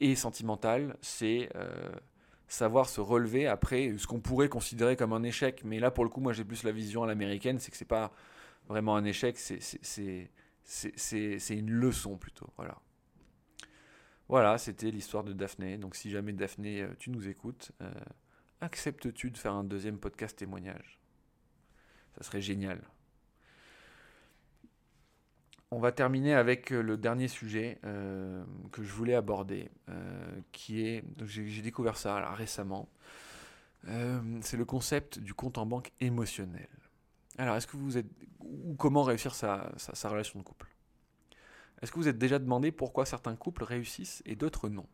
et 0.00 0.14
sentimental, 0.14 0.94
c'est 1.00 1.48
savoir 2.48 2.88
se 2.88 3.00
relever 3.00 3.46
après 3.46 3.94
ce 3.96 4.06
qu'on 4.06 4.20
pourrait 4.20 4.48
considérer 4.48 4.96
comme 4.96 5.12
un 5.12 5.22
échec. 5.22 5.62
Mais 5.64 5.78
là, 5.78 5.90
pour 5.90 6.04
le 6.04 6.10
coup, 6.10 6.20
moi, 6.20 6.32
j'ai 6.32 6.44
plus 6.44 6.64
la 6.64 6.72
vision 6.72 7.02
à 7.02 7.06
l'américaine, 7.06 7.58
c'est 7.58 7.70
que 7.70 7.76
c'est 7.76 7.84
pas 7.84 8.10
vraiment 8.68 8.96
un 8.96 9.04
échec, 9.04 9.36
c'est 9.38 10.30
une 11.50 11.70
leçon 11.70 12.16
plutôt. 12.16 12.48
Voilà. 12.56 12.78
Voilà, 14.28 14.58
c'était 14.58 14.90
l'histoire 14.90 15.24
de 15.24 15.32
Daphné. 15.32 15.78
Donc, 15.78 15.96
si 15.96 16.10
jamais 16.10 16.34
Daphné, 16.34 16.82
euh, 16.82 16.94
tu 16.98 17.10
nous 17.10 17.28
écoutes, 17.28 17.72
euh, 17.80 17.90
acceptes-tu 18.60 19.30
de 19.30 19.38
faire 19.38 19.54
un 19.54 19.64
deuxième 19.64 19.98
podcast 19.98 20.38
témoignage? 20.38 20.98
Ça 22.16 22.22
serait 22.24 22.42
génial. 22.42 22.82
On 25.70 25.78
va 25.78 25.92
terminer 25.92 26.34
avec 26.34 26.72
euh, 26.72 26.82
le 26.82 26.98
dernier 26.98 27.28
sujet 27.28 27.78
que 27.82 28.82
je 28.82 28.92
voulais 28.92 29.14
aborder, 29.14 29.70
qui 30.52 30.82
est, 30.82 31.04
j'ai 31.24 31.62
découvert 31.62 31.96
ça 31.96 32.32
récemment, 32.34 32.88
c'est 33.84 34.56
le 34.56 34.64
concept 34.64 35.18
du 35.18 35.32
compte 35.34 35.56
en 35.58 35.66
banque 35.66 35.92
émotionnel. 36.00 36.68
Alors, 37.38 37.56
est-ce 37.56 37.66
que 37.66 37.76
vous 37.76 37.96
êtes, 37.96 38.10
ou 38.48 38.74
comment 38.74 39.02
réussir 39.02 39.34
sa, 39.34 39.72
relation 40.04 40.38
de 40.38 40.44
couple? 40.44 40.68
Est-ce 41.80 41.92
que 41.92 41.98
vous 41.98 42.08
êtes 42.08 42.18
déjà 42.18 42.38
demandé 42.38 42.72
pourquoi 42.72 43.06
certains 43.06 43.36
couples 43.36 43.64
réussissent 43.64 44.22
et 44.26 44.36
d'autres 44.36 44.68
non? 44.68 44.86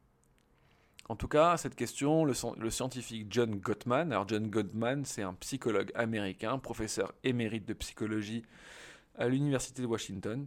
En 1.09 1.17
tout 1.17 1.29
cas, 1.29 1.59
cette 1.59 1.75
question, 1.75 2.25
le, 2.25 2.71
scientifique 2.71 3.27
John 3.29 3.57
Gottman, 3.57 4.11
alors 4.11 4.27
John 4.27 4.49
Gottman, 4.49 5.05
c'est 5.05 5.23
un 5.23 5.35
psychologue 5.35 5.93
américain, 5.95 6.59
professeur 6.59 7.13
émérite 7.25 7.67
de 7.67 7.75
psychologie 7.75 8.43
à 9.17 9.29
l'Université 9.29 9.83
de 9.83 9.87
Washington, 9.87 10.47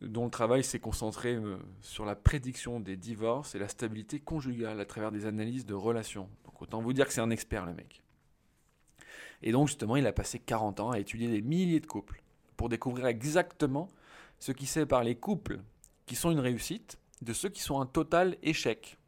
dont 0.00 0.24
le 0.24 0.30
travail 0.30 0.64
s'est 0.64 0.80
concentré 0.80 1.34
euh, 1.34 1.58
sur 1.80 2.04
la 2.06 2.16
prédiction 2.16 2.80
des 2.80 2.96
divorces 2.96 3.54
et 3.54 3.58
la 3.58 3.68
stabilité 3.68 4.20
conjugale 4.20 4.80
à 4.80 4.84
travers 4.86 5.12
des 5.12 5.26
analyses 5.26 5.66
de 5.66 5.74
relations. 5.74 6.28
Donc 6.44 6.62
autant 6.62 6.80
vous 6.80 6.92
dire 6.92 7.06
que 7.06 7.12
c'est 7.12 7.20
un 7.20 7.30
expert 7.30 7.66
le 7.66 7.74
mec. 7.74 8.02
Et 9.42 9.52
donc 9.52 9.68
justement, 9.68 9.96
il 9.96 10.06
a 10.06 10.12
passé 10.12 10.38
40 10.38 10.80
ans 10.80 10.90
à 10.90 10.98
étudier 10.98 11.28
des 11.28 11.42
milliers 11.42 11.80
de 11.80 11.86
couples 11.86 12.23
pour 12.56 12.68
découvrir 12.68 13.06
exactement 13.06 13.88
ce 14.38 14.52
qui 14.52 14.66
sépare 14.66 15.04
les 15.04 15.14
couples 15.14 15.60
qui 16.06 16.16
sont 16.16 16.30
une 16.30 16.40
réussite 16.40 16.98
de 17.22 17.32
ceux 17.32 17.48
qui 17.48 17.62
sont 17.62 17.80
un 17.80 17.86
total 17.86 18.36
échec. 18.42 18.98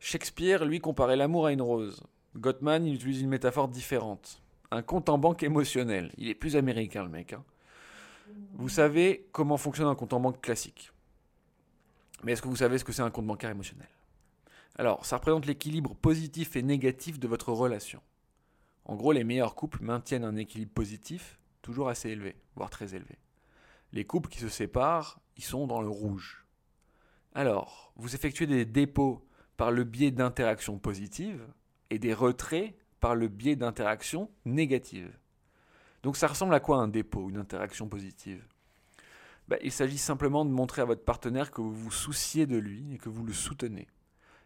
Shakespeare, 0.00 0.64
lui, 0.64 0.80
comparait 0.80 1.16
l'amour 1.16 1.46
à 1.46 1.52
une 1.52 1.62
rose. 1.62 2.02
Gottman, 2.36 2.86
il 2.86 2.94
utilise 2.94 3.22
une 3.22 3.28
métaphore 3.28 3.68
différente. 3.68 4.42
Un 4.70 4.82
compte 4.82 5.08
en 5.08 5.18
banque 5.18 5.42
émotionnel. 5.42 6.12
Il 6.18 6.28
est 6.28 6.34
plus 6.34 6.56
américain, 6.56 7.02
le 7.02 7.08
mec. 7.08 7.32
Hein. 7.32 7.44
Vous 8.54 8.68
savez 8.68 9.28
comment 9.32 9.56
fonctionne 9.56 9.86
un 9.86 9.94
compte 9.94 10.12
en 10.12 10.20
banque 10.20 10.40
classique. 10.40 10.92
Mais 12.22 12.32
est-ce 12.32 12.42
que 12.42 12.48
vous 12.48 12.56
savez 12.56 12.78
ce 12.78 12.84
que 12.84 12.92
c'est 12.92 13.02
un 13.02 13.10
compte 13.10 13.26
bancaire 13.26 13.50
émotionnel? 13.50 13.88
Alors, 14.78 15.06
ça 15.06 15.16
représente 15.16 15.46
l'équilibre 15.46 15.94
positif 15.94 16.56
et 16.56 16.62
négatif 16.62 17.18
de 17.18 17.28
votre 17.28 17.52
relation. 17.52 18.00
En 18.84 18.94
gros, 18.94 19.12
les 19.12 19.24
meilleurs 19.24 19.54
couples 19.54 19.82
maintiennent 19.82 20.24
un 20.24 20.36
équilibre 20.36 20.72
positif 20.72 21.38
toujours 21.66 21.88
assez 21.88 22.10
élevé, 22.10 22.36
voire 22.54 22.70
très 22.70 22.94
élevé. 22.94 23.18
Les 23.92 24.04
couples 24.04 24.30
qui 24.30 24.38
se 24.38 24.48
séparent, 24.48 25.20
ils 25.36 25.42
sont 25.42 25.66
dans 25.66 25.82
le 25.82 25.88
rouge. 25.88 26.46
Alors, 27.34 27.92
vous 27.96 28.14
effectuez 28.14 28.46
des 28.46 28.64
dépôts 28.64 29.26
par 29.56 29.72
le 29.72 29.82
biais 29.82 30.12
d'interactions 30.12 30.78
positives 30.78 31.44
et 31.90 31.98
des 31.98 32.14
retraits 32.14 32.76
par 33.00 33.16
le 33.16 33.26
biais 33.26 33.56
d'interactions 33.56 34.30
négatives. 34.44 35.18
Donc 36.04 36.16
ça 36.16 36.28
ressemble 36.28 36.54
à 36.54 36.60
quoi 36.60 36.78
un 36.78 36.86
dépôt, 36.86 37.28
une 37.30 37.36
interaction 37.36 37.88
positive? 37.88 38.46
Bah, 39.48 39.56
Il 39.60 39.72
s'agit 39.72 39.98
simplement 39.98 40.44
de 40.44 40.50
montrer 40.50 40.82
à 40.82 40.86
votre 40.86 41.04
partenaire 41.04 41.50
que 41.50 41.60
vous 41.60 41.74
vous 41.74 41.90
souciez 41.90 42.46
de 42.46 42.56
lui 42.56 42.94
et 42.94 42.98
que 42.98 43.08
vous 43.08 43.24
le 43.24 43.32
soutenez. 43.32 43.88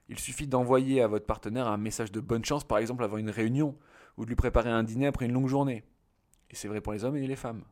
Il 0.08 0.18
suffit 0.18 0.46
d'envoyer 0.46 1.02
à 1.02 1.06
votre 1.06 1.26
partenaire 1.26 1.68
un 1.68 1.76
message 1.76 2.12
de 2.12 2.20
bonne 2.20 2.46
chance, 2.46 2.64
par 2.64 2.78
exemple 2.78 3.04
avant 3.04 3.18
une 3.18 3.30
réunion, 3.30 3.76
ou 4.16 4.24
de 4.24 4.30
lui 4.30 4.36
préparer 4.36 4.70
un 4.70 4.82
dîner 4.82 5.06
après 5.06 5.26
une 5.26 5.32
longue 5.32 5.48
journée. 5.48 5.84
Et 6.50 6.56
c'est 6.56 6.68
vrai 6.68 6.80
pour 6.80 6.92
les 6.92 7.04
hommes 7.04 7.16
et 7.16 7.26
les 7.26 7.36
femmes. 7.36 7.64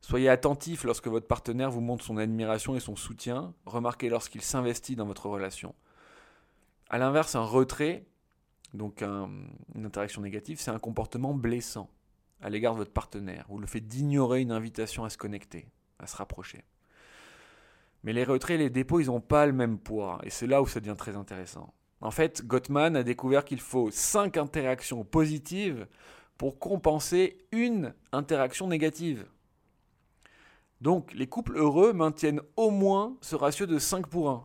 Soyez 0.00 0.28
attentif 0.28 0.84
lorsque 0.84 1.08
votre 1.08 1.26
partenaire 1.26 1.70
vous 1.70 1.80
montre 1.80 2.04
son 2.04 2.16
admiration 2.16 2.74
et 2.74 2.80
son 2.80 2.96
soutien. 2.96 3.54
Remarquez 3.66 4.08
lorsqu'il 4.08 4.42
s'investit 4.42 4.96
dans 4.96 5.06
votre 5.06 5.26
relation. 5.26 5.74
A 6.90 6.98
l'inverse, 6.98 7.36
un 7.36 7.44
retrait, 7.44 8.04
donc 8.74 9.02
une 9.02 9.86
interaction 9.86 10.20
négative, 10.22 10.60
c'est 10.60 10.70
un 10.70 10.78
comportement 10.78 11.34
blessant 11.34 11.88
à 12.40 12.50
l'égard 12.50 12.72
de 12.72 12.78
votre 12.78 12.92
partenaire, 12.92 13.46
ou 13.48 13.58
le 13.58 13.66
fait 13.66 13.80
d'ignorer 13.80 14.40
une 14.40 14.50
invitation 14.50 15.04
à 15.04 15.10
se 15.10 15.16
connecter, 15.16 15.68
à 16.00 16.08
se 16.08 16.16
rapprocher. 16.16 16.64
Mais 18.02 18.12
les 18.12 18.24
retraits 18.24 18.56
et 18.56 18.64
les 18.64 18.70
dépôts, 18.70 18.98
ils 18.98 19.06
n'ont 19.06 19.20
pas 19.20 19.46
le 19.46 19.52
même 19.52 19.78
poids, 19.78 20.20
et 20.24 20.30
c'est 20.30 20.48
là 20.48 20.60
où 20.60 20.66
ça 20.66 20.80
devient 20.80 20.96
très 20.98 21.14
intéressant. 21.14 21.72
En 22.00 22.10
fait, 22.10 22.44
Gottman 22.44 22.96
a 22.96 23.04
découvert 23.04 23.44
qu'il 23.44 23.60
faut 23.60 23.92
5 23.92 24.36
interactions 24.36 25.04
positives 25.04 25.86
pour 26.42 26.58
compenser 26.58 27.38
une 27.52 27.94
interaction 28.10 28.66
négative. 28.66 29.26
Donc, 30.80 31.14
les 31.14 31.28
couples 31.28 31.56
heureux 31.56 31.92
maintiennent 31.92 32.40
au 32.56 32.70
moins 32.70 33.16
ce 33.20 33.36
ratio 33.36 33.64
de 33.64 33.78
5 33.78 34.08
pour 34.08 34.28
1. 34.28 34.44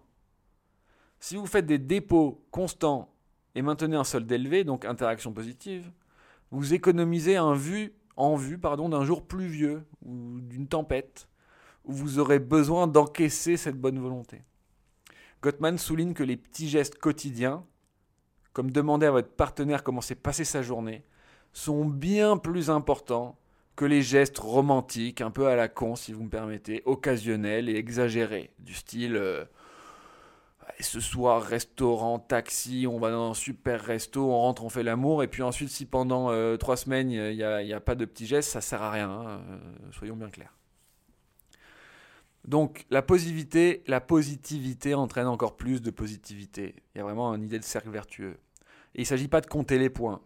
Si 1.20 1.38
vous 1.38 1.48
faites 1.48 1.66
des 1.66 1.80
dépôts 1.80 2.45
constants 2.52 3.12
et 3.56 3.64
maintenez 3.64 3.95
un 3.95 4.04
solde 4.04 4.32
élevé, 4.32 4.64
donc 4.64 4.86
interaction 4.86 5.34
positive, 5.34 5.91
vous 6.52 6.76
économisez 6.76 7.36
un 7.36 7.56
vue, 7.56 7.95
en 8.16 8.36
vue 8.36 8.60
pardon, 8.60 8.89
d'un 8.89 9.04
jour 9.04 9.26
pluvieux 9.26 9.84
ou 10.06 10.39
d'une 10.39 10.68
tempête, 10.68 11.28
où 11.84 11.93
vous 11.93 12.20
aurez 12.20 12.38
besoin 12.38 12.86
d'encaisser 12.86 13.58
cette 13.58 13.82
bonne 13.82 13.98
volonté. 13.98 14.43
Gottman 15.41 15.80
souligne 15.80 16.14
que 16.14 16.22
les 16.22 16.38
petits 16.38 16.70
gestes 16.70 17.00
quotidiens, 17.00 17.66
comme 18.54 18.70
demander 18.70 19.08
à 19.08 19.12
votre 19.12 19.32
partenaire 19.32 19.84
comment 19.84 20.02
s'est 20.02 20.14
passée 20.14 20.45
sa 20.45 20.62
journée, 20.62 21.04
sont 21.58 21.86
bien 21.86 22.38
plus 22.38 22.70
importants 22.70 23.36
que 23.76 23.86
les 23.86 24.03
gestes 24.03 24.38
romantiques, 24.38 25.22
un 25.22 25.32
peu 25.32 25.47
à 25.47 25.55
la 25.55 25.68
con 25.68 25.95
si 25.95 26.14
vous 26.14 26.24
me 26.24 26.30
permettez, 26.30 26.84
occasionnels 26.86 27.68
et 27.68 27.76
exagérés, 27.76 28.51
du 28.60 28.76
style 28.76 29.16
euh, 29.16 29.43
ce 30.80 30.99
soir, 30.99 31.41
restaurant, 31.41 32.20
taxi, 32.20 32.86
on 32.88 32.99
va 32.99 33.10
dans 33.10 33.32
un 33.32 33.34
super 33.34 33.82
resto, 33.82 34.30
on 34.30 34.38
rentre, 34.38 34.64
on 34.64 34.70
fait 34.70 34.84
l'amour. 34.84 35.24
Et 35.24 35.28
puis 35.28 35.41
ensuite, 35.41 35.70
si 35.70 35.86
pendant 35.86 36.30
euh, 36.30 36.58
trois 36.58 36.78
semaines, 36.78 37.10
il 37.10 37.36
n'y 37.36 37.43
a, 37.43 37.80
pas 37.80 37.95
de 37.95 38.05
petits 38.05 38.28
gestes, 38.28 38.51
ça 38.51 38.62
sert 38.62 38.84
à 38.84 38.91
rien. 38.91 39.10
Hein, 39.10 39.41
euh, 39.49 39.58
soyons 39.91 40.16
bien 40.16 40.30
clairs. 40.30 40.53
Donc 42.45 42.86
la 42.91 43.01
positivité, 43.01 43.84
la 43.88 43.99
positivité 43.99 44.93
entraîne 44.93 45.28
encore 45.28 45.58
plus 45.58 45.82
de 45.82 45.89
positivité. 45.89 46.76
Il 46.93 46.99
y 46.99 47.01
a 47.01 47.03
vraiment 47.03 47.34
une 47.34 47.43
idée 47.43 47.60
de 47.60 47.64
cercle 47.64 47.89
vertueux. 47.89 48.38
Et 48.93 48.99
il 48.99 49.01
ne 49.01 49.08
s'agit 49.08 49.28
pas 49.28 49.41
de 49.41 49.47
compter 49.47 49.80
les 49.80 49.89
points. 49.89 50.22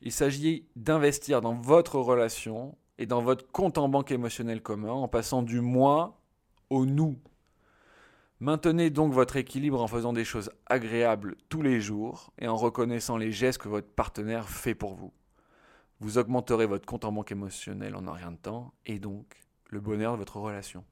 Il 0.00 0.12
s'agit 0.12 0.66
d'investir 0.76 1.40
dans 1.40 1.54
votre 1.54 1.98
relation 1.98 2.76
et 2.98 3.06
dans 3.06 3.22
votre 3.22 3.50
compte 3.50 3.78
en 3.78 3.88
banque 3.88 4.10
émotionnel 4.10 4.62
commun 4.62 4.92
en 4.92 5.08
passant 5.08 5.42
du 5.42 5.60
moi 5.60 6.20
au 6.70 6.86
nous. 6.86 7.18
Maintenez 8.40 8.90
donc 8.90 9.12
votre 9.12 9.36
équilibre 9.36 9.82
en 9.82 9.88
faisant 9.88 10.12
des 10.12 10.24
choses 10.24 10.52
agréables 10.66 11.36
tous 11.48 11.62
les 11.62 11.80
jours 11.80 12.32
et 12.38 12.46
en 12.46 12.56
reconnaissant 12.56 13.16
les 13.16 13.32
gestes 13.32 13.58
que 13.58 13.68
votre 13.68 13.88
partenaire 13.88 14.48
fait 14.48 14.76
pour 14.76 14.94
vous. 14.94 15.12
Vous 16.00 16.18
augmenterez 16.18 16.66
votre 16.66 16.86
compte 16.86 17.04
en 17.04 17.10
banque 17.10 17.32
émotionnel 17.32 17.96
en 17.96 18.06
un 18.06 18.12
rien 18.12 18.30
de 18.30 18.36
temps 18.36 18.72
et 18.86 19.00
donc 19.00 19.40
le 19.66 19.80
bonheur 19.80 20.12
de 20.12 20.18
votre 20.18 20.36
relation. 20.36 20.84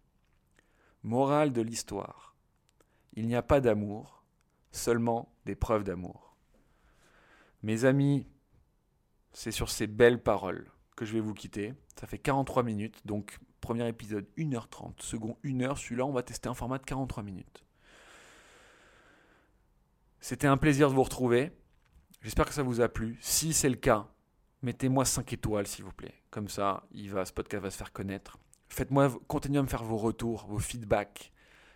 Morale 1.04 1.52
de 1.52 1.62
l'histoire. 1.62 2.34
Il 3.14 3.28
n'y 3.28 3.36
a 3.36 3.42
pas 3.42 3.61
d'amour, 3.61 4.24
seulement 4.72 5.32
des 5.44 5.54
preuves 5.54 5.84
d'amour. 5.84 6.36
Mes 7.62 7.84
amis, 7.84 8.26
C'est 9.39 9.51
sur 9.51 9.68
ces 9.68 9.87
belles 9.87 10.22
paroles 10.22 10.64
que 10.97 11.05
je 11.05 11.12
vais 11.12 11.20
vous 11.20 11.34
quitter. 11.34 11.74
Ça 12.01 12.07
fait 12.07 12.16
43 12.16 12.62
minutes, 12.62 13.03
donc 13.05 13.39
premier 13.61 13.87
épisode 13.87 14.24
1h30, 14.39 15.03
second 15.03 15.37
1h, 15.45 15.76
celui-là 15.76 16.07
on 16.07 16.12
va 16.12 16.22
tester 16.22 16.49
un 16.49 16.55
format 16.55 16.78
de 16.78 16.84
43 16.84 17.22
minutes. 17.22 17.62
C'était 20.20 20.47
un 20.47 20.57
plaisir 20.57 20.89
de 20.89 20.95
vous 20.95 21.03
retrouver. 21.03 21.53
J'espère 22.22 22.47
que 22.47 22.55
ça 22.55 22.62
vous 22.62 22.80
a 22.80 22.89
plu. 22.89 23.18
Si 23.20 23.53
c'est 23.53 23.68
le 23.68 23.76
cas, 23.76 24.09
mettez-moi 24.62 25.05
5 25.05 25.30
étoiles 25.34 25.66
s'il 25.66 25.84
vous 25.84 25.93
plaît. 25.93 26.14
Comme 26.30 26.49
ça, 26.49 26.84
il 26.91 27.11
va, 27.11 27.26
ce 27.26 27.32
podcast 27.34 27.62
va 27.62 27.70
se 27.70 27.76
faire 27.76 27.93
connaître. 27.93 28.39
Faites-moi, 28.70 29.12
continuez 29.28 29.59
à 29.59 29.62
me 29.62 29.68
faire 29.68 29.84
vos 29.84 29.99
retours, 29.99 30.47
vos 30.47 30.61
feedbacks. 30.61 31.30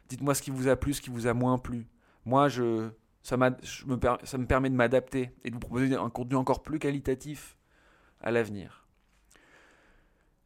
Dites-moi 0.08 0.34
ce 0.34 0.40
qui 0.40 0.50
vous 0.50 0.68
a 0.68 0.76
plu, 0.76 0.94
ce 0.94 1.02
qui 1.02 1.11
vous 1.11 1.26
a 1.26 1.34
moins 1.34 1.58
plu. 1.58 1.86
Moi, 2.24 2.48
je, 2.48 2.88
ça, 3.22 3.36
me, 3.36 3.50
ça 4.24 4.38
me 4.38 4.46
permet 4.46 4.70
de 4.70 4.74
m'adapter 4.74 5.32
et 5.44 5.50
de 5.50 5.54
vous 5.54 5.60
proposer 5.60 5.94
un 5.94 6.10
contenu 6.10 6.36
encore 6.36 6.62
plus 6.62 6.78
qualitatif 6.78 7.56
à 8.20 8.30
l'avenir. 8.30 8.86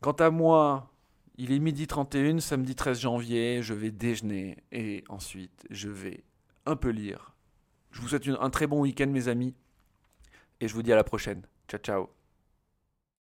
Quant 0.01 0.13
à 0.13 0.31
moi, 0.31 0.91
il 1.37 1.53
est 1.53 1.59
midi 1.59 1.87
31, 1.87 2.41
samedi 2.41 2.75
13 2.75 3.01
janvier, 3.01 3.63
je 3.63 3.75
vais 3.75 3.91
déjeuner 3.91 4.59
et 4.71 5.05
ensuite 5.09 5.67
je 5.71 5.89
vais 5.89 6.25
un 6.67 6.77
peu 6.77 6.91
lire. 6.91 7.35
Je 7.91 8.01
vous 8.01 8.09
souhaite 8.09 8.29
un 8.29 8.51
très 8.51 8.67
bon 8.67 8.81
week-end 8.81 9.09
mes 9.09 9.29
amis 9.29 9.55
et 10.61 10.69
je 10.69 10.75
vous 10.75 10.83
dis 10.83 10.93
à 10.93 10.97
la 10.97 11.05
prochaine. 11.05 11.43
Ciao 11.69 11.81
ciao 11.81 12.24